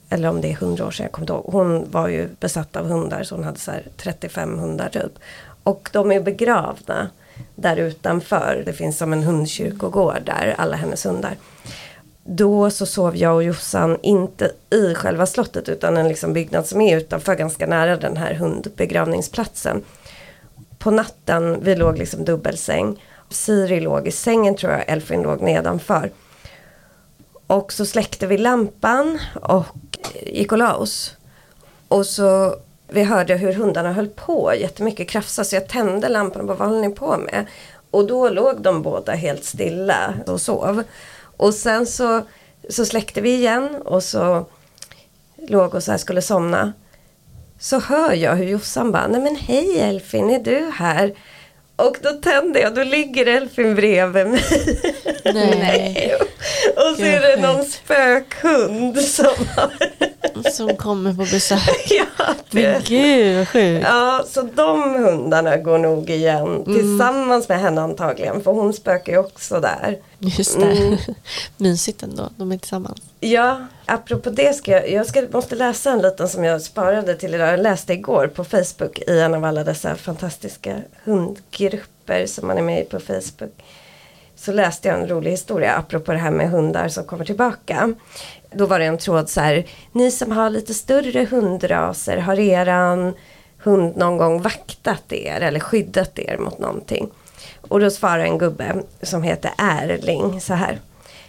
eller 0.10 0.30
om 0.30 0.41
det 0.41 0.47
är 0.47 0.54
100 0.54 0.86
år 0.86 0.91
sedan, 0.91 1.04
jag 1.04 1.12
kommer 1.12 1.24
inte 1.24 1.34
ihåg. 1.34 1.54
Hon 1.54 1.91
var 1.91 2.08
ju 2.08 2.30
besatt 2.39 2.76
av 2.76 2.88
hundar 2.88 3.24
så 3.24 3.36
hon 3.36 3.43
hade 3.43 3.60
så 3.60 3.72
här 3.72 3.88
35 3.97 4.60
hundar 4.60 4.89
typ. 4.89 5.20
Och 5.64 5.89
de 5.93 6.12
är 6.12 6.20
begravda 6.20 7.10
där 7.56 7.78
utanför. 7.78 8.64
Det 8.66 8.74
finns 8.74 8.97
som 8.97 9.14
en 9.14 9.24
hundkyrkogård 9.24 10.22
där, 10.26 10.56
alla 10.58 10.76
hennes 10.76 11.06
hundar. 11.06 11.36
Då 12.24 12.70
så 12.70 12.86
sov 12.86 13.18
jag 13.18 13.36
och 13.36 13.43
Jossan 13.43 13.97
inte 14.01 14.51
i 14.70 14.95
själva 14.95 15.26
slottet 15.26 15.70
utan 15.70 15.97
en 15.97 16.08
liksom 16.08 16.34
byggnad 16.34 16.66
som 16.66 16.82
är 16.82 16.97
utanför 16.97 17.36
ganska 17.36 17.68
nära 17.68 17.97
den 17.97 18.18
här 18.18 18.34
hundbegravningsplatsen. 18.34 19.84
På 20.84 20.91
natten, 20.91 21.63
vi 21.63 21.75
låg 21.75 21.97
liksom 21.97 22.25
dubbelsäng. 22.25 23.03
Siri 23.29 23.79
låg 23.79 24.07
i 24.07 24.11
sängen 24.11 24.55
tror 24.55 24.71
jag, 24.71 24.84
Elfin 24.88 25.21
låg 25.21 25.41
nedanför. 25.41 26.11
Och 27.47 27.73
så 27.73 27.86
släckte 27.86 28.27
vi 28.27 28.38
lampan 28.38 29.19
och 29.41 29.65
gick 30.21 30.51
och 30.51 30.57
la 30.57 30.75
oss. 30.75 31.15
Och 31.88 32.05
så 32.05 32.55
vi 32.88 33.03
hörde 33.03 33.36
hur 33.36 33.53
hundarna 33.53 33.93
höll 33.93 34.07
på 34.07 34.53
jättemycket 34.55 35.09
krafsa 35.09 35.43
så 35.43 35.55
jag 35.55 35.67
tände 35.67 36.09
lampan 36.09 36.41
och 36.41 36.47
bara 36.47 36.57
vad 36.57 36.67
håller 36.67 36.81
ni 36.81 36.95
på 36.95 37.17
med? 37.17 37.45
Och 37.91 38.07
då 38.07 38.29
låg 38.29 38.61
de 38.61 38.81
båda 38.81 39.11
helt 39.13 39.43
stilla 39.43 40.13
och 40.27 40.41
sov. 40.41 40.84
Och 41.38 41.53
sen 41.53 41.86
så, 41.86 42.21
så 42.69 42.86
släckte 42.86 43.21
vi 43.21 43.34
igen 43.34 43.75
och 43.86 44.03
så 44.03 44.45
låg 45.47 45.75
och 45.75 45.84
så 45.84 45.91
här 45.91 45.97
skulle 45.97 46.21
somna. 46.21 46.73
Så 47.60 47.80
hör 47.80 48.14
jag 48.14 48.36
hur 48.36 48.45
Jossan 48.45 48.91
bara, 48.91 49.08
nej 49.08 49.22
men 49.22 49.36
hej 49.36 49.80
Elfin, 49.80 50.30
är 50.30 50.39
du 50.39 50.72
här? 50.74 51.14
Och 51.76 51.97
då 52.01 52.10
tänder 52.10 52.62
jag, 52.62 52.76
då 52.76 52.84
ligger 52.84 53.26
Elfin 53.26 53.76
bredvid 53.76 54.28
mig. 54.28 54.43
Nej. 55.26 56.16
och 56.76 56.97
så 56.97 57.04
är 57.04 57.22
det 57.22 57.41
någon 57.41 57.66
spökhund 57.66 58.99
som 58.99 59.34
Som 60.51 60.76
kommer 60.76 61.14
på 61.14 61.24
besök. 61.32 61.60
ja, 61.89 62.06
det, 62.51 62.62
Men 62.62 62.82
gud 62.86 63.38
vad 63.38 63.47
sjukt. 63.47 63.86
ja, 63.89 64.24
så 64.28 64.41
de 64.41 64.93
hundarna 65.04 65.58
går 65.58 65.78
nog 65.78 66.10
igen. 66.10 66.64
Tillsammans 66.66 67.49
med 67.49 67.60
henne 67.60 67.82
antagligen. 67.82 68.43
För 68.43 68.51
hon 68.51 68.74
spökar 68.74 69.14
ju 69.14 69.20
också 69.20 69.60
där. 69.60 69.97
Just 70.24 70.59
det. 70.59 70.97
Mysigt 71.57 72.03
ändå, 72.03 72.30
de 72.38 72.51
är 72.51 72.57
tillsammans. 72.57 73.01
Ja, 73.19 73.67
apropå 73.86 74.30
det 74.30 74.53
ska 74.53 74.71
jag, 74.71 74.91
jag 74.91 75.05
ska, 75.05 75.28
måste 75.32 75.55
läsa 75.55 75.91
en 75.91 76.01
liten 76.01 76.30
som 76.30 76.43
jag 76.43 76.61
sparade 76.61 77.15
till 77.15 77.34
idag. 77.34 77.53
Jag 77.53 77.59
läste 77.59 77.93
igår 77.93 78.28
på 78.28 78.43
Facebook 78.43 78.99
i 79.07 79.19
en 79.19 79.34
av 79.34 79.45
alla 79.45 79.63
dessa 79.63 79.95
fantastiska 79.95 80.82
hundgrupper 81.03 82.26
som 82.26 82.47
man 82.47 82.57
är 82.57 82.61
med 82.61 82.82
i 82.82 82.86
på 82.86 82.99
Facebook. 82.99 83.63
Så 84.36 84.51
läste 84.51 84.88
jag 84.88 85.01
en 85.01 85.07
rolig 85.07 85.32
historia 85.32 85.74
apropå 85.74 86.11
det 86.11 86.17
här 86.17 86.32
med 86.32 86.49
hundar 86.49 86.88
som 86.88 87.03
kommer 87.03 87.26
tillbaka. 87.26 87.93
Då 88.51 88.65
var 88.65 88.80
det 88.80 88.86
en 88.86 88.97
tråd 88.97 89.30
så 89.30 89.41
här, 89.41 89.65
ni 89.91 90.11
som 90.11 90.32
har 90.32 90.49
lite 90.49 90.74
större 90.74 91.26
hundraser, 91.26 92.17
har 92.17 92.39
eran 92.39 93.13
hund 93.57 93.97
någon 93.97 94.17
gång 94.17 94.41
vaktat 94.41 95.11
er 95.11 95.41
eller 95.41 95.59
skyddat 95.59 96.19
er 96.19 96.38
mot 96.38 96.59
någonting? 96.59 97.09
Och 97.74 97.80
då 97.80 97.89
svarar 97.89 98.19
en 98.19 98.38
gubbe 98.38 98.76
som 99.01 99.24
heter 99.24 99.51
Erling 99.57 100.41
så 100.41 100.53
här. 100.53 100.80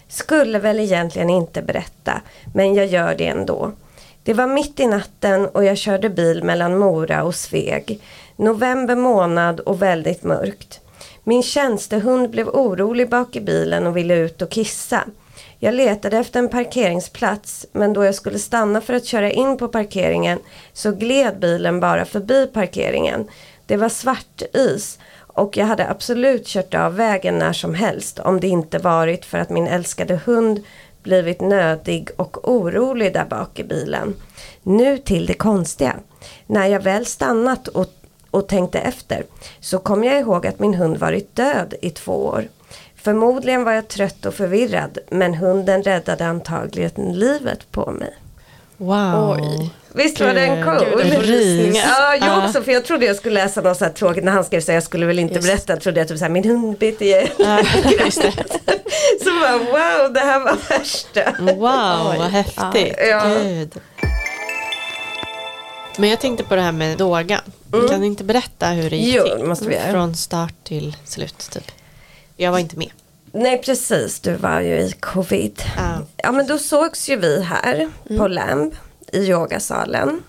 Skulle 0.09 0.59
väl 0.59 0.81
egentligen 0.81 1.31
inte 1.31 1.63
berätta, 1.63 2.21
men 2.55 2.75
jag 2.75 2.87
gör 2.87 3.15
det 3.15 3.27
ändå. 3.27 3.73
Det 4.23 4.35
var 4.35 4.47
mitt 4.47 4.81
i 4.81 4.87
natten 4.87 5.47
och 5.47 5.65
jag 5.65 5.79
körde 5.79 6.11
bil 6.11 6.45
mellan 6.45 6.79
Mora 6.79 7.23
och 7.23 7.35
Sveg. 7.35 8.01
November 8.37 8.97
månad 8.97 9.61
och 9.61 9.83
väldigt 9.83 10.23
mörkt. 10.23 10.81
Min 11.23 11.43
tjänstehund 11.43 12.31
blev 12.31 12.49
orolig 12.49 13.09
bak 13.09 13.37
i 13.37 13.41
bilen 13.41 13.87
och 13.87 13.97
ville 13.97 14.15
ut 14.15 14.43
och 14.43 14.51
kissa. 14.51 15.05
Jag 15.59 15.75
letade 15.75 16.19
efter 16.19 16.39
en 16.39 16.49
parkeringsplats 16.49 17.67
men 17.73 17.93
då 17.93 18.05
jag 18.05 18.15
skulle 18.15 18.39
stanna 18.39 18.81
för 18.81 18.95
att 18.95 19.05
köra 19.05 19.31
in 19.31 19.57
på 19.57 19.69
parkeringen 19.69 20.39
så 20.73 20.93
gled 20.93 21.39
bilen 21.39 21.81
bara 21.81 22.05
förbi 22.05 22.47
parkeringen. 22.47 23.29
Det 23.67 23.77
var 23.77 23.89
svart 23.89 24.43
is 24.53 24.99
och 25.35 25.57
jag 25.57 25.67
hade 25.67 25.89
absolut 25.91 26.47
kört 26.47 26.75
av 26.75 26.97
vägen 26.97 27.39
när 27.39 27.53
som 27.53 27.75
helst 27.75 28.19
om 28.19 28.41
det 28.41 28.49
inte 28.49 28.79
varit 28.79 29.25
för 29.25 29.39
att 29.39 29.51
min 29.51 29.67
älskade 29.67 30.21
hund 30.25 30.61
blivit 31.03 31.41
nödig 31.41 32.11
och 32.17 32.49
orolig 32.51 33.13
där 33.13 33.25
bak 33.25 33.59
i 33.59 33.65
bilen. 33.65 34.15
Nu 34.63 34.99
till 34.99 35.27
det 35.27 35.35
konstiga. 35.35 35.97
När 36.47 36.67
jag 36.67 36.81
väl 36.81 37.07
stannat 37.07 37.69
och, 37.69 37.87
och 38.31 38.49
tänkte 38.49 38.79
efter 38.79 39.25
så 39.61 39.79
kom 39.79 40.05
jag 40.05 40.21
ihåg 40.21 40.47
att 40.47 40.59
min 40.59 40.75
hund 40.75 40.97
varit 40.97 41.37
död 41.37 41.75
i 41.83 41.91
två 41.91 42.13
år. 42.13 42.49
Förmodligen 42.97 43.65
var 43.65 43.73
jag 43.73 43.89
trött 43.89 44.27
och 44.27 44.35
förvirrad 44.35 44.99
men 45.11 45.35
hunden 45.35 45.83
räddade 45.83 46.27
antagligen 46.27 47.13
livet 47.13 47.73
på 47.73 47.91
mig. 47.91 48.15
Wow. 48.77 49.37
Oj. 49.39 49.71
Visst 49.97 50.21
var 50.21 50.35
den 50.35 50.65
cool? 50.65 51.03
Ja, 51.75 52.17
jag 52.17 52.29
Ja. 52.29 52.47
också 52.47 52.63
för 52.63 52.73
jag 52.73 52.85
trodde 52.85 53.07
jag 53.07 53.17
skulle 53.17 53.35
läsa 53.35 53.61
något 53.61 53.77
så 53.79 53.85
här 53.85 53.93
tråkigt 53.93 54.25
när 54.25 54.33
han 54.33 54.45
skrev 54.45 54.61
så 54.61 54.73
här, 54.73 54.77
jag 54.77 54.83
skulle 54.83 55.07
väl 55.07 55.19
inte 55.19 55.35
Just. 55.35 55.47
berätta, 55.49 55.77
trodde 55.77 56.01
jag 56.01 56.09
typ 56.09 56.19
så 56.19 56.25
här, 56.25 56.31
min 56.31 56.45
hund 56.45 56.79
bet 56.79 57.01
ihjäl. 57.03 57.29
Ja. 57.39 57.59
Så 59.25 59.31
bara 59.41 59.59
wow, 59.59 60.13
det 60.13 60.21
här 60.21 60.41
var 60.41 60.57
värsta. 60.69 61.35
Wow, 61.41 62.19
vad 62.19 62.31
häftigt. 62.31 62.95
Ja. 63.11 63.25
Gud. 63.43 63.75
Men 65.99 66.11
jag 66.11 66.21
tänkte 66.21 66.45
på 66.45 66.55
det 66.57 66.63
här 66.63 66.73
med 66.73 66.99
Doga. 66.99 67.41
Kan 67.91 68.01
du 68.01 68.07
inte 68.07 68.25
berätta 68.25 68.67
hur 68.67 68.91
det 68.91 68.97
gick 68.97 69.17
Jo, 69.39 69.47
måste 69.47 69.65
vi 69.69 69.75
göra. 69.75 69.91
Från 69.93 70.15
start 70.15 70.55
till 70.65 70.97
slut 71.05 71.51
typ. 71.53 71.71
Jag 72.37 72.53
var 72.53 72.59
inte 72.59 72.77
med. 72.79 72.91
Nej 73.33 73.63
precis, 73.63 74.21
du 74.21 74.35
var 74.35 74.61
ju 74.61 74.75
i 74.81 74.93
covid. 75.01 75.63
Ja. 75.77 75.99
Ja 76.17 76.33
men 76.33 76.47
då 76.47 76.59
sågs 76.59 77.09
ju 77.09 77.17
vi 77.17 77.43
här 77.43 77.91
på 78.19 78.29
Lamb 78.29 78.75
i 79.13 79.19
yogasalen. 79.19 80.23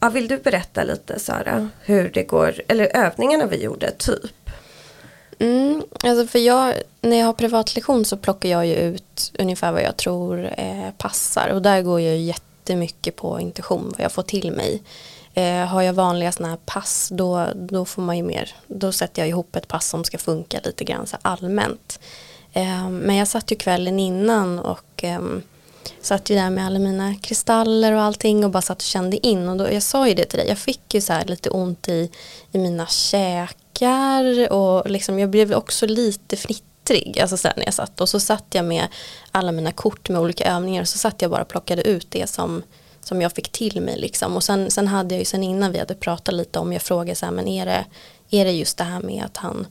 Ja, 0.00 0.08
vill 0.08 0.28
du 0.28 0.36
berätta 0.36 0.84
lite 0.84 1.18
Sara, 1.18 1.68
hur 1.80 2.10
det 2.10 2.22
går, 2.22 2.62
eller 2.68 2.96
övningarna 2.96 3.46
vi 3.46 3.62
gjorde, 3.62 3.90
typ? 3.90 4.50
Mm, 5.38 5.82
alltså 6.04 6.26
för 6.26 6.38
jag, 6.38 6.74
när 7.00 7.16
jag 7.16 7.26
har 7.26 7.32
privatlektion 7.32 8.04
så 8.04 8.16
plockar 8.16 8.48
jag 8.48 8.66
ju 8.66 8.74
ut 8.74 9.32
ungefär 9.38 9.72
vad 9.72 9.82
jag 9.82 9.96
tror 9.96 10.50
eh, 10.56 10.90
passar 10.98 11.48
och 11.48 11.62
där 11.62 11.82
går 11.82 12.00
jag 12.00 12.16
jättemycket 12.16 13.16
på 13.16 13.40
intuition, 13.40 13.92
vad 13.96 14.04
jag 14.04 14.12
får 14.12 14.22
till 14.22 14.52
mig. 14.52 14.82
Eh, 15.34 15.66
har 15.66 15.82
jag 15.82 15.92
vanliga 15.92 16.32
sådana 16.32 16.52
här 16.52 16.60
pass 16.64 17.08
då, 17.12 17.46
då 17.54 17.84
får 17.84 18.02
man 18.02 18.16
ju 18.16 18.22
mer, 18.22 18.54
då 18.66 18.92
sätter 18.92 19.22
jag 19.22 19.28
ihop 19.28 19.56
ett 19.56 19.68
pass 19.68 19.88
som 19.88 20.04
ska 20.04 20.18
funka 20.18 20.60
lite 20.64 20.84
grann 20.84 21.06
så 21.06 21.16
allmänt. 21.22 22.00
Eh, 22.52 22.88
men 22.88 23.16
jag 23.16 23.28
satt 23.28 23.52
ju 23.52 23.56
kvällen 23.56 23.98
innan 24.00 24.58
och 24.58 25.04
eh, 25.04 25.20
satt 26.00 26.30
ju 26.30 26.34
där 26.34 26.50
med 26.50 26.66
alla 26.66 26.78
mina 26.78 27.14
kristaller 27.14 27.92
och 27.92 28.02
allting 28.02 28.44
och 28.44 28.50
bara 28.50 28.62
satt 28.62 28.78
och 28.78 28.82
kände 28.82 29.26
in 29.26 29.48
och 29.48 29.56
då, 29.56 29.72
jag 29.72 29.82
sa 29.82 30.08
ju 30.08 30.14
det 30.14 30.24
till 30.24 30.38
dig, 30.38 30.48
jag 30.48 30.58
fick 30.58 30.94
ju 30.94 31.00
så 31.00 31.12
här 31.12 31.24
lite 31.24 31.50
ont 31.50 31.88
i, 31.88 32.10
i 32.52 32.58
mina 32.58 32.86
käkar 32.86 34.52
och 34.52 34.90
liksom 34.90 35.18
jag 35.18 35.30
blev 35.30 35.52
också 35.52 35.86
lite 35.86 36.36
fnittrig, 36.36 37.18
alltså 37.20 37.36
så 37.36 37.48
när 37.56 37.64
jag 37.64 37.74
satt 37.74 38.00
och 38.00 38.08
så 38.08 38.20
satt 38.20 38.46
jag 38.50 38.64
med 38.64 38.86
alla 39.30 39.52
mina 39.52 39.72
kort 39.72 40.08
med 40.08 40.20
olika 40.20 40.44
övningar 40.44 40.82
och 40.82 40.88
så 40.88 40.98
satt 40.98 41.22
jag 41.22 41.30
bara 41.30 41.42
och 41.42 41.48
plockade 41.48 41.82
ut 41.82 42.10
det 42.10 42.26
som 42.26 42.62
som 43.06 43.22
jag 43.22 43.32
fick 43.32 43.52
till 43.52 43.80
mig 43.80 43.96
liksom. 43.96 44.36
Och 44.36 44.44
sen, 44.44 44.70
sen 44.70 44.88
hade 44.88 45.14
jag 45.14 45.18
ju 45.18 45.24
sen 45.24 45.42
innan 45.42 45.72
vi 45.72 45.78
hade 45.78 45.94
pratat 45.94 46.34
lite 46.34 46.58
om, 46.58 46.72
jag 46.72 46.82
frågade 46.82 47.14
så 47.14 47.26
här, 47.26 47.32
men 47.32 47.48
är 47.48 47.66
det, 47.66 47.84
är 48.30 48.44
det 48.44 48.52
just 48.52 48.78
det 48.78 48.84
här 48.84 49.00
med 49.00 49.24
att 49.24 49.36
han 49.36 49.66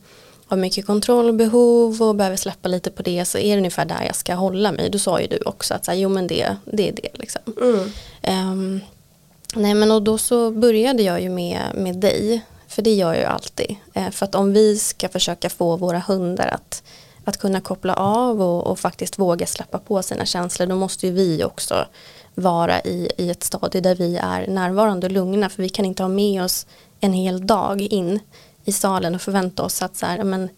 har 0.48 0.58
mycket 0.58 0.86
kontrollbehov 0.86 2.02
och 2.02 2.16
behöver 2.16 2.38
släppa 2.38 2.70
lite 2.70 2.92
på 2.92 3.04
det 3.04 3.26
så 3.26 3.38
är 3.38 3.52
det 3.52 3.58
ungefär 3.58 3.86
där 3.86 4.04
jag 4.06 4.16
ska 4.16 4.34
hålla 4.34 4.72
mig. 4.72 4.90
Då 4.90 5.00
sa 5.00 5.22
ju 5.22 5.28
du 5.28 5.40
också 5.46 5.74
att 5.74 5.86
så 5.86 5.92
här, 5.92 5.98
jo 5.98 6.10
men 6.10 6.28
det, 6.28 6.56
det 6.66 6.90
är 6.90 6.94
det 6.94 7.10
liksom. 7.14 7.42
Mm. 7.62 8.52
Um, 8.52 8.82
nej 9.56 9.74
men 9.74 9.92
och 9.92 10.02
då 10.02 10.18
så 10.18 10.52
började 10.52 11.04
jag 11.04 11.22
ju 11.22 11.30
med, 11.30 11.62
med 11.76 11.96
dig. 11.96 12.42
För 12.68 12.82
det 12.82 12.94
gör 12.94 13.14
jag 13.14 13.22
ju 13.22 13.28
alltid. 13.28 13.76
Uh, 13.98 14.10
för 14.10 14.26
att 14.26 14.36
om 14.36 14.54
vi 14.54 14.78
ska 14.78 15.10
försöka 15.10 15.50
få 15.50 15.76
våra 15.76 16.00
hundar 16.00 16.48
att, 16.48 16.84
att 17.26 17.38
kunna 17.38 17.62
koppla 17.62 17.94
av 17.94 18.42
och, 18.42 18.68
och 18.68 18.80
faktiskt 18.80 19.20
våga 19.20 19.46
släppa 19.46 19.80
på 19.80 20.04
sina 20.04 20.26
känslor 20.26 20.68
då 20.68 20.76
måste 20.76 21.08
ju 21.08 21.14
vi 21.14 21.44
också 21.44 21.86
vara 22.36 22.82
i, 22.82 23.10
i 23.18 23.30
ett 23.30 23.44
stadie 23.44 23.82
där 23.82 23.96
vi 23.96 24.18
är 24.18 24.48
närvarande 24.48 25.08
och 25.08 25.14
lugna 25.14 25.50
för 25.50 25.64
vi 25.64 25.70
kan 25.70 25.86
inte 25.86 26.04
ha 26.04 26.08
med 26.08 26.44
oss 26.44 26.68
en 27.00 27.14
hel 27.14 27.48
dag 27.48 27.82
in 27.82 28.20
i 28.66 28.72
salen 28.72 29.16
och 29.16 29.22
förvänta 29.22 29.64
oss 29.64 29.82
att 29.82 29.96
så 29.96 30.06
här, 30.06 30.24
men 30.24 30.50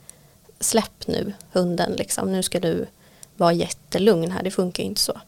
släpp 0.60 1.08
nu 1.08 1.34
hunden 1.52 1.92
liksom, 1.92 2.32
nu 2.32 2.44
ska 2.44 2.60
du 2.60 2.86
vara 3.38 3.54
jättelugn 3.54 4.32
här, 4.32 4.44
det 4.44 4.52
funkar 4.52 4.84
ju 4.84 4.90
inte 4.90 5.02
så. 5.02 5.22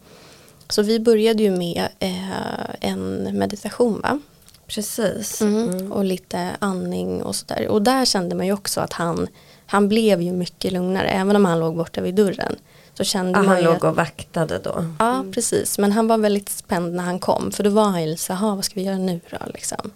Så 0.70 0.82
vi 0.82 1.00
började 1.00 1.44
ju 1.44 1.52
med 1.52 1.88
eh, 2.00 2.70
en 2.80 3.38
meditation 3.38 4.02
va? 4.02 4.20
Precis. 4.68 5.42
Mm. 5.42 5.70
Mm. 5.70 5.92
Och 5.92 6.06
lite 6.06 6.50
andning 6.60 7.24
och 7.24 7.36
sådär. 7.36 7.68
Och 7.68 7.82
där 7.82 8.06
kände 8.06 8.36
man 8.36 8.46
ju 8.46 8.54
också 8.54 8.82
att 8.82 8.94
han, 8.94 9.28
han 9.66 9.90
blev 9.90 10.22
ju 10.22 10.32
mycket 10.32 10.72
lugnare, 10.72 11.08
även 11.08 11.36
om 11.36 11.46
han 11.46 11.60
låg 11.60 11.76
borta 11.76 12.02
vid 12.02 12.16
dörren. 12.16 12.56
Så 12.94 13.04
kände 13.04 13.32
ja, 13.32 13.38
man 13.38 13.48
han 13.48 13.58
ju 13.58 13.64
låg 13.64 13.84
och 13.84 13.96
vaktade 13.96 14.60
då. 14.60 14.86
Ja, 15.00 15.24
precis. 15.34 15.78
Men 15.78 15.92
han 15.92 16.08
var 16.08 16.18
väldigt 16.18 16.50
spänd 16.50 16.96
när 16.96 17.04
han 17.04 17.20
kom. 17.20 17.52
För 17.52 17.64
då 17.64 17.70
var 17.70 17.84
han 17.84 18.04
ju 18.04 18.18
så 18.18 18.34
här, 18.34 18.56
vad 18.56 18.66
ska 18.66 18.76
vi 18.76 18.84
göra 18.84 18.98
nu 18.98 19.22
då? 19.30 19.38
Liksom. 19.54 19.92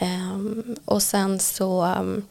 Um, 0.00 0.76
och 0.84 1.02
sen 1.02 1.38
så, 1.38 1.84
um, 1.84 2.26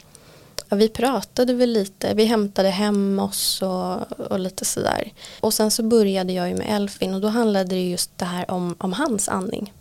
ja, 0.70 0.76
vi 0.76 0.90
pratade 0.90 1.54
väl 1.54 1.70
lite, 1.70 2.14
vi 2.14 2.26
hämtade 2.26 2.70
hem 2.70 3.20
oss 3.20 3.62
och, 3.62 4.12
och 4.32 4.40
lite 4.40 4.66
sådär. 4.66 5.14
Och 5.40 5.54
sen 5.54 5.72
så 5.72 5.84
började 5.84 6.34
jag 6.34 6.50
ju 6.50 6.56
med 6.56 6.68
Elfin 6.70 7.14
och 7.14 7.22
då 7.22 7.28
handlade 7.28 7.76
det 7.76 7.90
just 7.90 8.18
det 8.18 8.26
här 8.26 8.52
om, 8.52 8.76
om 8.78 8.94
hans 8.94 9.30
andning. 9.30 9.74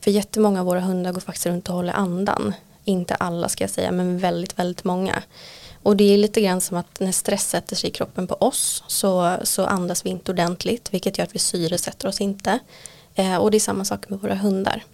För 0.00 0.10
jättemånga 0.10 0.60
av 0.60 0.66
våra 0.66 0.80
hundar 0.80 1.12
går 1.12 1.20
faktiskt 1.20 1.46
runt 1.46 1.68
och 1.68 1.74
håller 1.74 1.92
andan. 1.92 2.54
Inte 2.84 3.14
alla 3.14 3.48
ska 3.48 3.64
jag 3.64 3.70
säga, 3.70 3.92
men 3.92 4.18
väldigt, 4.18 4.58
väldigt 4.58 4.84
många. 4.84 5.22
Och 5.82 5.96
det 5.96 6.04
är 6.04 6.18
lite 6.18 6.40
grann 6.40 6.60
som 6.60 6.76
att 6.76 7.00
när 7.00 7.12
stress 7.12 7.48
sätter 7.48 7.76
sig 7.76 7.90
i 7.90 7.92
kroppen 7.92 8.26
på 8.26 8.34
oss 8.34 8.84
så, 8.86 9.36
så 9.42 9.64
andas 9.64 10.06
vi 10.06 10.10
inte 10.10 10.32
ordentligt 10.32 10.94
vilket 10.94 11.18
gör 11.18 11.24
att 11.24 11.34
vi 11.34 11.38
syresätter 11.38 12.08
oss 12.08 12.20
inte. 12.20 12.58
Eh, 13.14 13.36
och 13.36 13.50
det 13.50 13.56
är 13.56 13.60
samma 13.60 13.84
sak 13.84 14.08
med 14.08 14.20
våra 14.20 14.34
hundar. 14.34 14.84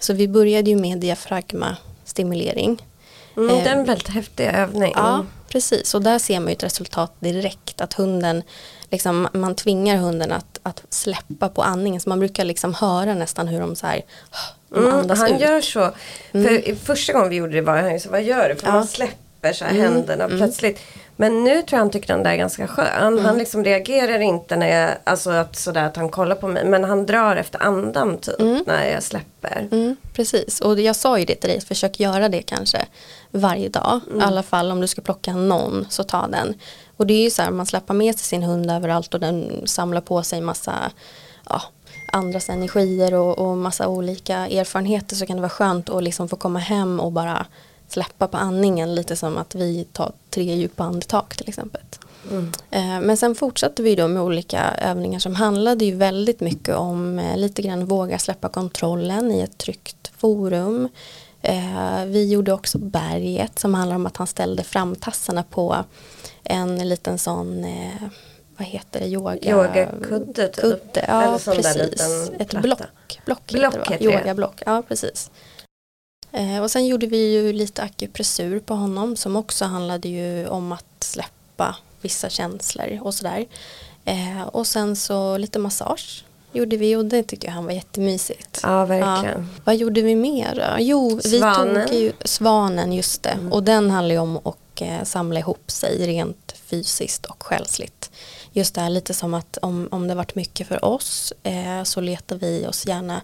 Så 0.00 0.12
vi 0.12 0.28
började 0.28 0.70
ju 0.70 0.76
med 0.76 0.98
diafragmastimulering. 0.98 2.82
Mm, 3.36 3.48
det 3.64 3.70
är 3.70 3.72
en 3.76 3.84
väldigt 3.84 4.08
häftig 4.08 4.44
övning. 4.44 4.92
Ja, 4.96 5.26
precis. 5.48 5.94
Och 5.94 6.02
där 6.02 6.18
ser 6.18 6.40
man 6.40 6.48
ju 6.48 6.52
ett 6.52 6.62
resultat 6.62 7.12
direkt. 7.20 7.80
Att 7.80 7.94
hunden, 7.94 8.42
liksom, 8.90 9.28
man 9.32 9.54
tvingar 9.54 9.96
hunden 9.96 10.32
att, 10.32 10.58
att 10.62 10.82
släppa 10.90 11.48
på 11.48 11.62
andningen. 11.62 12.00
Så 12.00 12.08
man 12.08 12.18
brukar 12.18 12.44
liksom 12.44 12.74
höra 12.74 13.14
nästan 13.14 13.48
hur 13.48 13.60
de 13.60 13.76
så 13.76 13.86
här, 13.86 14.02
de 14.68 14.78
mm, 14.84 14.92
andas 14.98 15.18
han 15.18 15.32
ut. 15.34 15.40
gör 15.40 15.60
så. 15.60 15.90
Mm. 16.32 16.46
För 16.62 16.74
första 16.74 17.12
gången 17.12 17.28
vi 17.30 17.36
gjorde 17.36 17.52
det 17.52 17.60
var 17.60 17.76
han 17.76 17.92
ju 17.92 18.00
så, 18.00 18.10
vad 18.10 18.22
gör 18.22 18.48
du? 18.48 18.54
För 18.56 18.66
Ja. 18.66 18.72
man 18.72 18.86
släpper 18.86 19.52
så 19.52 19.64
här 19.64 19.70
Mm, 19.72 19.82
händerna 19.82 20.24
mm. 20.24 20.38
plötsligt. 20.38 20.78
Men 21.16 21.44
nu 21.44 21.50
tror 21.50 21.66
jag 21.70 21.78
han 21.78 21.90
tycker 21.90 22.08
den 22.08 22.22
där 22.22 22.30
är 22.30 22.36
ganska 22.36 22.66
skön. 22.66 23.12
Mm. 23.12 23.24
Han 23.24 23.38
liksom 23.38 23.64
reagerar 23.64 24.18
inte 24.20 24.56
när 24.56 24.80
jag, 24.80 24.94
alltså 25.04 25.30
att 25.30 25.56
sådär 25.56 25.84
att 25.84 25.96
han 25.96 26.08
kollar 26.08 26.36
på 26.36 26.48
mig. 26.48 26.64
Men 26.64 26.84
han 26.84 27.06
drar 27.06 27.36
efter 27.36 27.62
andan 27.62 28.18
typ 28.18 28.40
Mm. 28.40 28.64
när 28.66 28.90
jag 28.90 29.02
släpper. 29.02 29.68
Mm, 29.72 29.96
precis, 30.12 30.60
och 30.60 30.80
jag 30.80 30.96
sa 30.96 31.18
ju 31.18 31.24
det 31.24 31.34
till 31.34 31.50
dig, 31.50 31.60
försök 31.60 32.00
göra 32.00 32.28
det 32.28 32.42
kanske 32.42 32.86
varje 33.30 33.68
dag. 33.68 34.00
I 34.16 34.20
alla 34.20 34.42
fall 34.42 34.70
om 34.70 34.80
du 34.80 34.86
ska 34.86 35.02
plocka 35.02 35.34
någon 35.34 35.86
så 35.90 36.04
ta 36.04 36.26
den. 36.26 36.54
Och 36.96 37.06
det 37.06 37.14
är 37.14 37.22
ju 37.22 37.30
så 37.30 37.42
här, 37.42 37.50
man 37.50 37.66
släpper 37.66 37.94
med 37.94 38.14
sig 38.14 38.24
sin 38.24 38.42
hund 38.42 38.70
överallt 38.70 39.14
och 39.14 39.20
den 39.20 39.62
samlar 39.66 40.00
på 40.00 40.22
sig 40.22 40.40
massa 40.40 40.90
ja, 41.48 41.62
andras 42.12 42.48
energier 42.48 43.14
och, 43.14 43.38
och 43.38 43.56
massa 43.56 43.88
olika 43.88 44.36
erfarenheter 44.36 45.16
så 45.16 45.26
kan 45.26 45.36
det 45.36 45.42
vara 45.42 45.50
skönt 45.50 45.90
att 45.90 46.02
liksom 46.02 46.28
få 46.28 46.36
komma 46.36 46.58
hem 46.58 47.00
och 47.00 47.12
bara 47.12 47.46
släppa 47.88 48.28
på 48.28 48.36
andningen 48.36 48.94
lite 48.94 49.16
som 49.16 49.36
att 49.38 49.54
vi 49.54 49.84
tar 49.92 50.12
tre 50.30 50.54
djupa 50.54 50.84
andetag 50.84 51.28
till 51.28 51.48
exempel. 51.48 51.80
Mm. 52.30 52.52
Eh, 52.70 53.06
Men 53.06 53.16
sen 53.16 53.34
fortsatte 53.34 53.82
vi 53.82 53.94
då 53.94 54.08
med 54.08 54.22
olika 54.22 54.60
övningar 54.78 55.18
som 55.18 55.34
handlade 55.34 55.84
ju 55.84 55.94
väldigt 55.96 56.40
mycket 56.40 56.74
om 56.76 57.18
eh, 57.18 57.36
lite 57.36 57.62
grann 57.62 57.86
våga 57.86 58.18
släppa 58.18 58.48
kontrollen 58.48 59.30
i 59.32 59.40
ett 59.40 59.58
tryggt 59.58 60.12
forum. 60.16 60.88
Eh, 61.42 62.04
Vi 62.06 62.30
gjorde 62.32 62.52
också 62.52 62.78
berget 62.78 63.58
som 63.58 63.74
handlar 63.74 63.96
om 63.96 64.06
att 64.06 64.16
han 64.16 64.26
ställde 64.26 64.62
fram 64.62 64.94
tassarna 64.96 65.42
på 65.42 65.76
en 66.44 66.88
liten 66.88 67.18
sån 67.18 67.66
vad 68.56 68.66
heter 68.66 69.00
det, 69.00 69.06
yoga, 69.06 69.36
Yogakudde 69.36 70.48
typ. 70.48 70.56
kudde, 70.60 71.04
ja 71.08 71.38
precis. 71.44 72.30
Ett 72.38 72.50
block, 72.62 72.78
block, 73.24 73.52
Block 73.52 73.90
heter 73.90 73.98
det. 73.98 74.04
Yogablock, 74.04 74.62
ja 74.66 74.82
precis. 74.88 75.30
Eh, 76.34 76.62
och 76.62 76.70
sen 76.70 76.86
gjorde 76.86 77.06
vi 77.06 77.32
ju 77.32 77.52
lite 77.52 77.82
akupressur 77.82 78.60
på 78.60 78.74
honom 78.74 79.16
som 79.16 79.36
också 79.36 79.64
handlade 79.64 80.08
ju 80.08 80.46
om 80.46 80.72
att 80.72 80.84
släppa 81.04 81.76
vissa 82.00 82.28
känslor 82.28 82.98
och 83.02 83.14
sådär. 83.14 83.46
Eh, 84.04 84.42
och 84.42 84.66
sen 84.66 84.96
så 84.96 85.38
lite 85.38 85.58
massage 85.58 86.24
gjorde 86.52 86.76
vi 86.76 86.96
och 86.96 87.04
det 87.04 87.22
tyckte 87.22 87.46
jag 87.46 87.54
han 87.54 87.64
var 87.64 87.72
jättemysigt. 87.72 88.60
Ja, 88.62 88.84
verkligen. 88.84 89.48
Vad 89.64 89.76
gjorde 89.76 90.02
vi 90.02 90.16
mer 90.16 90.54
då? 90.54 90.82
Jo, 90.82 91.20
vi 91.24 91.38
Svanen. 91.38 91.88
tog 91.88 91.96
ju 91.98 92.12
Svanen, 92.24 92.92
just 92.92 93.22
det. 93.22 93.38
Och 93.50 93.62
den 93.62 93.90
handlar 93.90 94.14
ju 94.14 94.20
om 94.20 94.36
att 94.36 94.80
eh, 94.80 95.02
samla 95.04 95.40
ihop 95.40 95.70
sig 95.70 96.06
rent 96.06 96.54
fysiskt 96.66 97.26
och 97.26 97.42
själsligt. 97.42 98.10
Just 98.52 98.74
det 98.74 98.80
här 98.80 98.90
lite 98.90 99.14
som 99.14 99.34
att 99.34 99.58
om, 99.62 99.88
om 99.90 100.08
det 100.08 100.14
varit 100.14 100.34
mycket 100.34 100.68
för 100.68 100.84
oss 100.84 101.32
eh, 101.42 101.82
så 101.82 102.00
letar 102.00 102.36
vi 102.36 102.66
oss 102.66 102.86
gärna 102.86 103.20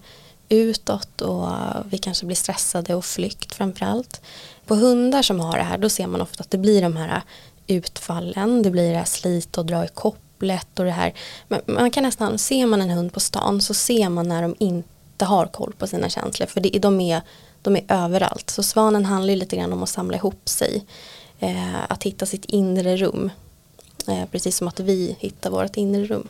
utåt 0.50 1.20
och 1.20 1.48
vi 1.90 1.98
kanske 1.98 2.26
blir 2.26 2.36
stressade 2.36 2.94
och 2.94 3.04
flykt 3.04 3.54
framförallt. 3.54 4.20
På 4.66 4.74
hundar 4.74 5.22
som 5.22 5.40
har 5.40 5.56
det 5.56 5.64
här 5.64 5.78
då 5.78 5.88
ser 5.88 6.06
man 6.06 6.20
ofta 6.20 6.42
att 6.42 6.50
det 6.50 6.58
blir 6.58 6.82
de 6.82 6.96
här 6.96 7.22
utfallen, 7.66 8.62
det 8.62 8.70
blir 8.70 8.90
det 8.90 8.98
här 8.98 9.04
slit 9.04 9.58
och 9.58 9.66
dra 9.66 9.84
i 9.84 9.88
kopplet 9.88 10.78
och 10.78 10.84
det 10.84 10.90
här. 10.90 11.14
Men 11.48 11.60
man 11.66 11.90
kan 11.90 12.02
nästan, 12.02 12.38
ser 12.38 12.66
man 12.66 12.80
en 12.80 12.90
hund 12.90 13.12
på 13.12 13.20
stan 13.20 13.60
så 13.60 13.74
ser 13.74 14.08
man 14.08 14.28
när 14.28 14.42
de 14.42 14.54
inte 14.58 15.24
har 15.24 15.46
koll 15.46 15.72
på 15.78 15.86
sina 15.86 16.08
känslor 16.08 16.46
för 16.46 16.60
det, 16.60 16.78
de, 16.78 17.00
är, 17.00 17.22
de 17.62 17.76
är 17.76 17.84
överallt. 17.88 18.50
Så 18.50 18.62
svanen 18.62 19.04
handlar 19.04 19.34
ju 19.34 19.40
lite 19.40 19.56
grann 19.56 19.72
om 19.72 19.82
att 19.82 19.88
samla 19.88 20.16
ihop 20.16 20.48
sig, 20.48 20.84
eh, 21.38 21.90
att 21.92 22.02
hitta 22.02 22.26
sitt 22.26 22.44
inre 22.44 22.96
rum. 22.96 23.30
Eh, 24.08 24.26
precis 24.30 24.56
som 24.56 24.68
att 24.68 24.80
vi 24.80 25.16
hittar 25.18 25.50
vårt 25.50 25.76
inre 25.76 26.04
rum. 26.04 26.28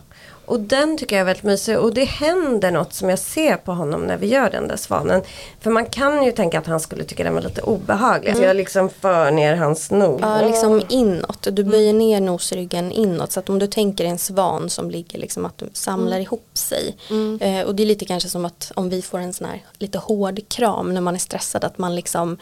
Och 0.51 0.61
den 0.61 0.99
tycker 0.99 1.17
jag 1.17 1.21
är 1.21 1.25
väldigt 1.25 1.45
mysig 1.45 1.79
och 1.79 1.95
det 1.95 2.05
händer 2.05 2.71
något 2.71 2.93
som 2.93 3.09
jag 3.09 3.19
ser 3.19 3.57
på 3.57 3.73
honom 3.73 4.03
när 4.03 4.17
vi 4.17 4.27
gör 4.27 4.51
den 4.51 4.69
där 4.69 4.77
svanen. 4.77 5.23
För 5.61 5.71
man 5.71 5.87
kan 5.87 6.25
ju 6.25 6.33
tänka 6.33 6.59
att 6.59 6.67
han 6.67 6.81
skulle 6.81 7.05
tycka 7.05 7.25
den 7.25 7.35
var 7.35 7.41
lite 7.41 7.63
obehaglig. 7.63 8.37
Så 8.37 8.43
jag 8.43 8.57
liksom 8.57 8.91
för 9.01 9.31
ner 9.31 9.57
hans 9.57 9.91
nos. 9.91 10.21
Ja, 10.21 10.41
liksom 10.47 10.83
inåt. 10.89 11.47
Du 11.53 11.65
böjer 11.65 11.93
ner 11.93 12.21
nosryggen 12.21 12.93
inåt. 12.93 13.33
Så 13.33 13.41
att 13.41 13.49
om 13.49 13.59
du 13.59 13.67
tänker 13.67 14.05
en 14.05 14.19
svan 14.19 14.71
som 14.71 14.91
ligger 14.91 15.19
liksom 15.19 15.47
att 15.47 15.59
du 15.59 15.69
samlar 15.73 16.21
ihop 16.21 16.51
sig. 16.55 16.97
Eh, 17.41 17.67
och 17.67 17.75
det 17.75 17.83
är 17.83 17.87
lite 17.87 18.05
kanske 18.05 18.29
som 18.29 18.45
att 18.45 18.73
om 18.75 18.89
vi 18.89 19.03
får 19.03 19.19
en 19.19 19.33
sån 19.33 19.47
här 19.47 19.65
lite 19.79 19.99
hård 19.99 20.41
kram 20.49 20.95
när 20.95 21.01
man 21.01 21.15
är 21.15 21.19
stressad. 21.19 21.65
Att 21.65 21.79
man 21.79 21.95
liksom, 21.95 22.37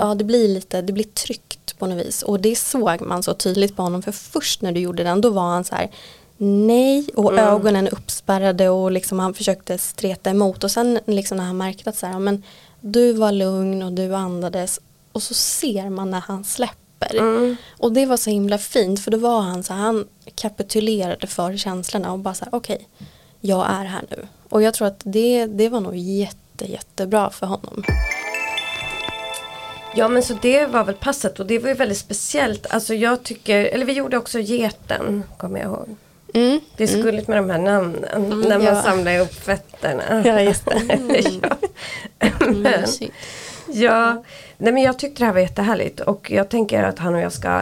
ja 0.00 0.14
det 0.14 0.24
blir 0.24 0.48
lite, 0.48 0.82
det 0.82 0.92
blir 0.92 1.04
tryckt 1.04 1.78
på 1.78 1.86
något 1.86 2.06
vis. 2.06 2.22
Och 2.22 2.40
det 2.40 2.58
såg 2.58 3.00
man 3.00 3.22
så 3.22 3.34
tydligt 3.34 3.76
på 3.76 3.82
honom. 3.82 4.02
För 4.02 4.12
först 4.12 4.62
när 4.62 4.72
du 4.72 4.80
gjorde 4.80 5.04
den 5.04 5.20
då 5.20 5.30
var 5.30 5.42
han 5.42 5.64
så 5.64 5.74
här 5.74 5.90
Nej 6.44 7.08
och 7.14 7.38
ögonen 7.38 7.88
uppspärrade 7.88 8.68
och 8.68 8.92
liksom 8.92 9.18
han 9.18 9.34
försökte 9.34 9.78
streta 9.78 10.30
emot 10.30 10.64
och 10.64 10.70
sen 10.70 10.98
liksom 11.06 11.36
när 11.36 11.44
han 11.44 11.56
märkte 11.56 11.90
att 11.90 11.96
så 11.96 12.06
här, 12.06 12.18
men 12.18 12.42
du 12.80 13.12
var 13.12 13.32
lugn 13.32 13.82
och 13.82 13.92
du 13.92 14.14
andades 14.14 14.80
och 15.12 15.22
så 15.22 15.34
ser 15.34 15.90
man 15.90 16.10
när 16.10 16.20
han 16.20 16.44
släpper. 16.44 17.16
Mm. 17.16 17.56
Och 17.78 17.92
det 17.92 18.06
var 18.06 18.16
så 18.16 18.30
himla 18.30 18.58
fint 18.58 19.00
för 19.00 19.10
då 19.10 19.18
var 19.18 19.40
han 19.40 19.62
så 19.62 19.72
här, 19.72 19.80
han 19.80 20.04
kapitulerade 20.34 21.26
för 21.26 21.56
känslorna 21.56 22.12
och 22.12 22.18
bara 22.18 22.34
så 22.34 22.44
här, 22.44 22.54
okej, 22.54 22.88
jag 23.40 23.66
är 23.70 23.84
här 23.84 24.04
nu. 24.10 24.26
Och 24.48 24.62
jag 24.62 24.74
tror 24.74 24.88
att 24.88 25.00
det, 25.04 25.46
det 25.46 25.68
var 25.68 25.80
nog 25.80 25.96
jätte, 25.96 26.70
jättebra 26.70 27.30
för 27.30 27.46
honom. 27.46 27.84
Ja 29.94 30.08
men 30.08 30.22
så 30.22 30.34
det 30.42 30.66
var 30.66 30.84
väl 30.84 30.94
passet 30.94 31.40
och 31.40 31.46
det 31.46 31.58
var 31.58 31.68
ju 31.68 31.74
väldigt 31.74 31.98
speciellt. 31.98 32.66
Alltså 32.70 32.94
jag 32.94 33.22
tycker, 33.22 33.64
eller 33.64 33.84
vi 33.84 33.92
gjorde 33.92 34.16
också 34.16 34.38
geten, 34.38 35.22
kommer 35.38 35.58
jag 35.60 35.66
ihåg. 35.66 35.96
Mm. 36.32 36.60
Det 36.76 36.82
är 36.82 36.88
skulligt 36.88 37.28
med 37.28 37.38
de 37.38 37.50
här 37.50 37.58
namnen 37.58 38.06
när 38.48 38.58
man 38.58 38.64
ja. 38.64 38.82
samlar 38.82 39.12
ihop 39.12 39.34
fötterna. 39.34 40.02
Ja, 40.24 40.40
just 40.40 40.66
det. 40.66 40.82
ja. 41.42 41.56
Men, 42.38 42.62
Mysigt. 42.62 43.14
ja, 43.66 44.24
nej 44.58 44.72
men 44.72 44.82
jag 44.82 44.98
tyckte 44.98 45.22
det 45.22 45.26
här 45.26 45.32
var 45.32 45.40
jättehärligt 45.40 46.00
och 46.00 46.30
jag 46.30 46.48
tänker 46.48 46.82
att 46.82 46.98
han 46.98 47.14
och 47.14 47.20
jag 47.20 47.32
ska 47.32 47.60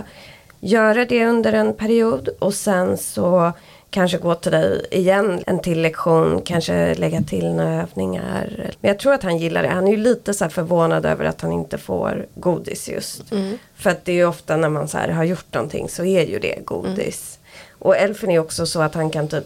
göra 0.61 1.05
det 1.05 1.27
under 1.27 1.53
en 1.53 1.75
period 1.75 2.29
och 2.39 2.55
sen 2.55 2.97
så 2.99 3.53
kanske 3.91 4.19
gå 4.19 4.35
till 4.35 4.53
dig 4.53 4.87
igen 4.91 5.43
en 5.47 5.61
till 5.61 5.83
lektion, 5.83 6.43
kanske 6.43 6.95
lägga 6.95 7.23
till 7.23 7.53
några 7.55 7.83
övningar. 7.83 8.73
Men 8.81 8.89
jag 8.89 8.99
tror 8.99 9.13
att 9.13 9.23
han 9.23 9.39
gillar 9.39 9.63
det. 9.63 9.69
Han 9.69 9.87
är 9.87 9.91
ju 9.91 9.97
lite 9.97 10.35
så 10.35 10.45
här 10.45 10.51
förvånad 10.51 11.07
över 11.07 11.25
att 11.25 11.41
han 11.41 11.53
inte 11.53 11.79
får 11.79 12.27
godis 12.35 12.89
just. 12.89 13.33
Mm. 13.33 13.59
För 13.77 13.91
att 13.91 14.05
det 14.05 14.13
är 14.13 14.17
ju 14.17 14.25
ofta 14.25 14.57
när 14.57 14.69
man 14.69 14.89
så 14.89 14.99
har 14.99 15.25
gjort 15.25 15.55
någonting 15.55 15.89
så 15.89 16.05
är 16.05 16.27
ju 16.27 16.39
det 16.39 16.65
godis. 16.65 17.40
Och 17.81 17.97
Elfen 17.97 18.31
är 18.31 18.39
också 18.39 18.67
så 18.67 18.83
att 18.83 18.95
han 18.95 19.11
kan 19.11 19.29
typ 19.29 19.45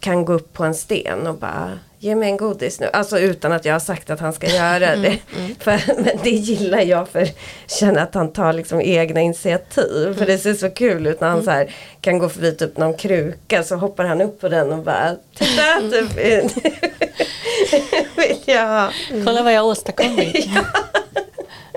kan 0.00 0.24
gå 0.24 0.32
upp 0.32 0.52
på 0.52 0.64
en 0.64 0.74
sten 0.74 1.26
och 1.26 1.34
bara 1.34 1.78
ge 1.98 2.14
mig 2.14 2.30
en 2.30 2.36
godis 2.36 2.80
nu. 2.80 2.90
Alltså 2.92 3.18
utan 3.18 3.52
att 3.52 3.64
jag 3.64 3.72
har 3.72 3.80
sagt 3.80 4.10
att 4.10 4.20
han 4.20 4.32
ska 4.32 4.46
göra 4.48 4.96
det. 4.96 5.18
För, 5.58 5.80
men 6.02 6.18
det 6.22 6.30
gillar 6.30 6.80
jag 6.80 7.08
för 7.08 7.28
känna 7.66 8.02
att 8.02 8.14
han 8.14 8.32
tar 8.32 8.52
liksom 8.52 8.80
egna 8.80 9.20
initiativ. 9.20 10.14
För 10.18 10.26
det 10.26 10.38
ser 10.38 10.54
så 10.54 10.70
kul 10.70 11.06
ut 11.06 11.20
när 11.20 11.28
han 11.28 11.42
så 11.42 11.50
här 11.50 11.74
kan 12.00 12.18
gå 12.18 12.28
förbi 12.28 12.56
typ 12.56 12.76
någon 12.76 12.94
kruka 12.94 13.62
så 13.62 13.76
hoppar 13.76 14.04
han 14.04 14.20
upp 14.20 14.40
på 14.40 14.48
den 14.48 14.72
och 14.72 14.84
bara 14.84 15.16
titta 15.34 15.80
typ. 15.90 16.16
Vill 18.16 18.36
jag. 18.44 18.90
Kolla 19.24 19.42
vad 19.42 19.52
jag 19.52 19.66
åstadkommit. 19.66 20.48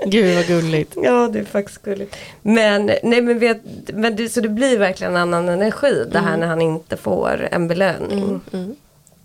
Gud 0.06 0.34
vad 0.34 0.46
gulligt. 0.46 0.92
Ja 0.96 1.28
det 1.32 1.38
är 1.38 1.44
faktiskt 1.44 1.82
gulligt. 1.82 2.16
Men, 2.42 2.86
nej, 2.86 3.20
men, 3.20 3.38
vet, 3.38 3.60
men 3.86 4.16
det, 4.16 4.28
så 4.28 4.40
det 4.40 4.48
blir 4.48 4.78
verkligen 4.78 5.16
en 5.16 5.22
annan 5.22 5.48
energi 5.48 6.04
det 6.12 6.18
här 6.18 6.36
när 6.36 6.46
han 6.46 6.62
inte 6.62 6.96
får 6.96 7.48
en 7.50 7.68
belöning. 7.68 8.40
Mm. 8.52 8.76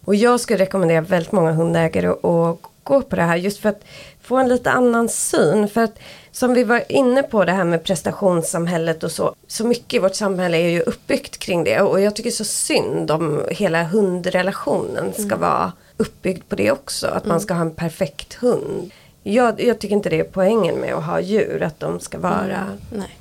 Och 0.06 0.16
jag 0.16 0.40
skulle 0.40 0.60
rekommendera 0.60 1.02
väldigt 1.02 1.32
många 1.32 1.52
hundägare 1.52 2.08
att 2.08 2.60
gå 2.84 3.02
på 3.02 3.16
det 3.16 3.22
här 3.22 3.36
just 3.36 3.60
för 3.60 3.70
att 3.70 3.84
få 4.22 4.38
en 4.38 4.48
lite 4.48 4.72
annan 4.72 5.10
syn. 5.10 5.68
För 5.68 5.84
att 5.84 6.00
som 6.32 6.54
vi 6.54 6.64
var 6.64 6.84
inne 6.90 7.24
på 7.24 7.46
det 7.46 7.52
här 7.52 7.64
med 7.64 7.84
prestationssamhället 7.84 9.04
och 9.04 9.12
så. 9.12 9.36
Så 9.48 9.66
mycket 9.66 9.94
i 9.94 10.00
vårt 10.00 10.16
samhälle 10.16 10.58
är 10.58 10.70
ju 10.70 10.82
uppbyggt 10.82 11.38
kring 11.38 11.64
det. 11.64 11.82
Och 11.82 12.02
jag 12.02 12.16
tycker 12.16 12.32
så 12.32 12.44
synd 12.44 13.12
om 13.12 13.42
hela 13.52 13.84
hundrelationen 13.84 15.14
ska 15.14 15.36
vara 15.36 15.72
uppbyggd 15.98 16.50
på 16.50 16.56
det 16.56 16.72
också. 16.72 17.08
Att 17.08 17.26
man 17.26 17.40
ska 17.40 17.54
ha 17.54 17.62
en 17.62 17.76
perfekt 17.76 18.34
hund. 18.34 18.92
Jag, 19.24 19.62
jag 19.62 19.80
tycker 19.80 19.96
inte 19.96 20.10
det 20.10 20.20
är 20.20 20.24
poängen 20.24 20.76
med 20.76 20.94
att 20.94 21.04
ha 21.04 21.20
djur. 21.20 21.64
Att 21.64 21.80
de 21.80 22.00
ska 22.00 22.20
vara 22.20 22.78
Nej. 22.92 23.18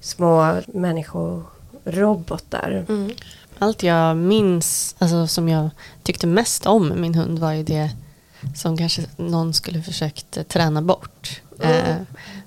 små 0.00 0.62
människorobotar. 0.66 2.84
Mm. 2.88 3.10
Allt 3.58 3.82
jag 3.82 4.16
minns, 4.16 4.96
alltså 4.98 5.26
som 5.26 5.48
jag 5.48 5.70
tyckte 6.02 6.26
mest 6.26 6.66
om 6.66 6.92
min 6.96 7.14
hund 7.14 7.38
var 7.38 7.52
ju 7.52 7.62
det 7.62 7.90
som 8.54 8.76
kanske 8.76 9.02
någon 9.16 9.54
skulle 9.54 9.82
försökt 9.82 10.36
eh, 10.36 10.42
träna 10.42 10.82
bort. 10.82 11.40
Eh, 11.60 11.96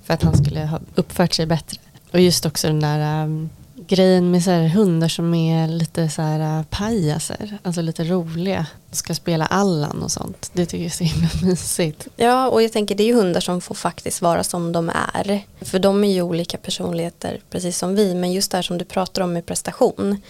för 0.04 0.14
att 0.14 0.24
han 0.24 0.38
skulle 0.38 0.66
ha 0.66 0.80
uppfört 0.96 1.34
sig 1.34 1.46
bättre. 1.46 1.82
Och 2.12 2.20
just 2.20 2.46
också 2.46 2.68
den 2.68 2.80
där 2.80 3.24
um, 3.24 3.50
grejen 3.90 4.32
med 4.32 4.44
så 4.44 4.52
här 4.52 4.68
hundar 4.68 5.08
som 5.08 5.34
är 5.34 5.68
lite 5.68 6.10
så 6.10 6.22
här 6.22 6.60
äh, 6.60 6.64
pajaser, 6.64 7.58
alltså 7.64 7.82
lite 7.82 8.04
roliga. 8.04 8.66
Ska 8.92 9.16
spela 9.16 9.46
Allan 9.46 10.04
och 10.04 10.12
sånt. 10.12 10.52
Det 10.54 10.66
tycker 10.66 10.78
jag 10.78 10.86
är 10.86 10.90
så 10.90 11.04
himla 11.04 11.30
mysigt. 11.50 12.08
Ja, 12.16 12.50
och 12.50 12.64
jag 12.64 12.72
tänker 12.72 12.96
det 12.96 13.04
är 13.04 13.08
ju 13.08 13.14
hundar 13.14 13.42
som 13.42 13.62
får 13.62 13.76
faktiskt 13.76 14.22
vara 14.22 14.44
som 14.44 14.72
de 14.72 14.92
är. 15.14 15.42
För 15.62 15.80
de 15.80 16.04
är 16.04 16.14
ju 16.14 16.22
olika 16.22 16.58
personligheter, 16.58 17.42
precis 17.50 17.78
som 17.78 17.96
vi. 17.96 18.16
Men 18.16 18.32
just 18.32 18.52
det 18.52 18.58
här 18.58 18.62
som 18.62 18.78
du 18.78 18.86
pratar 18.86 19.22
om 19.22 19.34
med 19.34 19.46
prestation. 19.46 20.22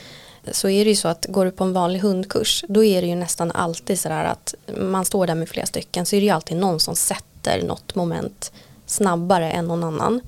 Så 0.52 0.70
är 0.70 0.86
det 0.86 0.90
ju 0.90 0.96
så 0.96 1.08
att 1.08 1.26
går 1.30 1.46
du 1.46 1.52
på 1.52 1.64
en 1.64 1.74
vanlig 1.74 2.00
hundkurs, 2.00 2.66
då 2.68 2.84
är 2.84 3.02
det 3.02 3.08
ju 3.08 3.16
nästan 3.16 3.52
alltid 3.52 4.00
sådär 4.00 4.26
att 4.26 4.56
man 4.78 5.06
står 5.06 5.28
där 5.28 5.36
med 5.36 5.50
flera 5.50 5.66
stycken, 5.66 6.06
så 6.06 6.16
är 6.16 6.20
det 6.20 6.26
ju 6.26 6.32
alltid 6.32 6.58
någon 6.58 6.80
som 6.80 6.96
sätter 6.96 7.62
något 7.64 7.96
moment 7.96 8.52
snabbare 8.86 9.52
än 9.52 9.68
någon 9.68 9.84
annan. 9.84 10.22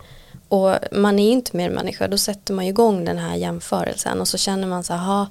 Och 0.52 0.76
man 0.92 1.20
är 1.20 1.24
ju 1.24 1.32
inte 1.32 1.58
mer 1.58 1.70
människa, 1.70 2.08
då 2.08 2.18
sätter 2.18 2.54
man 2.54 2.66
ju 2.66 2.70
igång 2.70 3.06
den 3.06 3.18
här 3.18 3.36
jämförelsen 3.36 4.22
och 4.22 4.28
så 4.28 4.38
känner 4.38 4.68
man 4.68 4.84
så 4.84 4.94
här, 4.94 5.28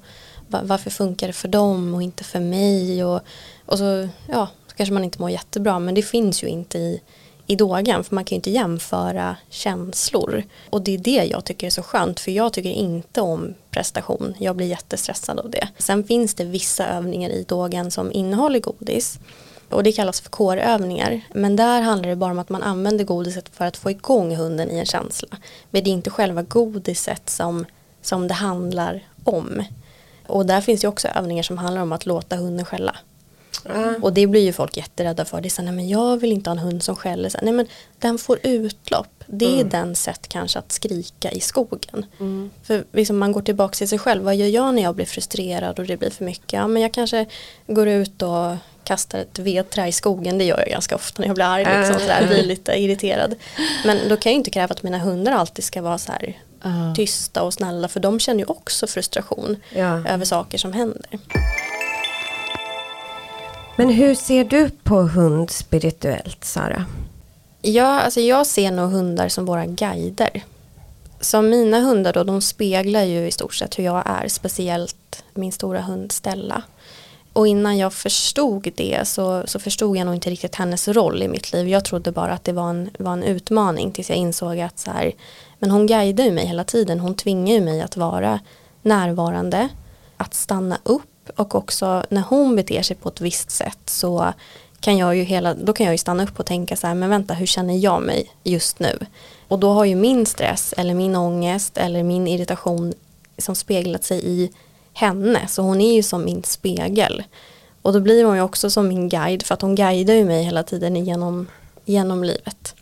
varför 0.47 0.89
funkar 0.89 1.27
det 1.27 1.33
för 1.33 1.47
dem 1.47 1.95
och 1.95 2.03
inte 2.03 2.23
för 2.23 2.39
mig? 2.39 3.03
Och, 3.03 3.21
och 3.65 3.77
så, 3.77 4.07
ja, 4.27 4.47
så 4.67 4.75
kanske 4.75 4.93
man 4.93 5.03
inte 5.03 5.21
mår 5.21 5.29
jättebra, 5.29 5.79
men 5.79 5.95
det 5.95 6.01
finns 6.01 6.43
ju 6.43 6.47
inte 6.47 6.77
i, 6.77 7.01
i 7.47 7.55
dogan, 7.55 8.03
för 8.03 8.15
man 8.15 8.25
kan 8.25 8.35
ju 8.35 8.37
inte 8.37 8.51
jämföra 8.51 9.35
känslor. 9.49 10.43
Och 10.69 10.81
det 10.81 10.93
är 10.93 10.97
det 10.97 11.27
jag 11.31 11.45
tycker 11.45 11.67
är 11.67 11.71
så 11.71 11.83
skönt, 11.83 12.19
för 12.19 12.31
jag 12.31 12.53
tycker 12.53 12.69
inte 12.69 13.21
om 13.21 13.53
prestation. 13.71 14.35
Jag 14.39 14.55
blir 14.55 14.67
jättestressad 14.67 15.39
av 15.39 15.49
det. 15.49 15.67
Sen 15.77 16.03
finns 16.03 16.33
det 16.33 16.43
vissa 16.43 16.87
övningar 16.87 17.29
i 17.29 17.45
dogan 17.47 17.91
som 17.91 18.11
innehåller 18.11 18.59
godis. 18.59 19.19
Och 19.71 19.83
det 19.83 19.91
kallas 19.91 20.21
för 20.21 20.29
kårövningar. 20.29 21.21
Men 21.33 21.55
där 21.55 21.81
handlar 21.81 22.09
det 22.09 22.15
bara 22.15 22.31
om 22.31 22.39
att 22.39 22.49
man 22.49 22.63
använder 22.63 23.05
godiset 23.05 23.49
för 23.53 23.65
att 23.65 23.77
få 23.77 23.91
igång 23.91 24.35
hunden 24.35 24.71
i 24.71 24.77
en 24.77 24.85
känsla. 24.85 25.37
Men 25.71 25.83
det 25.83 25.89
är 25.89 25.91
inte 25.91 26.09
själva 26.09 26.41
godiset 26.41 27.29
som, 27.29 27.65
som 28.01 28.27
det 28.27 28.33
handlar 28.33 29.03
om. 29.23 29.63
Och 30.27 30.45
där 30.45 30.61
finns 30.61 30.81
det 30.81 30.87
också 30.87 31.07
övningar 31.07 31.43
som 31.43 31.57
handlar 31.57 31.81
om 31.81 31.91
att 31.91 32.05
låta 32.05 32.35
hunden 32.35 32.65
skälla. 32.65 32.95
Ja. 33.65 33.95
Och 34.01 34.13
det 34.13 34.27
blir 34.27 34.41
ju 34.41 34.53
folk 34.53 34.77
jätterädda 34.77 35.25
för. 35.25 35.41
Det 35.41 35.47
är 35.47 35.49
så, 35.49 35.61
nej 35.61 35.73
men 35.73 35.89
jag 35.89 36.17
vill 36.17 36.31
inte 36.31 36.49
ha 36.49 36.57
en 36.57 36.63
hund 36.63 36.83
som 36.83 36.95
skäller. 36.95 37.29
Så, 37.29 37.37
nej 37.41 37.53
men 37.53 37.67
den 37.99 38.17
får 38.17 38.39
utlopp. 38.43 39.23
Det 39.25 39.59
är 39.59 39.63
den 39.63 39.95
sätt 39.95 40.27
kanske 40.27 40.59
att 40.59 40.71
skrika 40.71 41.31
i 41.31 41.39
skogen. 41.39 42.05
För 42.63 42.83
liksom 42.91 43.17
man 43.17 43.31
går 43.31 43.41
tillbaka 43.41 43.73
till 43.73 43.89
sig 43.89 43.99
själv. 43.99 44.23
Vad 44.23 44.35
gör 44.35 44.47
jag 44.47 44.75
när 44.75 44.81
jag 44.81 44.95
blir 44.95 45.05
frustrerad 45.05 45.79
och 45.79 45.85
det 45.85 45.97
blir 45.97 46.09
för 46.09 46.25
mycket? 46.25 46.53
Ja 46.53 46.67
men 46.67 46.81
jag 46.81 46.93
kanske 46.93 47.25
går 47.67 47.87
ut 47.87 48.21
och 48.21 48.55
kastar 48.83 49.19
ett 49.19 49.39
vedträ 49.39 49.87
i 49.87 49.91
skogen. 49.91 50.37
Det 50.37 50.43
gör 50.43 50.59
jag 50.59 50.69
ganska 50.69 50.95
ofta 50.95 51.21
när 51.21 51.27
jag 51.27 51.35
blir 51.35 51.45
arg. 51.45 51.65
Liksom, 51.79 51.99
så 51.99 52.07
där, 52.07 52.27
blir 52.27 52.43
lite 52.43 52.71
irriterad. 52.71 53.35
Men 53.85 54.09
då 54.09 54.17
kan 54.17 54.31
jag 54.31 54.37
inte 54.37 54.49
kräva 54.51 54.71
att 54.71 54.83
mina 54.83 54.97
hundar 54.97 55.31
alltid 55.31 55.65
ska 55.65 55.81
vara 55.81 55.97
så 55.97 56.11
här 56.11 56.37
Ja. 56.63 56.93
tysta 56.95 57.41
och 57.43 57.53
snälla. 57.53 57.87
För 57.87 57.99
de 57.99 58.19
känner 58.19 58.39
ju 58.39 58.45
också 58.45 58.87
frustration 58.87 59.57
Ja. 59.75 60.07
över 60.07 60.25
saker 60.25 60.57
som 60.57 60.73
händer. 60.73 61.19
Men 63.75 63.89
hur 63.89 64.15
ser 64.15 64.43
du 64.43 64.69
på 64.69 65.01
hund 65.01 65.49
spirituellt 65.51 66.43
Sara? 66.45 66.85
Ja, 67.61 68.01
alltså 68.01 68.19
jag 68.21 68.47
ser 68.47 68.71
nog 68.71 68.91
hundar 68.91 69.29
som 69.29 69.45
våra 69.45 69.65
guider. 69.65 70.43
Som 71.19 71.49
mina 71.49 71.79
hundar 71.79 72.13
då, 72.13 72.23
de 72.23 72.41
speglar 72.41 73.03
ju 73.03 73.27
i 73.27 73.31
stort 73.31 73.55
sett 73.55 73.79
hur 73.79 73.83
jag 73.83 74.03
är, 74.05 74.27
speciellt 74.27 75.23
min 75.33 75.51
stora 75.51 75.81
hund 75.81 76.11
Stella. 76.11 76.61
Och 77.33 77.47
innan 77.47 77.77
jag 77.77 77.93
förstod 77.93 78.71
det 78.75 79.07
så, 79.07 79.43
så 79.45 79.59
förstod 79.59 79.97
jag 79.97 80.05
nog 80.05 80.15
inte 80.15 80.29
riktigt 80.29 80.55
hennes 80.55 80.87
roll 80.87 81.23
i 81.23 81.27
mitt 81.27 81.53
liv. 81.53 81.67
Jag 81.67 81.85
trodde 81.85 82.11
bara 82.11 82.33
att 82.33 82.43
det 82.43 82.53
var 82.53 82.69
en, 82.69 82.89
var 82.99 83.13
en 83.13 83.23
utmaning 83.23 83.91
tills 83.91 84.09
jag 84.09 84.17
insåg 84.17 84.59
att 84.59 84.79
så 84.79 84.91
här, 84.91 85.11
men 85.59 85.71
hon 85.71 85.87
guidar 85.87 86.23
ju 86.23 86.31
mig 86.31 86.45
hela 86.45 86.63
tiden. 86.63 86.99
Hon 86.99 87.15
tvingar 87.15 87.53
ju 87.53 87.61
mig 87.61 87.81
att 87.81 87.97
vara 87.97 88.39
närvarande, 88.81 89.69
att 90.17 90.33
stanna 90.33 90.77
upp 90.83 91.31
och 91.35 91.55
också 91.55 92.03
när 92.09 92.21
hon 92.21 92.55
beter 92.55 92.81
sig 92.81 92.95
på 92.95 93.09
ett 93.09 93.21
visst 93.21 93.51
sätt 93.51 93.79
så 93.85 94.33
kan 94.79 94.97
jag 94.97 95.15
ju 95.15 95.23
hela, 95.23 95.53
då 95.53 95.73
kan 95.73 95.85
jag 95.85 95.93
ju 95.93 95.97
stanna 95.97 96.23
upp 96.23 96.39
och 96.39 96.45
tänka 96.45 96.75
så 96.75 96.87
här, 96.87 96.95
men 96.95 97.09
vänta 97.09 97.33
hur 97.33 97.45
känner 97.45 97.77
jag 97.77 98.01
mig 98.01 98.31
just 98.43 98.79
nu? 98.79 98.99
Och 99.47 99.59
då 99.59 99.69
har 99.69 99.85
ju 99.85 99.95
min 99.95 100.25
stress 100.25 100.73
eller 100.77 100.93
min 100.93 101.15
ångest 101.15 101.77
eller 101.77 102.03
min 102.03 102.27
irritation 102.27 102.93
som 103.37 103.55
speglat 103.55 104.03
sig 104.03 104.21
i 104.25 104.51
henne. 104.93 105.47
Så 105.47 105.61
hon 105.61 105.81
är 105.81 105.93
ju 105.95 106.03
som 106.03 106.25
min 106.25 106.43
spegel. 106.43 107.23
Och 107.81 107.93
då 107.93 107.99
blir 107.99 108.23
hon 108.23 108.35
ju 108.35 108.41
också 108.41 108.69
som 108.69 108.87
min 108.87 109.09
guide 109.09 109.43
för 109.43 109.53
att 109.53 109.61
hon 109.61 109.75
guidar 109.75 110.13
ju 110.13 110.25
mig 110.25 110.43
hela 110.43 110.63
tiden 110.63 111.05
genom, 111.05 111.47
genom 111.85 112.23
livet. 112.23 112.75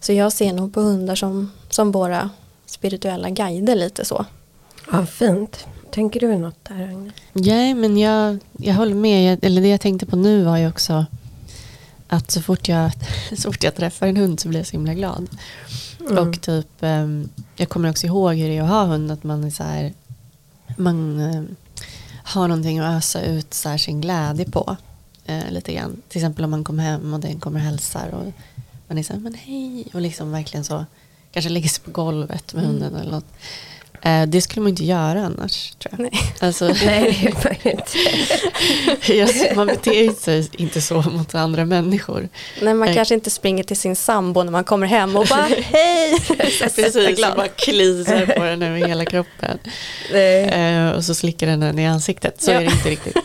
Så 0.00 0.12
jag 0.12 0.32
ser 0.32 0.52
nog 0.52 0.74
på 0.74 0.80
hundar 0.80 1.14
som, 1.14 1.52
som 1.70 1.92
våra 1.92 2.30
spirituella 2.66 3.30
guider 3.30 3.74
lite 3.74 4.04
så. 4.04 4.26
Ja, 4.92 5.06
fint. 5.06 5.66
Tänker 5.90 6.20
du 6.20 6.38
något 6.38 6.64
där 6.68 6.84
Agnes? 6.84 7.14
Ja, 7.32 7.74
men 7.74 7.98
jag, 7.98 8.38
jag 8.56 8.74
håller 8.74 8.94
med. 8.94 9.32
Jag, 9.32 9.44
eller 9.44 9.62
det 9.62 9.68
jag 9.68 9.80
tänkte 9.80 10.06
på 10.06 10.16
nu 10.16 10.44
var 10.44 10.56
ju 10.56 10.68
också 10.68 11.06
att 12.08 12.30
så 12.30 12.42
fort 12.42 12.68
jag, 12.68 12.90
så 13.36 13.52
fort 13.52 13.64
jag 13.64 13.74
träffar 13.74 14.06
en 14.06 14.16
hund 14.16 14.40
så 14.40 14.48
blir 14.48 14.60
jag 14.60 14.66
så 14.66 14.72
himla 14.72 14.94
glad. 14.94 15.28
Mm. 16.00 16.28
Och 16.28 16.40
typ, 16.40 16.68
ehm, 16.80 17.28
jag 17.56 17.68
kommer 17.68 17.90
också 17.90 18.06
ihåg 18.06 18.34
hur 18.34 18.48
det 18.48 18.56
är 18.56 18.62
att 18.62 18.68
ha 18.68 18.84
hund, 18.84 19.10
att 19.10 19.24
man 19.24 19.44
är 19.44 19.50
så 19.50 19.62
här, 19.62 19.92
man 20.78 21.20
ehm, 21.20 21.56
har 22.24 22.48
någonting 22.48 22.78
att 22.78 22.96
ösa 22.98 23.22
ut 23.22 23.54
så 23.54 23.68
här 23.68 23.78
sin 23.78 24.00
glädje 24.00 24.50
på. 24.50 24.76
eh, 25.24 25.50
lite 25.50 25.74
grann. 25.74 26.02
Till 26.08 26.18
exempel 26.20 26.44
om 26.44 26.50
man 26.50 26.64
kommer 26.64 26.82
hem 26.82 27.14
och 27.14 27.20
den 27.20 27.40
kommer 27.40 27.60
och 27.60 27.64
hälsar 27.66 28.08
och 28.08 28.32
man 28.88 28.98
är 28.98 29.02
så 29.02 29.12
här, 29.12 29.20
men 29.20 29.34
hej, 29.34 29.86
och 29.94 30.00
liksom 30.00 30.32
verkligen 30.32 30.64
så, 30.64 30.84
kanske 31.32 31.48
lägger 31.48 31.68
sig 31.68 31.84
på 31.84 31.90
golvet 31.90 32.54
med 32.54 32.64
hunden 32.64 32.94
eller 32.94 33.10
något. 33.10 33.32
Eh, 34.02 34.22
det 34.26 34.40
skulle 34.40 34.62
man 34.62 34.70
inte 34.70 34.84
göra 34.84 35.24
annars 35.26 35.70
tror 35.78 35.94
jag. 35.98 36.00
Nej. 36.00 36.12
Alltså, 36.40 36.74
Nej, 36.86 37.32
inte. 37.62 39.54
man 39.54 39.66
beter 39.66 40.22
sig 40.22 40.48
inte 40.52 40.80
så 40.80 41.02
mot 41.02 41.34
andra 41.34 41.64
människor. 41.64 42.28
Nej, 42.62 42.74
man 42.74 42.86
Nej. 42.86 42.94
kanske 42.96 43.14
inte 43.14 43.30
springer 43.30 43.64
till 43.64 43.76
sin 43.76 43.96
sambo 43.96 44.42
när 44.42 44.52
man 44.52 44.64
kommer 44.64 44.86
hem 44.86 45.16
och 45.16 45.26
bara 45.26 45.42
hej. 45.62 46.18
Precis, 46.38 46.96
och 46.96 47.36
bara 47.36 47.48
kliar 47.48 48.26
på 48.36 48.44
den 48.44 48.62
över 48.62 48.86
hela 48.88 49.04
kroppen. 49.04 49.58
Nej. 50.12 50.44
Eh, 50.44 50.90
och 50.90 51.04
så 51.04 51.14
slickar 51.14 51.46
den 51.46 51.60
den 51.60 51.78
i 51.78 51.86
ansiktet. 51.86 52.42
Så 52.42 52.50
Ja. 52.50 52.54
är 52.56 52.64
det 52.64 52.72
inte 52.72 52.90
riktigt. 52.90 53.16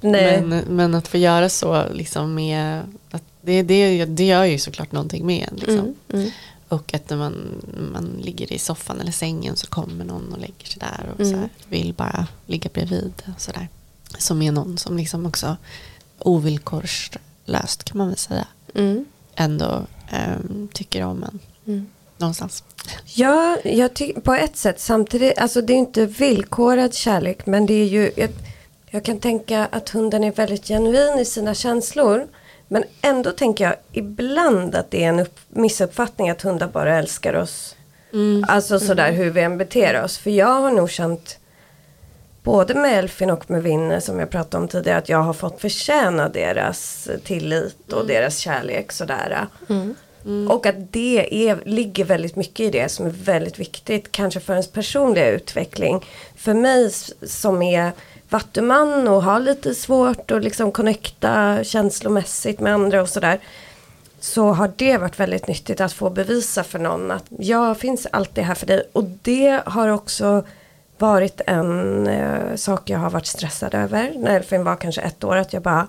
Nej. 0.00 0.42
Men, 0.42 0.64
men 0.68 0.94
att 0.94 1.08
få 1.08 1.16
göra 1.18 1.48
så 1.48 1.84
liksom 1.92 2.34
med, 2.34 2.80
att 3.10 3.22
det, 3.40 3.62
det, 3.62 4.04
det 4.04 4.24
gör 4.24 4.44
ju 4.44 4.58
såklart 4.58 4.92
någonting 4.92 5.26
med 5.26 5.48
en. 5.50 5.56
Liksom. 5.56 5.78
Mm, 5.78 5.94
mm, 6.12 6.30
Och 6.72 6.94
att 6.94 7.10
när 7.10 7.16
man, 7.16 7.62
man 7.92 8.04
ligger 8.22 8.52
i 8.52 8.58
soffan 8.58 9.00
eller 9.00 9.12
sängen 9.12 9.56
så 9.56 9.66
kommer 9.66 10.04
någon 10.04 10.32
och 10.32 10.38
lägger 10.38 10.66
sig 10.66 10.80
där 10.80 11.12
och 11.14 11.20
Mm. 11.20 11.32
så 11.32 11.38
här, 11.38 11.48
vill 11.68 11.94
bara 11.94 12.26
ligga 12.46 12.70
bredvid. 12.74 13.22
Och 13.34 13.40
så 13.40 13.52
där. 13.52 13.68
Som 14.18 14.42
är 14.42 14.52
någon 14.52 14.78
som 14.78 14.96
liksom 14.96 15.26
också 15.26 15.56
ovillkorslöst 16.18 17.84
kan 17.84 17.98
man 17.98 18.08
väl 18.08 18.16
säga 18.16 18.46
mm, 18.74 19.04
ändå 19.34 19.86
ehm, 20.10 20.68
tycker 20.72 21.02
om 21.02 21.24
en 21.24 21.38
mm. 21.66 21.86
någonstans. 22.16 22.64
Ja, 23.04 23.58
jag 23.64 23.94
tycker 23.94 24.20
på 24.20 24.34
ett 24.34 24.56
sätt 24.56 24.80
samtidigt, 24.80 25.38
alltså 25.38 25.60
det 25.60 25.72
är 25.72 25.78
inte 25.78 26.06
villkorad 26.06 26.94
kärlek 26.94 27.46
men 27.46 27.66
det 27.66 27.74
är 27.74 27.86
ju, 27.86 28.12
jag, 28.16 28.30
jag 28.90 29.04
kan 29.04 29.18
tänka 29.18 29.66
att 29.66 29.88
hunden 29.88 30.24
är 30.24 30.32
väldigt 30.32 30.68
genuin 30.68 31.18
i 31.18 31.24
sina 31.24 31.54
känslor. 31.54 32.28
Men 32.72 32.84
ändå 33.02 33.30
tänker 33.30 33.64
jag 33.64 33.74
ibland 33.92 34.74
att 34.74 34.90
det 34.90 35.04
är 35.04 35.08
en 35.08 35.20
upp, 35.20 35.38
missuppfattning 35.48 36.30
att 36.30 36.42
hundar 36.42 36.68
bara 36.68 36.98
älskar 36.98 37.34
oss. 37.34 37.76
Alltså 38.48 38.80
sådär 38.80 39.12
hur 39.12 39.30
vi 39.30 39.40
än 39.40 39.58
beter 39.58 40.02
oss. 40.04 40.18
För 40.18 40.30
jag 40.30 40.60
har 40.60 40.70
nog 40.70 40.90
känt 40.90 41.38
både 42.42 42.74
med 42.74 42.98
Elfin 42.98 43.30
och 43.30 43.50
med 43.50 43.62
Vinne 43.62 44.00
som 44.00 44.18
jag 44.18 44.30
pratade 44.30 44.62
om 44.62 44.68
tidigare 44.68 44.98
att 44.98 45.08
jag 45.08 45.22
har 45.22 45.32
fått 45.32 45.60
förtjäna 45.60 46.28
deras 46.28 47.08
tillit 47.24 47.92
och 47.92 48.06
deras 48.06 48.38
kärlek 48.38 48.92
sådär. 48.92 49.46
Och 50.50 50.66
att 50.66 50.92
det 50.92 51.48
är, 51.48 51.58
ligger 51.64 52.04
väldigt 52.04 52.36
mycket 52.36 52.60
i 52.60 52.70
det 52.70 52.88
som 52.88 53.06
är 53.06 53.10
väldigt 53.10 53.58
viktigt, 53.58 54.12
kanske 54.12 54.40
för 54.40 54.52
ens 54.52 54.72
personliga 54.72 55.30
utveckling. 55.30 56.04
För 56.36 56.54
mig 56.54 56.90
som 57.22 57.62
är 57.62 57.92
vattuman 58.32 59.08
och 59.08 59.22
har 59.22 59.40
lite 59.40 59.74
svårt 59.74 60.30
att 60.30 60.44
liksom 60.44 60.72
connecta 60.72 61.64
känslomässigt 61.64 62.60
med 62.60 62.74
andra 62.74 63.02
och 63.02 63.08
sådär. 63.08 63.38
Så 64.20 64.52
har 64.52 64.72
det 64.76 64.98
varit 64.98 65.20
väldigt 65.20 65.48
nyttigt 65.48 65.80
att 65.80 65.92
få 65.92 66.10
bevisa 66.10 66.64
för 66.64 66.78
någon 66.78 67.10
att 67.10 67.24
jag 67.28 67.78
finns 67.78 68.06
alltid 68.12 68.44
här 68.44 68.54
för 68.54 68.66
dig. 68.66 68.90
Och 68.92 69.04
det 69.04 69.62
har 69.66 69.88
också 69.88 70.44
varit 70.98 71.40
en 71.46 72.06
eh, 72.06 72.56
sak 72.56 72.90
jag 72.90 72.98
har 72.98 73.10
varit 73.10 73.26
stressad 73.26 73.74
över. 73.74 74.12
När 74.16 74.36
Elfin 74.36 74.64
var 74.64 74.76
kanske 74.76 75.00
ett 75.00 75.24
år. 75.24 75.36
Att 75.36 75.52
jag 75.52 75.62
bara 75.62 75.88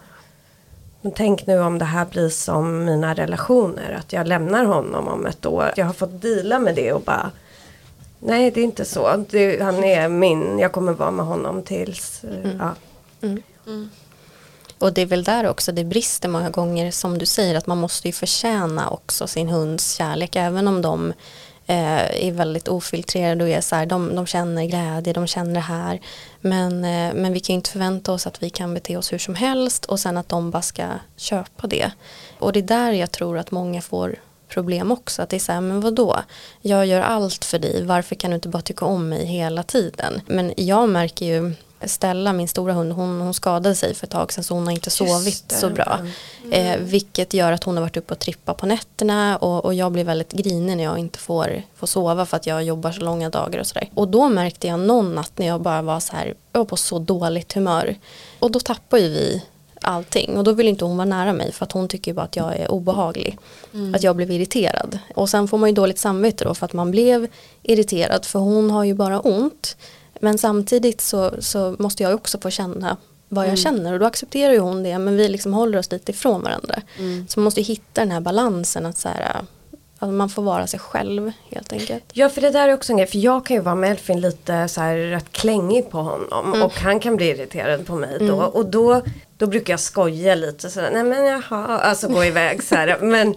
men 1.02 1.12
tänk 1.12 1.48
nu 1.48 1.60
om 1.60 1.80
det 1.80 1.86
här 1.86 2.06
blir 2.06 2.30
som 2.30 2.86
mina 2.86 3.14
relationer. 3.14 3.98
Att 4.00 4.14
jag 4.14 4.28
lämnar 4.28 4.66
honom 4.66 5.08
om 5.08 5.26
ett 5.26 5.46
år. 5.46 5.72
Jag 5.76 5.86
har 5.86 5.94
fått 5.94 6.22
deala 6.22 6.60
med 6.60 6.76
det 6.76 6.94
och 6.94 7.02
bara 7.02 7.32
Nej 8.26 8.52
det 8.52 8.60
är 8.60 8.64
inte 8.64 8.86
så. 8.86 9.26
Det, 9.30 9.62
han 9.62 9.84
är 9.84 10.10
min. 10.10 10.60
Jag 10.60 10.72
kommer 10.72 10.94
vara 10.94 11.12
med 11.12 11.26
honom 11.26 11.64
tills. 11.64 12.24
eh, 12.24 12.52
Ja. 12.60 12.76
Och 14.80 14.94
det 14.94 15.02
är 15.02 15.06
väl 15.06 15.24
där 15.24 15.50
också 15.50 15.72
det 15.72 15.84
brister 15.84 16.30
många 16.30 16.50
gånger 16.50 16.92
som 16.92 17.18
du 17.18 17.26
säger 17.26 17.56
att 17.56 17.68
man 17.68 17.78
måste 17.78 18.08
ju 18.08 18.12
förtjäna 18.12 18.90
också 18.90 19.28
sin 19.28 19.50
hunds 19.50 19.94
kärlek 19.96 20.36
även 20.36 20.68
om 20.68 20.82
de 20.82 21.14
eh, 21.66 22.26
är 22.28 22.32
väldigt 22.32 22.68
ofiltrerade 22.68 23.44
och 23.44 23.50
är 23.50 23.62
så 23.62 23.76
här, 23.76 23.86
de, 23.86 24.16
de 24.16 24.26
känner 24.26 24.66
glädje, 24.66 25.14
de 25.14 25.28
känner 25.28 25.54
det 25.54 25.60
här 25.60 26.00
men, 26.42 26.86
eh, 26.86 27.14
men 27.14 27.34
vi 27.34 27.40
kan 27.40 27.54
ju 27.54 27.58
inte 27.58 27.70
förvänta 27.70 28.12
oss 28.12 28.28
att 28.28 28.44
vi 28.44 28.50
kan 28.50 28.74
bete 28.74 28.98
oss 28.98 29.14
hur 29.14 29.18
som 29.18 29.36
helst 29.36 29.86
och 29.86 30.00
sen 30.00 30.18
att 30.18 30.30
de 30.30 30.52
bara 30.52 30.62
ska 30.62 30.84
köpa 31.18 31.68
det. 31.68 31.92
Och 32.40 32.54
det 32.54 32.60
är 32.60 32.64
där 32.64 32.92
jag 32.92 33.12
tror 33.12 33.38
att 33.38 33.52
många 33.52 33.82
får 33.82 34.16
problem 34.54 34.92
också. 34.92 35.22
Att 35.22 35.30
det 35.30 35.38
är 35.38 35.40
så 35.40 35.52
här, 35.52 35.62
men 35.62 35.82
vadå? 35.82 36.20
Jag 36.62 36.86
gör 36.86 37.02
allt 37.02 37.46
för 37.46 37.60
dig, 37.60 37.86
varför 37.86 38.16
kan 38.16 38.32
du 38.32 38.36
inte 38.36 38.50
bara 38.50 38.62
tycka 38.62 38.86
om 38.86 39.10
mig 39.10 39.26
hela 39.26 39.64
tiden? 39.64 40.22
Men 40.28 40.54
jag 40.58 40.90
märker 40.90 41.26
ju 41.26 41.54
Stella, 41.86 42.34
min 42.34 42.48
stora 42.48 42.74
hund, 42.74 42.92
hon, 42.92 43.22
hon 43.22 43.34
skadade 43.34 43.76
sig 43.76 43.96
för 43.96 44.08
ett 44.08 44.12
tag 44.12 44.34
sedan 44.34 44.44
så 44.44 44.54
hon 44.54 44.64
har 44.64 44.72
inte 44.72 44.90
sovit 44.90 45.52
så 45.52 45.70
bra. 45.70 46.00
Eh, 46.52 46.78
vilket 46.80 47.34
gör 47.34 47.52
att 47.52 47.64
hon 47.64 47.78
har 47.78 47.82
varit 47.82 47.98
uppe 47.98 48.14
och 48.14 48.20
trippat 48.20 48.58
på 48.58 48.66
nätterna 48.66 49.38
och, 49.38 49.66
och 49.66 49.74
jag 49.74 49.92
blir 49.92 50.04
väldigt 50.04 50.32
grinig 50.32 50.78
när 50.78 50.84
jag 50.84 50.98
inte 50.98 51.20
får, 51.20 51.62
får 51.76 51.88
sova 51.88 52.26
för 52.26 52.38
att 52.38 52.48
jag 52.48 52.64
jobbar 52.64 52.92
så 52.92 53.02
långa 53.02 53.30
dagar 53.30 53.60
och 53.60 53.68
sådär. 53.68 53.90
Och 53.94 54.08
då 54.08 54.30
märkte 54.30 54.68
jag 54.68 54.80
någon 54.80 55.16
natt 55.16 55.32
när 55.36 55.48
jag 55.48 55.62
bara 55.62 55.82
var 55.82 56.00
så 56.00 56.16
här, 56.16 56.34
jag 56.52 56.60
var 56.60 56.66
på 56.66 56.78
så 56.78 57.00
dåligt 57.00 57.54
humör. 57.54 57.96
Och 58.40 58.52
då 58.52 58.60
tappar 58.60 58.98
ju 58.98 59.10
vi 59.10 59.44
allting 59.84 60.38
och 60.38 60.44
då 60.44 60.52
vill 60.52 60.68
inte 60.68 60.86
hon 60.86 60.98
vara 60.98 61.06
nära 61.06 61.34
mig 61.34 61.52
för 61.52 61.66
att 61.66 61.72
hon 61.72 61.88
tycker 61.88 62.14
bara 62.14 62.26
att 62.26 62.36
jag 62.36 62.56
är 62.56 62.72
obehaglig. 62.72 63.38
Att 63.96 64.04
jag 64.04 64.16
blev 64.16 64.32
irriterad. 64.32 65.00
Och 65.16 65.30
sen 65.30 65.48
får 65.48 65.58
man 65.58 65.70
ju 65.70 65.76
dåligt 65.76 66.00
samvete 66.00 66.44
då 66.44 66.54
för 66.56 66.66
att 66.66 66.74
man 66.74 66.92
blev 66.92 67.28
irriterad 67.64 68.26
för 68.26 68.40
hon 68.40 68.72
har 68.72 68.84
ju 68.84 68.94
bara 68.94 69.20
ont. 69.20 69.78
Men 70.20 70.38
samtidigt 70.38 71.02
så, 71.02 71.32
så 71.40 71.76
måste 71.80 72.04
jag 72.04 72.14
också 72.16 72.40
få 72.40 72.50
känna 72.50 72.98
vad 73.30 73.48
jag 73.48 73.58
känner 73.58 73.94
och 73.94 74.00
då 74.00 74.06
accepterar 74.06 74.54
ju 74.54 74.60
hon 74.60 74.84
det 74.84 74.98
men 74.98 75.18
vi 75.18 75.30
liksom 75.30 75.54
håller 75.54 75.78
oss 75.80 75.92
lite 75.92 76.12
ifrån 76.12 76.42
varandra. 76.42 76.82
Så 77.30 77.40
man 77.40 77.44
måste 77.44 77.62
ju 77.62 77.66
hitta 77.66 78.02
den 78.02 78.12
här 78.12 78.22
balansen 78.22 78.86
att, 78.86 78.98
så 78.98 79.10
här, 79.10 79.46
att 80.04 80.14
man 80.14 80.30
får 80.30 80.44
vara 80.44 80.68
sig 80.68 80.80
själv 80.80 81.32
helt 81.50 81.74
enkelt. 81.74 82.04
Ja 82.14 82.30
för 82.30 82.42
det 82.42 82.50
där 82.50 82.68
är 82.68 82.74
också 82.74 82.92
en 82.92 82.98
grej. 82.98 83.08
För 83.08 83.18
jag 83.18 83.46
kan 83.46 83.56
ju 83.56 83.62
vara 83.62 83.76
med 83.76 83.92
Elfin 83.92 84.22
lite 84.22 84.68
så 84.68 84.82
här 84.82 84.96
rätt 84.98 85.32
klängig 85.32 85.90
på 85.90 85.98
honom. 85.98 86.62
Och 86.64 86.74
han 86.74 87.00
kan 87.00 87.16
bli 87.16 87.30
irriterad 87.30 87.88
på 87.88 87.96
mig 87.96 88.20
då. 88.20 88.36
Och 88.36 88.66
då, 88.66 89.02
då 89.38 89.48
brukar 89.48 89.74
jag 89.74 89.80
skoja 89.80 90.36
lite 90.36 90.70
sådär. 90.70 90.90
Nej 90.94 91.04
men 91.04 91.26
jaha. 91.26 91.78
Alltså 91.78 92.08
gå 92.08 92.26
iväg 92.26 92.64
så 92.64 92.76
här. 92.76 92.98
Men 93.02 93.36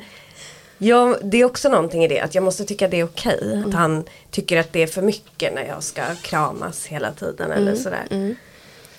ja, 0.79 1.17
det 1.23 1.41
är 1.41 1.45
också 1.45 1.69
någonting 1.69 2.05
i 2.05 2.09
det. 2.09 2.21
Att 2.21 2.35
jag 2.35 2.45
måste 2.45 2.65
tycka 2.65 2.89
det 2.89 3.01
är 3.01 3.05
okej. 3.05 3.63
Att 3.67 3.75
han 3.75 4.05
tycker 4.31 4.57
att 4.61 4.73
det 4.73 4.83
är 4.83 4.87
för 4.87 5.03
mycket 5.03 5.55
när 5.55 5.65
jag 5.67 5.83
ska 5.83 6.03
kramas 6.23 6.87
hela 6.87 7.13
tiden. 7.13 7.53
Eller 7.53 7.75
sådär. 7.75 8.37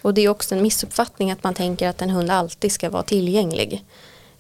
Och 0.01 0.13
det 0.13 0.22
är 0.22 0.30
också 0.30 0.55
en 0.55 0.61
missuppfattning 0.61 1.32
att 1.32 1.43
man 1.43 1.53
tänker 1.53 1.89
att 1.89 2.01
en 2.01 2.09
hund 2.09 2.32
alltid 2.32 2.72
ska 2.72 2.89
vara 2.89 3.03
tillgänglig. 3.03 3.86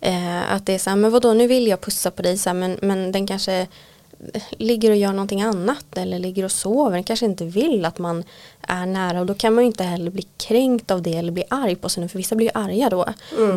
Eh, 0.01 0.51
att 0.51 0.65
det 0.65 0.73
är 0.73 0.79
så 0.79 0.89
här, 0.89 0.97
men 0.97 1.11
vadå 1.11 1.33
nu 1.33 1.47
vill 1.47 1.67
jag 1.67 1.81
pussa 1.81 2.11
på 2.11 2.21
dig 2.21 2.37
så 2.37 2.49
här, 2.49 2.53
men, 2.53 2.77
men 2.81 3.11
den 3.11 3.27
kanske 3.27 3.67
ligger 4.57 4.91
och 4.91 4.97
gör 4.97 5.11
någonting 5.11 5.41
annat 5.41 5.97
eller 5.97 6.19
ligger 6.19 6.43
och 6.43 6.51
sover. 6.51 6.91
Den 6.91 7.03
kanske 7.03 7.25
inte 7.25 7.45
vill 7.45 7.85
att 7.85 7.99
man 7.99 8.23
är 8.61 8.85
nära 8.85 9.19
och 9.19 9.25
då 9.25 9.33
kan 9.33 9.53
man 9.53 9.63
ju 9.63 9.67
inte 9.67 9.83
heller 9.83 10.11
bli 10.11 10.27
kränkt 10.37 10.91
av 10.91 11.01
det 11.01 11.13
eller 11.13 11.31
bli 11.31 11.43
arg 11.49 11.75
på 11.75 11.89
sig 11.89 12.09
för 12.09 12.17
vissa 12.17 12.35
blir 12.35 12.47
ju 12.47 12.61
arga 12.61 12.89
då. 12.89 13.05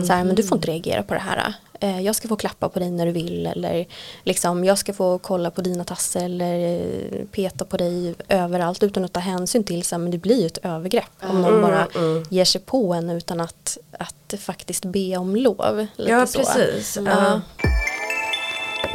Så 0.07 0.13
här, 0.13 0.25
men 0.25 0.35
du 0.35 0.43
får 0.43 0.59
inte 0.59 0.69
reagera 0.69 1.03
på 1.03 1.15
det 1.15 1.21
här. 1.21 1.55
Eh, 1.81 2.01
jag 2.01 2.17
ska 2.17 2.29
få 2.29 2.37
klappa 2.37 2.69
på 2.69 2.79
dig 2.79 2.91
när 2.91 3.07
du 3.07 3.13
vill 3.13 3.47
eller 3.47 3.87
liksom 4.25 4.65
jag 4.65 4.79
ska 4.79 4.93
få 4.93 5.19
kolla 5.19 5.51
på 5.51 5.61
dina 5.61 5.85
tassar 5.85 6.25
eller 6.25 6.59
eh, 6.59 7.25
peta 7.33 7.65
på 7.65 7.77
dig 7.77 8.15
överallt 8.29 8.83
utan 8.83 9.05
att 9.05 9.13
ta 9.13 9.21
hänsyn 9.21 9.65
till 9.65 9.83
så 9.83 9.95
här, 9.95 10.01
men 10.01 10.11
det 10.11 10.19
blir 10.19 10.41
ju 10.41 10.47
ett 10.47 10.59
övergrepp 10.63 11.11
om 11.21 11.43
någon 11.43 11.63
bara 11.63 11.87
ger 12.29 12.45
sig 12.45 12.61
på 12.61 12.95
en 12.95 13.11
utan 13.11 13.41
att, 13.41 13.79
att 13.99 14.35
faktiskt 14.41 14.85
be 14.85 15.17
om 15.17 15.37
lov. 15.37 15.87
Lite 15.97 16.13
Ja 16.13 16.27
så. 16.27 16.39
precis. 16.39 16.99
Ja. 17.07 17.41
Ja. 17.61 17.70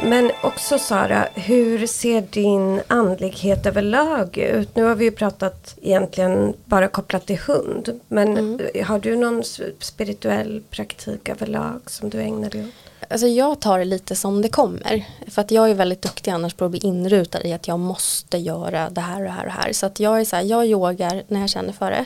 Men 0.02 0.30
också 0.42 0.78
Sara, 0.78 1.28
hur 1.34 1.86
ser 1.86 2.20
din 2.20 2.80
andlighet 2.86 3.66
överlag 3.66 4.38
ut? 4.38 4.76
Nu 4.76 4.82
har 4.82 4.94
vi 4.94 5.04
ju 5.04 5.10
pratat 5.10 5.74
egentligen 5.82 6.54
bara 6.64 6.88
kopplat 6.88 7.26
till 7.26 7.38
hund. 7.38 8.00
Men 8.08 8.60
har 8.84 8.98
du 8.98 9.16
någon 9.16 9.42
spirituell 9.80 10.62
praktik 10.70 11.28
överlag 11.28 11.80
som 11.86 12.10
du 12.10 12.20
ägnar 12.20 12.50
dig 12.50 12.64
åt? 12.64 12.70
Alltså 13.10 13.26
jag 13.26 13.60
tar 13.60 13.78
det 13.78 13.84
lite 13.84 14.16
som 14.16 14.42
det 14.42 14.48
kommer. 14.48 15.06
För 15.28 15.42
att 15.42 15.50
jag 15.50 15.70
är 15.70 15.74
väldigt 15.74 16.02
duktig 16.02 16.30
annars 16.30 16.54
på 16.54 16.64
att 16.64 16.70
bli 16.70 16.80
inrutad 16.80 17.42
i 17.42 17.52
att 17.52 17.68
jag 17.68 17.78
måste 17.78 18.38
göra 18.38 18.90
det 18.90 19.00
här 19.00 19.18
och 19.18 19.24
det 19.24 19.30
här 19.30 19.40
och 19.40 19.46
det 19.46 19.60
här. 19.60 19.72
Så 19.72 19.86
att 19.86 20.00
jag 20.00 20.20
är 20.20 20.24
så 20.24 20.36
här, 20.36 20.42
jag 20.42 20.66
yogar 20.66 21.22
när 21.28 21.40
jag 21.40 21.50
känner 21.50 21.72
för 21.72 21.90
det. 21.90 22.04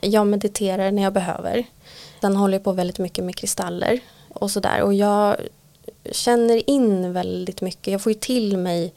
Jag 0.00 0.26
mediterar 0.26 0.90
när 0.90 1.02
jag 1.02 1.12
behöver. 1.12 1.64
Sen 2.20 2.36
håller 2.36 2.54
jag 2.54 2.64
på 2.64 2.72
väldigt 2.72 2.98
mycket 2.98 3.24
med 3.24 3.36
kristaller 3.36 4.00
och 4.28 4.50
sådär. 4.50 4.82
Och 4.82 4.94
jag 4.94 5.36
känner 6.12 6.70
in 6.70 7.12
väldigt 7.12 7.60
mycket. 7.60 7.92
Jag 7.92 8.00
får 8.00 8.12
ju 8.12 8.18
till 8.18 8.56
mig 8.56 8.92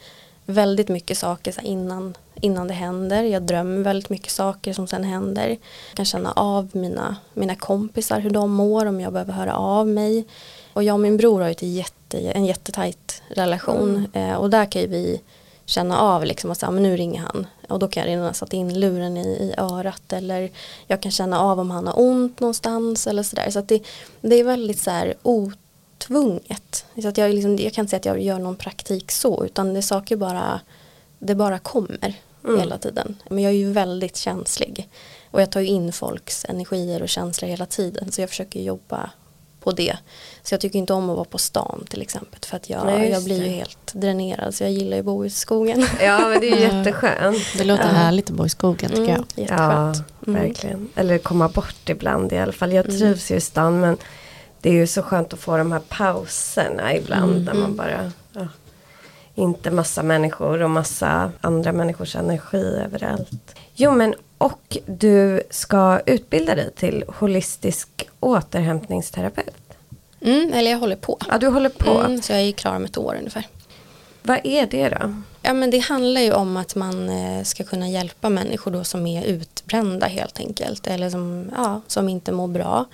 väldigt 0.46 0.88
mycket 0.88 1.18
saker 1.18 1.56
innan, 1.64 2.18
innan 2.42 2.68
det 2.68 2.74
händer. 2.74 3.24
Jag 3.24 3.44
drömmer 3.44 3.84
väldigt 3.84 4.10
mycket 4.10 4.32
saker 4.32 4.74
som 4.74 4.88
sen 4.88 5.04
händer. 5.04 5.48
Jag 5.50 5.96
kan 5.96 6.06
känna 6.06 6.32
av 6.32 6.70
mina, 6.74 7.16
mina 7.34 7.56
kompisar 7.56 8.20
hur 8.20 8.30
de 8.30 8.52
mår 8.52 8.86
om 8.86 9.02
jag 9.02 9.14
behöver 9.14 9.34
höra 9.34 9.56
av 9.56 9.88
mig. 9.88 10.26
Och 10.74 10.84
jag 10.84 10.94
och 10.94 11.00
min 11.00 11.18
bror 11.18 11.42
har 11.42 11.48
ju 11.48 11.52
ett 11.52 11.62
jätte, 11.62 12.18
en 12.20 12.46
jättetajt 12.46 13.22
relation. 13.30 14.08
Eh, 14.14 14.34
och 14.34 14.50
där 14.50 14.72
kan 14.72 14.82
ju 14.82 14.88
vi 14.88 15.22
känna 15.66 16.00
av 16.00 16.26
liksom 16.26 16.52
att 16.52 16.60
så, 16.60 16.72
men 16.72 16.84
nu 16.84 16.98
ringer 16.98 17.20
han. 17.20 17.48
Och 17.70 17.80
då 17.80 17.88
kan 17.88 18.02
jag 18.02 18.10
redan 18.10 18.26
ha 18.26 18.34
satt 18.34 18.54
in 18.54 18.80
luren 18.80 19.18
i, 19.18 19.28
i 19.28 19.54
örat 19.58 20.14
eller 20.14 20.52
jag 20.88 21.02
kan 21.02 21.12
känna 21.12 21.40
av 21.40 21.60
om 21.60 21.72
han 21.72 21.88
har 21.88 22.00
ont 22.00 22.40
någonstans 22.40 23.08
eller 23.08 23.24
sådär. 23.24 23.50
Så 23.50 23.60
att 23.60 23.68
det, 23.68 23.84
det 24.22 24.36
är 24.36 24.44
väldigt 24.44 24.80
så 24.80 24.92
här 24.92 25.14
otvunget. 25.98 26.86
Så 27.02 27.08
att 27.08 27.18
jag, 27.18 27.34
liksom, 27.34 27.58
jag 27.58 27.74
kan 27.74 27.84
inte 27.84 27.90
säga 27.90 28.00
att 28.00 28.06
jag 28.06 28.22
gör 28.22 28.40
någon 28.40 28.56
praktik 28.56 29.12
så 29.12 29.46
utan 29.46 29.74
det 29.74 29.80
är 29.80 29.82
saker 29.82 30.16
bara, 30.16 30.60
det 31.20 31.36
bara 31.36 31.60
kommer 31.60 32.14
Mm. 32.46 32.60
hela 32.60 32.78
tiden. 32.78 33.16
Men 33.30 33.44
jag 33.44 33.52
är 33.54 33.58
ju 33.58 33.72
väldigt 33.72 34.18
känslig. 34.18 34.90
Och 35.32 35.42
jag 35.42 35.52
tar 35.52 35.60
ju 35.62 35.68
in 35.68 35.94
folks 35.94 36.46
energier 36.46 37.02
och 37.02 37.10
känslor 37.10 37.50
hela 37.50 37.66
tiden. 37.66 38.12
Så 38.12 38.22
jag 38.22 38.30
försöker 38.30 38.60
jobba 38.62 39.10
på 39.64 39.72
det. 39.72 39.98
Så 40.44 40.54
jag 40.54 40.62
tycker 40.62 40.80
inte 40.80 40.94
om 40.94 41.10
att 41.10 41.16
vara 41.16 41.26
på 41.26 41.38
stan 41.38 41.86
till 41.90 42.02
exempel. 42.02 42.40
För 42.46 42.56
att 42.58 42.70
jag, 42.70 42.86
Nej, 42.86 43.10
jag 43.10 43.24
blir 43.24 43.44
ju 43.44 43.50
helt 43.50 43.94
dränerad. 43.94 44.56
Så 44.56 44.64
jag 44.64 44.72
gillar 44.72 44.98
ju 44.98 45.00
att 45.00 45.06
bo 45.06 45.26
i 45.26 45.30
skogen. 45.30 45.86
Ja 46.02 46.20
men 46.30 46.40
det 46.42 46.50
är 46.52 46.56
ju 46.58 46.64
Ja. 46.68 46.78
jätteskönt. 46.78 47.38
Det 47.58 47.64
låter 47.64 47.84
ja. 47.84 47.90
härligt 47.90 48.30
att 48.30 48.36
bo 48.36 48.46
i 48.46 48.50
skogen 48.50 48.90
tycker 48.90 49.02
Mm, 49.04 49.10
jag. 49.16 49.26
Ja, 49.36 49.42
jätteskönt. 49.42 50.04
Mm. 50.28 50.42
verkligen. 50.42 50.90
Eller 50.96 51.18
komma 51.18 51.50
bort 51.50 51.90
ibland 51.90 52.34
i 52.34 52.38
alla 52.38 52.54
fall. 52.54 52.74
Jag 52.74 52.86
Mm. 52.86 53.00
trivs 53.00 53.32
ju 53.32 53.36
i 53.36 53.42
stan 53.42 53.80
men 53.80 53.98
det 54.62 54.70
är 54.70 54.74
ju 54.74 54.88
så 54.88 55.02
skönt 55.02 55.34
att 55.34 55.40
få 55.40 55.58
de 55.58 55.72
här 55.72 55.82
pauserna 55.90 56.96
ibland 56.96 57.32
Mm. 57.32 57.46
där 57.46 57.54
man 57.54 57.76
bara 57.76 58.12
ja, 58.34 58.48
inte 59.36 59.72
massa 59.72 60.04
människor 60.04 60.62
och 60.62 60.70
massa 60.70 61.32
andra 61.42 61.72
människors 61.72 62.16
energi 62.16 62.82
överallt. 62.86 63.56
Jo 63.76 63.92
men 63.92 64.16
och 64.38 64.78
du 64.86 65.42
ska 65.50 66.00
utbilda 66.06 66.56
dig 66.56 66.72
till 66.72 67.04
holistisk 67.08 68.10
återhämtningsterapeut. 68.20 69.56
Mm, 70.22 70.54
eller 70.54 70.72
jag 70.72 70.78
håller 70.80 70.96
på. 70.96 71.18
Ja 71.30 71.38
du 71.38 71.48
håller 71.48 71.70
på. 71.70 72.00
Mm, 72.00 72.22
så 72.22 72.32
jag 72.34 72.42
är 72.42 72.52
klar 72.52 72.76
om 72.76 72.86
ett 72.86 72.98
år 72.98 73.16
ungefär. 73.20 73.48
Vad 74.24 74.40
är 74.44 74.66
det 74.66 74.90
då? 74.90 75.14
Ja 75.48 75.54
men 75.54 75.70
det 75.70 75.80
handlar 75.80 76.22
ju 76.22 76.34
om 76.34 76.58
att 76.58 76.76
man 76.76 77.10
eh, 77.10 77.44
ska 77.44 77.64
kunna 77.64 77.90
hjälpa 77.90 78.30
människor 78.30 78.72
då 78.72 78.84
som 78.84 79.08
är 79.08 79.24
utbrända 79.24 80.08
helt 80.08 80.40
enkelt. 80.40 80.88
Eller 80.88 81.10
som, 81.10 81.52
ja, 81.56 81.82
som 81.88 82.10
inte 82.10 82.32
mår 82.32 82.48
bra. 82.48 82.86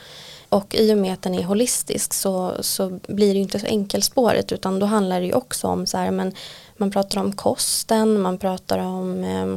Och 0.49 0.75
i 0.75 0.93
och 0.93 0.97
med 0.97 1.13
att 1.13 1.21
den 1.21 1.35
är 1.35 1.43
holistisk 1.43 2.13
så, 2.13 2.53
så 2.59 2.99
blir 3.07 3.27
det 3.27 3.33
ju 3.33 3.41
inte 3.41 3.59
så 3.59 3.65
enkelspåret 3.65 4.51
utan 4.51 4.79
då 4.79 4.85
handlar 4.85 5.19
det 5.19 5.25
ju 5.25 5.33
också 5.33 5.67
om 5.67 5.85
så 5.85 5.97
här, 5.97 6.11
men 6.11 6.33
man 6.77 6.91
pratar 6.91 7.21
om 7.21 7.33
kosten, 7.33 8.21
man 8.21 8.37
pratar 8.37 8.77
om, 8.77 9.23
eh, 9.23 9.55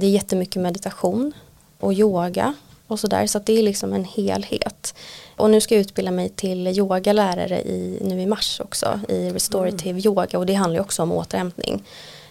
det 0.00 0.06
är 0.06 0.10
jättemycket 0.10 0.62
meditation 0.62 1.32
och 1.80 1.92
yoga 1.92 2.54
och 2.86 3.00
sådär 3.00 3.26
så 3.26 3.38
att 3.38 3.46
det 3.46 3.58
är 3.58 3.62
liksom 3.62 3.92
en 3.92 4.04
helhet. 4.04 4.94
Och 5.36 5.50
nu 5.50 5.60
ska 5.60 5.74
jag 5.74 5.80
utbilda 5.80 6.10
mig 6.10 6.28
till 6.28 6.66
yogalärare 6.66 7.62
i, 7.62 7.98
nu 8.00 8.20
i 8.20 8.26
mars 8.26 8.60
också 8.64 9.00
i 9.08 9.30
restorative 9.30 10.00
yoga 10.00 10.38
och 10.38 10.46
det 10.46 10.54
handlar 10.54 10.74
ju 10.74 10.82
också 10.82 11.02
om 11.02 11.12
återhämtning. 11.12 11.84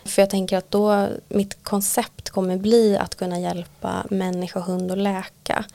För 0.06 0.22
jag 0.22 0.30
tänker 0.30 0.58
att 0.58 0.72
då 0.72 1.08
mitt 1.28 1.64
koncept 1.64 2.30
kommer 2.30 2.58
bli 2.58 2.98
att 2.98 3.16
kunna 3.16 3.40
hjälpa 3.40 4.06
människa, 4.10 4.60
hund 4.60 4.92
och 4.92 4.98
läka. 4.98 5.66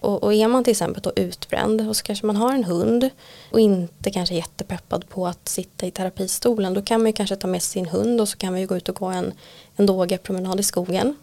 Och, 0.00 0.22
och 0.22 0.34
är 0.34 0.48
man 0.48 0.64
till 0.64 0.70
exempel 0.70 1.02
då 1.02 1.12
utbränd 1.16 1.88
och 1.88 1.96
så 1.96 2.02
kanske 2.02 2.26
man 2.26 2.36
har 2.36 2.54
en 2.54 2.64
hund 2.64 3.10
och 3.52 3.60
inte 3.60 4.10
kanske 4.10 4.34
jättepeppad 4.34 5.08
på 5.08 5.26
att 5.26 5.48
sitta 5.48 5.86
i 5.86 5.90
terapistolen 5.90 6.74
då 6.74 6.82
kan 6.82 7.00
man 7.00 7.06
ju 7.06 7.12
kanske 7.12 7.36
ta 7.36 7.46
med 7.46 7.62
sin 7.62 7.86
hund 7.86 8.20
och 8.20 8.28
så 8.28 8.36
kan 8.36 8.52
man 8.52 8.60
ju 8.60 8.66
gå 8.66 8.76
ut 8.76 8.88
och 8.88 8.94
gå 8.94 9.06
en, 9.06 9.32
en 9.76 9.90
yogapromenad 9.90 10.60
i 10.60 10.62
skogen. 10.62 11.16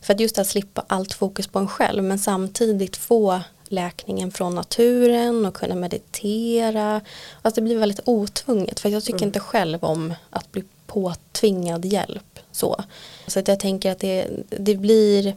För 0.00 0.14
att 0.14 0.20
just 0.20 0.38
att 0.38 0.46
slippa 0.46 0.84
allt 0.86 1.12
fokus 1.12 1.46
på 1.46 1.58
en 1.58 1.68
själv 1.68 2.04
men 2.04 2.18
samtidigt 2.18 2.96
få 2.96 3.40
läkningen 3.68 4.30
från 4.30 4.54
naturen 4.54 5.46
och 5.46 5.54
kunna 5.54 5.74
meditera. 5.74 7.00
Alltså 7.42 7.60
det 7.60 7.64
blir 7.64 7.78
väldigt 7.78 8.00
otvunget 8.04 8.80
för 8.80 8.88
jag 8.88 9.04
tycker 9.04 9.26
inte 9.26 9.40
själv 9.40 9.84
om 9.84 10.14
att 10.30 10.52
bli 10.52 10.64
påtvingad 10.94 11.84
hjälp. 11.84 12.38
Så, 12.52 12.84
så 13.26 13.38
att 13.38 13.48
jag 13.48 13.60
tänker 13.60 13.92
att 13.92 13.98
det, 13.98 14.26
det, 14.50 14.74
blir, 14.74 15.34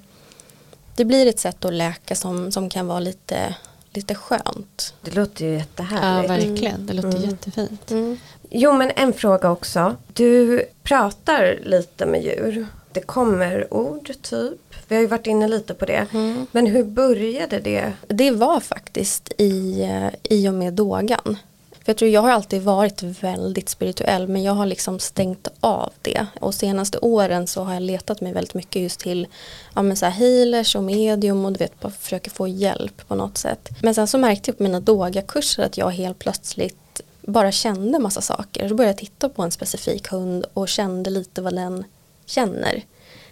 det 0.95 1.05
blir 1.05 1.25
ett 1.27 1.39
sätt 1.39 1.65
att 1.65 1.73
läka 1.73 2.15
som, 2.15 2.51
som 2.51 2.69
kan 2.69 2.87
vara 2.87 2.99
lite, 2.99 3.55
lite 3.93 4.15
skönt. 4.15 4.93
Det 5.01 5.11
låter 5.15 5.45
ju 5.45 5.51
Ja, 5.51 5.57
jättehärligt. 5.57 6.29
verkligen. 6.31 6.85
Det 6.85 6.93
låter 6.93 7.17
jättefint. 7.19 7.91
Mm. 7.91 8.17
Jo 8.49 8.73
men 8.73 8.91
en 8.95 9.13
fråga 9.13 9.51
också. 9.51 9.95
Du 10.13 10.61
pratar 10.83 11.59
lite 11.63 12.05
med 12.05 12.23
djur. 12.23 12.67
Det 12.91 13.01
kommer 13.01 13.73
ord 13.73 14.11
typ. 14.21 14.59
Vi 14.87 14.95
har 14.95 15.01
ju 15.01 15.07
varit 15.07 15.27
inne 15.27 15.47
lite 15.47 15.73
på 15.73 15.85
det. 15.85 16.07
Mm. 16.13 16.47
Men 16.51 16.67
hur 16.67 16.83
började 16.83 17.59
det? 17.59 17.93
Det 18.07 18.31
var 18.31 18.59
faktiskt 18.59 19.31
i, 19.37 19.81
eh, 19.81 20.07
i 20.37 20.49
och 20.49 20.53
med 20.53 20.73
dogan. 20.73 21.37
För 21.87 21.91
jag 21.91 21.97
tror 21.97 22.11
jag 22.11 22.21
har 22.21 22.29
alltid 22.29 22.61
varit 22.61 23.03
väldigt 23.03 23.69
spirituell 23.69 24.27
men 24.27 24.43
jag 24.43 24.53
har 24.53 24.65
liksom 24.65 24.99
stängt 24.99 25.47
av 25.59 25.93
det. 26.01 26.25
Och 26.39 26.53
senaste 26.53 26.97
åren 26.97 27.47
så 27.47 27.63
har 27.63 27.73
jag 27.73 27.81
letat 27.83 28.21
mig 28.21 28.33
väldigt 28.33 28.53
mycket 28.53 28.81
just 28.81 28.99
till 28.99 29.27
ja, 29.75 29.81
men 29.81 29.97
så 29.97 30.05
här 30.05 30.11
healers 30.11 30.75
och 30.75 30.83
medium 30.83 31.45
och 31.45 31.51
du 31.51 31.57
vet 31.57 31.79
bara 31.79 31.91
försöker 31.91 32.31
få 32.31 32.47
hjälp 32.47 33.07
på 33.07 33.15
något 33.15 33.37
sätt. 33.37 33.69
Men 33.81 33.95
sen 33.95 34.07
så 34.07 34.17
märkte 34.17 34.49
jag 34.49 34.57
på 34.57 34.63
mina 34.63 34.79
dogakurser 34.79 35.63
att 35.63 35.77
jag 35.77 35.89
helt 35.89 36.19
plötsligt 36.19 37.01
bara 37.21 37.51
kände 37.51 37.99
massa 37.99 38.21
saker. 38.21 38.69
Så 38.69 38.75
började 38.75 38.91
jag 38.91 38.97
titta 38.97 39.29
på 39.29 39.41
en 39.41 39.51
specifik 39.51 40.07
hund 40.07 40.45
och 40.53 40.69
kände 40.69 41.09
lite 41.09 41.41
vad 41.41 41.55
den 41.55 41.83
känner. 42.25 42.83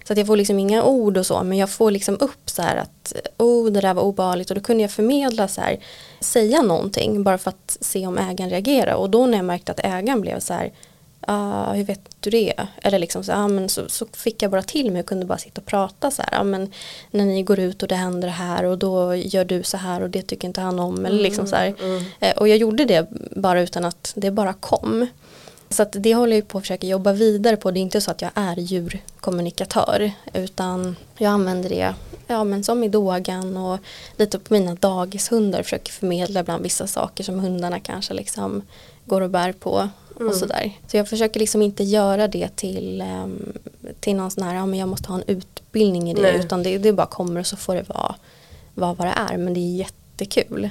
Så 0.07 0.13
att 0.13 0.17
jag 0.17 0.27
får 0.27 0.37
liksom 0.37 0.59
inga 0.59 0.83
ord 0.83 1.17
och 1.17 1.25
så 1.25 1.43
men 1.43 1.57
jag 1.57 1.69
får 1.69 1.91
liksom 1.91 2.17
upp 2.19 2.49
så 2.49 2.61
här 2.61 2.75
att 2.75 3.13
oh 3.37 3.71
det 3.71 3.81
där 3.81 3.93
var 3.93 4.03
obehagligt 4.03 4.49
och 4.49 4.55
då 4.55 4.61
kunde 4.61 4.83
jag 4.83 4.91
förmedla 4.91 5.47
så 5.47 5.61
här 5.61 5.79
säga 6.19 6.61
någonting 6.61 7.23
bara 7.23 7.37
för 7.37 7.49
att 7.49 7.77
se 7.81 8.07
om 8.07 8.17
ägaren 8.17 8.49
reagerar 8.49 8.93
och 8.93 9.09
då 9.09 9.25
när 9.25 9.37
jag 9.37 9.45
märkte 9.45 9.71
att 9.71 9.79
ägaren 9.79 10.21
blev 10.21 10.39
så 10.39 10.53
här 10.53 10.71
ah, 11.27 11.73
hur 11.73 11.83
vet 11.83 12.01
du 12.19 12.29
det? 12.29 12.53
Eller 12.81 12.99
liksom 12.99 13.23
så, 13.23 13.31
ah, 13.33 13.47
men 13.47 13.69
så, 13.69 13.89
så 13.89 14.05
fick 14.13 14.41
jag 14.41 14.51
bara 14.51 14.63
till 14.63 14.91
mig 14.91 14.99
och 14.99 15.05
kunde 15.05 15.25
bara 15.25 15.37
sitta 15.37 15.61
och 15.61 15.67
prata 15.67 16.11
så 16.11 16.21
här. 16.21 16.39
Ah, 16.39 16.43
men 16.43 16.71
när 17.11 17.25
ni 17.25 17.43
går 17.43 17.59
ut 17.59 17.83
och 17.83 17.89
det 17.89 17.95
händer 17.95 18.27
här 18.27 18.63
och 18.63 18.77
då 18.77 19.15
gör 19.15 19.45
du 19.45 19.63
så 19.63 19.77
här 19.77 20.01
och 20.01 20.09
det 20.09 20.21
tycker 20.21 20.47
inte 20.47 20.61
han 20.61 20.79
om. 20.79 21.05
Eller 21.05 21.23
liksom 21.23 21.47
så 21.47 21.55
här. 21.55 21.73
Eh, 22.19 22.37
och 22.37 22.47
jag 22.47 22.57
gjorde 22.57 22.85
det 22.85 23.07
bara 23.31 23.61
utan 23.61 23.85
att 23.85 24.13
det 24.15 24.31
bara 24.31 24.53
kom. 24.53 25.07
Så 25.75 25.85
det 25.91 26.15
håller 26.15 26.35
jag 26.35 26.47
på 26.47 26.57
att 26.57 26.63
försöka 26.63 26.87
jobba 26.87 27.13
vidare 27.13 27.57
på. 27.57 27.71
Det 27.71 27.79
är 27.79 27.81
inte 27.81 28.01
så 28.01 28.11
att 28.11 28.21
jag 28.21 28.31
är 28.35 28.55
djurkommunikatör 28.55 30.11
utan 30.33 30.95
jag 31.17 31.29
använder 31.29 31.69
det 31.69 31.93
ja, 32.27 32.43
men 32.43 32.63
som 32.63 32.83
i 32.83 32.89
dogan 32.89 33.57
och 33.57 33.79
lite 34.17 34.39
på 34.39 34.53
mina 34.53 34.75
dagishundar 34.75 35.63
försöker 35.63 35.91
förmedla 35.91 36.39
ibland 36.39 36.63
vissa 36.63 36.87
saker 36.87 37.23
som 37.23 37.39
hundarna 37.39 37.79
kanske 37.79 38.13
liksom 38.13 38.61
går 39.05 39.21
och 39.21 39.29
bär 39.29 39.51
på 39.51 39.89
och 40.15 40.35
sådär. 40.35 40.71
Så 40.87 40.97
jag 40.97 41.09
försöker 41.09 41.39
liksom 41.39 41.61
inte 41.61 41.83
göra 41.83 42.27
det 42.27 42.55
till, 42.55 43.03
um, 43.23 43.53
till 43.99 44.15
någon 44.15 44.31
sån 44.31 44.43
här, 44.43 44.55
ja 44.55 44.65
men 44.65 44.79
jag 44.79 44.89
måste 44.89 45.09
ha 45.09 45.15
en 45.15 45.23
utbildning 45.27 46.11
i 46.11 46.13
det 46.13 46.21
Nej. 46.21 46.39
utan 46.39 46.63
det, 46.63 46.77
det 46.77 46.93
bara 46.93 47.07
kommer 47.07 47.39
och 47.39 47.47
så 47.47 47.57
får 47.57 47.75
det 47.75 47.89
vara, 47.89 48.15
vara 48.73 48.93
vad 48.93 49.07
det 49.07 49.33
är 49.33 49.37
men 49.37 49.53
det 49.53 49.59
är 49.59 49.75
jättekul. 49.75 50.69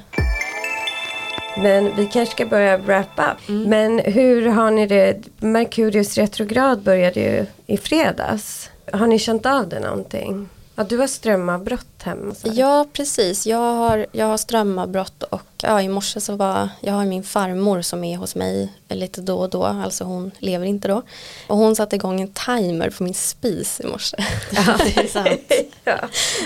Men 1.57 1.97
vi 1.97 2.07
kanske 2.07 2.35
ska 2.35 2.47
börja 2.47 2.77
wrap 2.77 3.19
up. 3.19 3.49
Men 3.49 3.99
hur 3.99 4.47
har 4.47 4.71
ni 4.71 4.87
det? 4.87 5.17
Merkurius 5.41 6.19
retrograd 6.19 6.83
började 6.83 7.21
ju 7.21 7.47
i 7.67 7.77
fredags. 7.77 8.71
Har 8.93 9.07
ni 9.07 9.19
känt 9.19 9.47
av 9.47 9.69
det 9.69 9.81
någonting? 9.81 10.49
Ja, 10.77 10.85
du 10.85 10.99
har 10.99 11.07
strömavbrott 11.07 12.03
hemma. 12.03 12.35
Ja, 12.43 12.87
precis. 12.93 13.47
Jag 13.47 13.75
har, 13.75 14.07
jag 14.13 14.27
har 14.27 14.37
strömavbrott 14.37 15.23
och 15.23 15.43
ja, 15.63 15.83
i 15.83 15.89
morse 15.89 16.21
så 16.21 16.37
var 16.37 16.69
jag 16.81 16.93
har 16.93 17.05
min 17.05 17.23
farmor 17.23 17.83
som 17.83 18.05
är 18.05 18.17
hos 18.17 18.35
mig 18.35 18.73
lite 18.89 19.21
då 19.21 19.39
och 19.39 19.51
då, 19.51 19.65
alltså 19.65 20.05
hon 20.05 20.31
lever 20.39 20.67
inte 20.67 20.89
då. 20.89 21.03
Och 21.47 21.57
hon 21.57 21.77
satte 21.77 21.97
igång 21.97 22.21
en 22.21 22.33
timer 22.33 22.91
på 22.91 23.03
min 23.03 23.15
spis 23.15 23.81
i 23.81 23.87
morse. 23.87 24.17
Ja, 24.51 24.77
det 24.85 24.97
är 24.97 25.09
sant. 25.09 25.53
ja. 25.85 25.99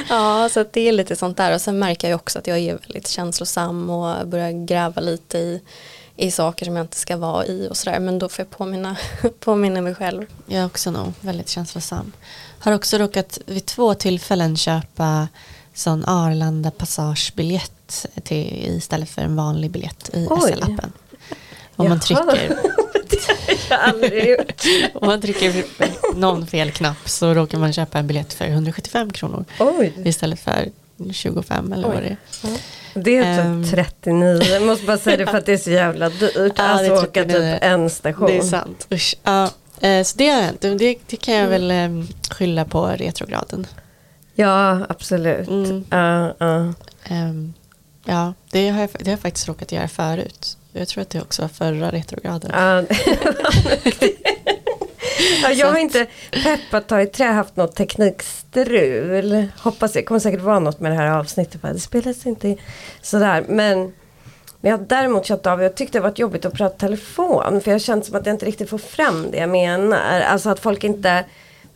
ja, 0.08 0.48
så 0.48 0.64
det 0.70 0.80
är 0.80 0.92
lite 0.92 1.16
sånt 1.16 1.36
där 1.36 1.54
och 1.54 1.60
sen 1.60 1.78
märker 1.78 2.10
jag 2.10 2.16
också 2.16 2.38
att 2.38 2.46
jag 2.46 2.58
är 2.58 2.78
väldigt 2.78 3.08
känslosam 3.08 3.90
och 3.90 4.26
börjar 4.28 4.66
gräva 4.66 5.00
lite 5.00 5.38
i, 5.38 5.60
i 6.16 6.30
saker 6.30 6.64
som 6.64 6.76
jag 6.76 6.84
inte 6.84 6.96
ska 6.96 7.16
vara 7.16 7.46
i 7.46 7.68
och 7.70 7.76
sådär. 7.76 8.00
Men 8.00 8.18
då 8.18 8.28
får 8.28 8.42
jag 8.42 8.50
påminna, 8.50 8.96
påminna 9.40 9.80
mig 9.80 9.94
själv. 9.94 10.26
Jag 10.46 10.60
är 10.62 10.66
också 10.66 10.90
nog 10.90 11.12
väldigt 11.20 11.48
känslosam. 11.48 12.12
Har 12.60 12.72
också 12.72 12.98
råkat 12.98 13.38
vid 13.46 13.66
två 13.66 13.94
tillfällen 13.94 14.56
köpa 14.56 15.28
sån 15.74 16.04
Arlanda 16.04 16.70
passagebiljett 16.70 18.06
till, 18.24 18.64
istället 18.76 19.08
för 19.10 19.22
en 19.22 19.36
vanlig 19.36 19.70
biljett 19.70 20.10
i. 20.12 20.26
SL-appen. 20.26 20.92
Om 21.76 21.88
man 21.88 22.00
trycker, 22.00 22.58
om 24.94 25.06
man 25.06 25.20
trycker 25.20 25.64
någon 26.16 26.46
fel 26.46 26.70
knapp 26.70 27.08
så 27.08 27.34
råkar 27.34 27.58
man 27.58 27.72
köpa 27.72 27.98
en 27.98 28.06
biljett 28.06 28.32
för 28.32 28.44
175 28.46 29.10
kronor 29.10 29.44
Oj, 29.60 29.92
istället 30.04 30.40
för 30.40 30.68
25 31.12 31.72
eller 31.72 31.88
Oj. 31.88 31.94
vad 31.94 32.02
det 32.02 32.08
är. 32.08 32.16
det 32.94 33.16
är 33.16 33.36
typ 33.36 33.44
Ehm. 33.46 33.66
39. 33.70 34.42
Jag 34.42 34.62
måste 34.62 34.86
bara 34.86 34.98
säga 34.98 35.16
det 35.16 35.26
för 35.26 35.38
att 35.38 35.46
det 35.46 35.52
är 35.52 35.56
så 35.58 35.70
jävla 35.70 36.08
dyrt. 36.08 36.32
Ja, 36.56 36.62
alltså 36.64 36.92
åka 36.94 37.24
39. 37.24 37.54
typ 37.54 37.62
en 37.64 37.90
station. 37.90 38.26
Det 38.26 38.36
är 38.36 38.42
sant. 38.42 38.86
Usch. 38.92 39.14
Ja, 39.22 39.50
så 39.80 40.18
det 40.18 40.28
har 40.28 40.42
hänt. 40.42 40.60
Det, 40.60 40.98
det 41.06 41.16
kan 41.16 41.34
jag 41.34 41.48
väl 41.48 41.70
eh, 41.70 42.04
skylla 42.30 42.64
på 42.64 42.86
retrograden. 42.86 43.66
Ja, 44.34 44.86
absolut. 44.88 45.48
Mm. 45.48 45.84
Ja, 45.90 46.34
ja. 46.38 46.74
Ehm, 47.04 47.52
ja, 48.04 48.34
det 48.50 48.68
har, 48.68 48.80
jag, 48.80 48.90
det 48.98 49.04
har 49.04 49.12
jag 49.12 49.20
faktiskt 49.20 49.48
råkat 49.48 49.72
göra 49.72 49.88
förut. 49.88 50.56
Jag 50.72 50.88
tror 50.88 51.02
att 51.02 51.10
det 51.10 51.20
också 51.20 51.42
var 51.42 51.48
förra 51.48 51.92
retrograden. 51.92 52.50
Ja. 52.54 52.82
Ja, 55.42 55.50
jag 55.50 55.66
har 55.66 55.78
inte 55.78 56.06
peppat 56.30 56.88
ta 56.88 57.00
i 57.00 57.06
trä 57.06 57.24
haft 57.24 57.56
något 57.56 57.76
teknikstrul. 57.76 59.48
Hoppas 59.58 59.92
det 59.92 60.02
kommer 60.02 60.20
säkert 60.20 60.40
vara 60.40 60.58
något 60.58 60.80
med 60.80 60.92
det 60.92 60.96
här 60.96 61.10
avsnittet. 61.18 61.62
Det 61.62 61.80
spelas 61.80 62.26
inte 62.26 62.56
sådär. 63.02 63.44
Men, 63.48 63.92
men 64.60 64.70
jag 64.70 64.78
har 64.78 64.84
däremot 64.84 65.26
känt 65.26 65.46
av, 65.46 65.62
jag 65.62 65.74
tyckte 65.74 65.98
det 65.98 66.02
var 66.02 66.12
jobbigt 66.16 66.44
att 66.44 66.54
prata 66.54 66.76
telefon. 66.76 67.60
För 67.60 67.70
jag 67.70 67.80
kände 67.80 68.06
som 68.06 68.16
att 68.16 68.26
jag 68.26 68.34
inte 68.34 68.46
riktigt 68.46 68.70
får 68.70 68.78
fram 68.78 69.30
det 69.30 69.38
jag 69.38 69.48
menar. 69.48 70.20
Alltså 70.20 70.50
att 70.50 70.60
folk 70.60 70.84
inte 70.84 71.24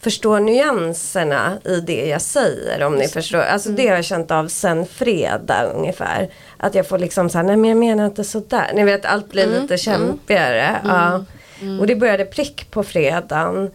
förstår 0.01 0.41
nyanserna 0.41 1.59
i 1.65 1.81
det 1.81 2.07
jag 2.07 2.23
säger. 2.23 2.83
Om 2.83 2.95
ni 2.95 3.09
förstår. 3.09 3.39
Alltså 3.39 3.69
det 3.71 3.89
har 3.89 3.97
jag 3.97 4.05
känt 4.05 4.31
av 4.31 4.49
sen 4.49 4.87
fredag 4.87 5.65
ungefär. 5.65 6.29
Att 6.57 6.75
jag 6.75 6.89
får 6.89 6.99
liksom 6.99 7.31
säga 7.31 7.43
nej 7.43 7.57
men 7.57 7.71
jag 7.71 7.79
menar 7.79 8.07
inte 8.07 8.25
sådär. 8.25 8.71
Ni 8.75 8.85
vet 8.85 9.05
allt 9.05 9.29
blir 9.29 9.47
Mm, 9.47 9.63
lite 9.63 9.77
kämpigare. 9.79 10.81
Ja. 10.85 11.25
Och 11.81 11.87
det 11.87 11.97
började 11.97 12.25
prick 12.25 12.71
på 12.71 12.83
fredagen. 12.83 13.71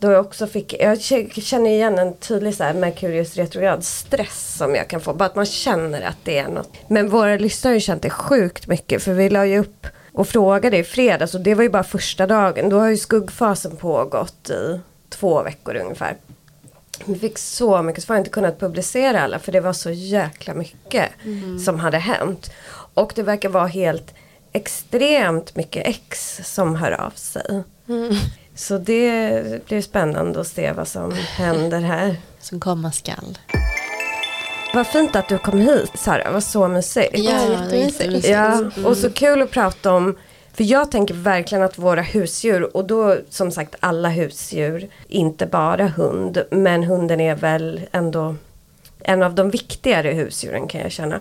Då 0.00 0.12
jag 0.12 0.26
också 0.26 0.46
fick, 0.46 0.74
jag 0.80 1.00
känner 1.00 1.70
igen 1.70 1.98
en 1.98 2.14
tydlig 2.16 2.54
så 2.54 2.64
här 2.64 2.74
Merkurius 2.74 3.36
retrograd 3.36 3.84
stress 3.84 4.56
som 4.58 4.74
jag 4.74 4.88
kan 4.88 5.00
få. 5.00 5.12
Bara 5.14 5.24
att 5.24 5.34
man 5.34 5.46
känner 5.46 6.02
att 6.02 6.16
det 6.24 6.38
är 6.38 6.48
något. 6.48 6.72
Men 6.88 7.08
våra 7.08 7.36
lyssnare 7.36 7.70
har 7.70 7.74
ju 7.74 7.80
känt 7.80 8.02
det 8.02 8.10
sjukt 8.10 8.66
mycket. 8.66 9.02
För 9.02 9.12
vi 9.12 9.30
la 9.30 9.46
ju 9.46 9.58
upp 9.58 9.86
och 10.12 10.28
frågade 10.28 10.78
i 10.78 10.84
fredags 10.84 11.34
och 11.34 11.40
det 11.40 11.54
var 11.54 11.62
ju 11.62 11.68
bara 11.68 11.82
första 11.82 12.26
dagen. 12.26 12.68
Då 12.68 12.78
har 12.78 12.88
ju 12.88 12.96
skuggfasen 12.96 13.76
pågått 13.76 14.50
i 14.50 14.80
två 15.08 15.42
veckor 15.42 15.76
ungefär. 15.76 16.16
Vi 17.04 17.18
fick 17.18 17.38
så 17.38 17.82
mycket, 17.82 18.04
så 18.04 18.06
vi 18.06 18.12
har 18.12 18.18
inte 18.18 18.30
kunnat 18.30 18.60
publicera 18.60 19.20
alla 19.20 19.38
för 19.38 19.52
det 19.52 19.60
var 19.60 19.72
så 19.72 19.90
jäkla 19.90 20.54
mycket 20.54 21.10
som 21.64 21.78
hade 21.78 21.98
hänt. 21.98 22.50
Och 22.94 23.12
det 23.14 23.22
verkar 23.22 23.48
vara 23.48 23.66
helt 23.66 24.14
extremt 24.52 25.56
mycket 25.56 25.86
ex 25.86 26.40
som 26.44 26.76
hör 26.76 26.92
av 26.92 27.10
sig. 27.10 27.62
Så 28.60 28.78
det 28.78 29.66
blir 29.66 29.82
spännande 29.82 30.40
att 30.40 30.46
se 30.46 30.72
vad 30.72 30.88
som 30.88 31.12
händer 31.12 31.80
här. 31.80 32.16
Som 32.40 32.60
komma 32.60 32.92
skall. 32.92 33.38
Vad 34.74 34.86
fint 34.86 35.16
att 35.16 35.28
du 35.28 35.38
kom 35.38 35.58
hit 35.58 35.90
Sara, 35.94 36.24
det 36.24 36.30
var 36.30 36.40
så 36.40 36.68
mysigt. 36.68 37.18
Ja, 37.18 37.48
jättemysigt. 37.48 38.00
jättemysigt. 38.00 38.28
Ja, 38.28 38.70
och 38.84 38.96
så 38.96 39.10
kul 39.10 39.42
att 39.42 39.50
prata 39.50 39.92
om 39.92 40.16
för 40.52 40.64
jag 40.64 40.90
tänker 40.90 41.14
verkligen 41.14 41.64
att 41.64 41.78
våra 41.78 42.02
husdjur 42.02 42.76
och 42.76 42.84
då 42.84 43.16
som 43.30 43.50
sagt 43.50 43.74
alla 43.80 44.08
husdjur, 44.08 44.88
inte 45.08 45.46
bara 45.46 45.86
hund, 45.86 46.42
men 46.50 46.84
hunden 46.84 47.20
är 47.20 47.34
väl 47.34 47.80
ändå 47.92 48.34
en 49.00 49.22
av 49.22 49.34
de 49.34 49.50
viktigare 49.50 50.08
husdjuren 50.10 50.68
kan 50.68 50.80
jag 50.80 50.92
känna. 50.92 51.20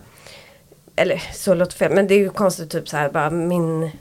Eller 0.99 1.23
så 1.33 1.53
låter 1.53 1.77
fel, 1.77 1.91
men 1.91 2.07
det 2.07 2.13
är 2.13 2.19
ju 2.19 2.29
konstigt 2.29 2.69
typ 2.71 2.89
så 2.89 2.97
här 2.97 3.09
bara 3.09 3.29
min 3.29 3.91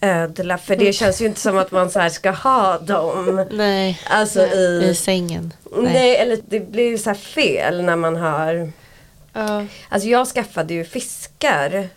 ödla, 0.00 0.58
för 0.58 0.76
det 0.76 0.92
känns 0.92 1.20
ju 1.22 1.26
inte 1.26 1.40
som 1.40 1.58
att 1.58 1.70
man 1.70 1.90
så 1.90 1.98
här 2.00 2.08
ska 2.08 2.30
ha 2.30 2.78
dem. 2.78 3.44
Nej, 3.50 4.00
Alltså 4.10 4.40
i 4.46 4.84
i, 4.90 4.94
sängen. 4.94 5.52
nej 5.76 6.16
eller 6.16 6.38
det 6.48 6.60
blir 6.60 6.88
ju 6.88 6.98
så 6.98 7.10
här 7.10 7.14
fel 7.14 7.84
när 7.84 7.96
man 7.96 8.16
har 8.16 8.72
Ja. 9.32 9.64
Alltså 9.88 10.08
jag 10.08 10.26
skaffade 10.28 10.74
ju 10.74 10.84
fiskar. 10.84 11.88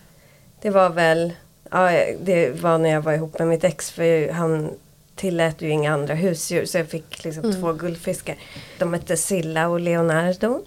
Det 0.62 0.70
var 0.70 0.88
väl, 0.90 1.32
ja 1.70 1.90
det 2.20 2.50
var 2.62 2.78
när 2.78 2.90
jag 2.90 3.00
var 3.00 3.12
ihop 3.12 3.38
med 3.38 3.48
mitt 3.48 3.64
ex 3.64 3.90
för 3.90 4.32
han 4.32 4.70
tillät 5.16 5.62
ju 5.62 5.68
inga 5.68 5.92
andra 5.94 6.14
husdjur 6.14 6.64
så 6.64 6.78
jag 6.78 6.88
fick 6.88 7.24
liksom 7.24 7.52
två 7.52 7.72
guldfiskar. 7.72 8.36
De 8.78 8.92
hette 8.92 9.16
Silla 9.16 9.68
och 9.68 9.80
Leonardo. 9.80 10.60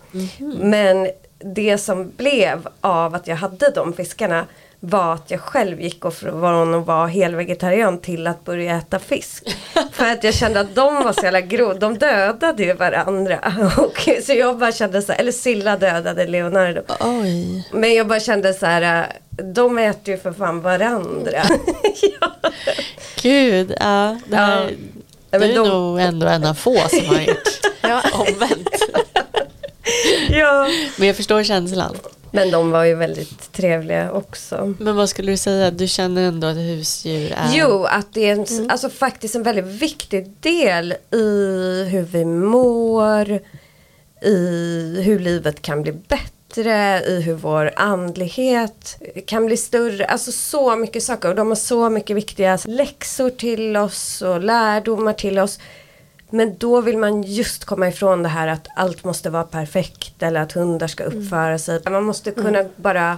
Men 0.61 1.09
det 1.45 1.77
som 1.77 2.11
blev 2.17 2.67
av 2.81 3.15
att 3.15 3.27
jag 3.27 3.35
hade 3.35 3.69
de 3.69 3.93
fiskarna 3.93 4.45
var 4.79 5.13
att 5.13 5.31
jag 5.31 5.39
själv 5.41 5.81
gick 5.81 6.05
och 6.05 6.13
från 6.13 6.73
att 6.75 6.85
vara 6.85 7.07
helvegetarian 7.07 7.97
till 7.97 8.27
att 8.27 8.43
börja 8.45 8.77
äta 8.77 8.99
fisk. 8.99 9.57
För 9.91 10.05
att 10.11 10.23
jag 10.23 10.33
kände 10.33 10.59
att 10.59 10.75
de 10.75 11.03
var 11.03 11.13
så 11.13 11.21
jävla 11.23 11.41
grova, 11.41 11.73
de 11.73 11.97
dödade 11.97 12.63
ju 12.63 12.73
varandra. 12.73 13.39
Och, 13.77 14.09
så 14.23 14.33
jag 14.33 14.57
bara 14.57 14.71
kände 14.71 15.01
så 15.01 15.11
här, 15.11 15.19
eller 15.19 15.31
Silla 15.31 15.77
dödade 15.77 16.27
Leonardo. 16.27 16.81
Oj. 16.99 17.67
Men 17.73 17.93
jag 17.93 18.07
bara 18.07 18.19
kände 18.19 18.53
så 18.53 18.65
här, 18.65 19.07
de 19.53 19.77
äter 19.77 20.13
ju 20.15 20.17
för 20.19 20.31
fan 20.33 20.61
varandra. 20.61 21.31
ja. 22.21 22.31
Gud, 23.21 23.75
ja. 23.79 24.19
Det 24.27 24.35
här, 24.35 24.71
Ja. 25.31 25.39
Du 25.39 25.45
är 25.45 25.55
de- 25.55 25.69
nog 25.69 25.99
ändå 25.99 26.27
en 26.27 26.43
av 26.45 26.53
få 26.53 26.75
som 26.89 27.05
har 27.15 27.21
gjort 27.21 27.59
Ja. 27.81 28.01
omvänt. 28.13 28.69
Ja. 30.29 30.67
Men 30.97 31.07
jag 31.07 31.15
förstår 31.15 31.43
känslan. 31.43 31.95
Men 32.35 32.51
de 32.51 32.71
var 32.71 32.83
ju 32.83 32.95
väldigt 32.95 33.51
trevliga 33.51 34.11
också. 34.11 34.73
Men 34.79 34.95
vad 34.95 35.09
skulle 35.09 35.31
du 35.31 35.37
säga? 35.37 35.71
Du 35.71 35.87
känner 35.87 36.27
ändå 36.27 36.47
att 36.47 36.57
husdjur 36.57 37.31
är... 37.31 37.49
Jo, 37.53 37.85
att 37.85 38.13
det 38.13 38.29
är 38.29 38.31
en, 38.31 38.71
alltså 38.71 38.89
faktiskt 38.89 39.35
en 39.35 39.43
väldigt 39.43 39.65
viktig 39.65 40.33
del 40.39 40.91
i 41.11 41.87
hur 41.91 42.01
vi 42.01 42.25
mår, 42.25 43.39
i 44.21 45.01
hur 45.01 45.19
livet 45.19 45.61
kan 45.61 45.81
bli 45.81 45.91
bättre, 45.91 47.01
i 47.07 47.21
hur 47.21 47.33
vår 47.33 47.71
andlighet 47.75 48.97
kan 49.27 49.45
bli 49.45 49.57
större. 49.57 50.05
Alltså 50.05 50.31
så 50.31 50.75
mycket 50.75 51.03
saker 51.03 51.29
och 51.29 51.35
de 51.35 51.47
har 51.47 51.55
så 51.55 51.89
mycket 51.89 52.15
viktiga 52.15 52.57
läxor 52.65 53.29
till 53.29 53.77
oss 53.77 54.21
och 54.21 54.43
lärdomar 54.43 55.13
till 55.13 55.39
oss. 55.39 55.59
Men 56.29 56.57
då 56.57 56.81
vill 56.81 56.97
man 56.97 57.23
just 57.23 57.65
komma 57.65 57.87
ifrån 57.87 58.23
det 58.23 58.29
här 58.29 58.47
att 58.47 58.67
allt 58.75 59.03
måste 59.03 59.29
vara 59.29 59.43
perfekt 59.43 60.23
eller 60.23 60.41
att 60.41 60.51
hundar 60.51 60.87
ska 60.87 61.03
uppföra 61.03 61.59
sig. 61.59 61.81
Man 61.89 62.03
måste 62.03 62.31
kunna 62.31 62.65
bara 62.75 63.17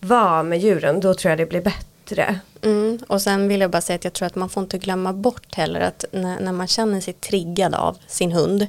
vara 0.00 0.42
med 0.42 0.58
djuren, 0.58 1.00
då 1.00 1.14
tror 1.14 1.30
jag 1.30 1.38
det 1.38 1.46
blir 1.46 1.60
bättre. 1.60 2.40
Mm. 2.62 2.98
Och 3.08 3.22
sen 3.22 3.48
vill 3.48 3.60
jag 3.60 3.70
bara 3.70 3.82
säga 3.82 3.94
att 3.94 4.04
jag 4.04 4.12
tror 4.12 4.26
att 4.26 4.34
man 4.34 4.48
får 4.48 4.62
inte 4.62 4.78
glömma 4.78 5.12
bort 5.12 5.54
heller 5.54 5.80
att 5.80 6.04
när, 6.12 6.40
när 6.40 6.52
man 6.52 6.66
känner 6.66 7.00
sig 7.00 7.14
triggad 7.14 7.74
av 7.74 7.98
sin 8.06 8.32
hund 8.32 8.66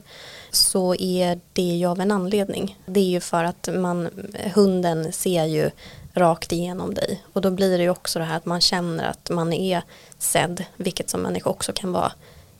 så 0.51 0.95
är 0.95 1.39
det 1.53 1.61
ju 1.61 1.85
av 1.85 1.99
en 1.99 2.11
anledning. 2.11 2.77
Det 2.85 2.99
är 2.99 3.09
ju 3.09 3.19
för 3.19 3.43
att 3.43 3.69
man, 3.73 4.09
hunden 4.53 5.13
ser 5.13 5.45
ju 5.45 5.69
rakt 6.13 6.51
igenom 6.51 6.93
dig 6.93 7.23
och 7.33 7.41
då 7.41 7.51
blir 7.51 7.77
det 7.77 7.83
ju 7.83 7.89
också 7.89 8.19
det 8.19 8.25
här 8.25 8.37
att 8.37 8.45
man 8.45 8.61
känner 8.61 9.09
att 9.09 9.29
man 9.29 9.53
är 9.53 9.81
sedd, 10.17 10.63
vilket 10.75 11.09
som 11.09 11.21
människa 11.21 11.49
också 11.49 11.71
kan 11.73 11.91
vara 11.91 12.11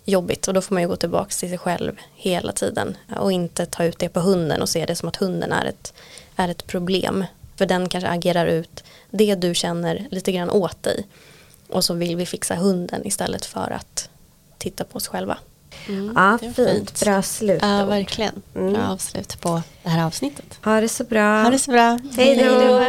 jobbigt 0.09 0.47
och 0.47 0.53
då 0.53 0.61
får 0.61 0.73
man 0.75 0.81
ju 0.83 0.87
gå 0.89 0.95
tillbaka 0.95 1.29
till 1.29 1.49
sig 1.49 1.57
själv 1.57 1.95
hela 2.15 2.51
tiden 2.51 2.97
och 3.19 3.31
inte 3.31 3.65
ta 3.65 3.83
ut 3.83 3.99
det 3.99 4.09
på 4.09 4.19
hunden 4.19 4.61
och 4.61 4.69
se 4.69 4.85
det 4.85 4.95
som 4.95 5.09
att 5.09 5.15
hunden 5.15 5.51
är 5.51 5.65
ett, 5.65 5.93
är 6.35 6.49
ett 6.49 6.67
problem. 6.67 7.25
För 7.55 7.65
den 7.65 7.89
kanske 7.89 8.09
agerar 8.09 8.45
ut 8.45 8.83
det 9.09 9.35
du 9.35 9.55
känner 9.55 10.07
lite 10.11 10.31
grann 10.31 10.49
åt 10.49 10.83
dig 10.83 11.07
och 11.69 11.83
så 11.83 11.93
vill 11.93 12.15
vi 12.15 12.25
fixa 12.25 12.55
hunden 12.55 13.07
istället 13.07 13.45
för 13.45 13.71
att 13.71 14.09
titta 14.57 14.83
på 14.83 14.97
oss 14.97 15.07
själva. 15.07 15.37
Mm, 15.87 16.13
Ja, 16.15 16.37
fint. 16.55 16.99
Bra 17.03 17.21
slut. 17.21 17.59
Ja, 17.61 17.85
verkligen. 17.85 18.41
Mm. 18.55 18.73
Bra 18.73 18.83
avslut 18.87 19.41
på 19.41 19.61
det 19.83 19.89
här 19.89 20.05
avsnittet. 20.05 20.59
Ha 20.63 20.81
det 20.81 20.89
så 20.89 21.03
bra. 21.03 21.41
Ha 21.43 21.49
det 21.49 21.59
så 21.59 21.71
bra. 21.71 21.99
Hej 22.15 22.35
då. 22.35 22.85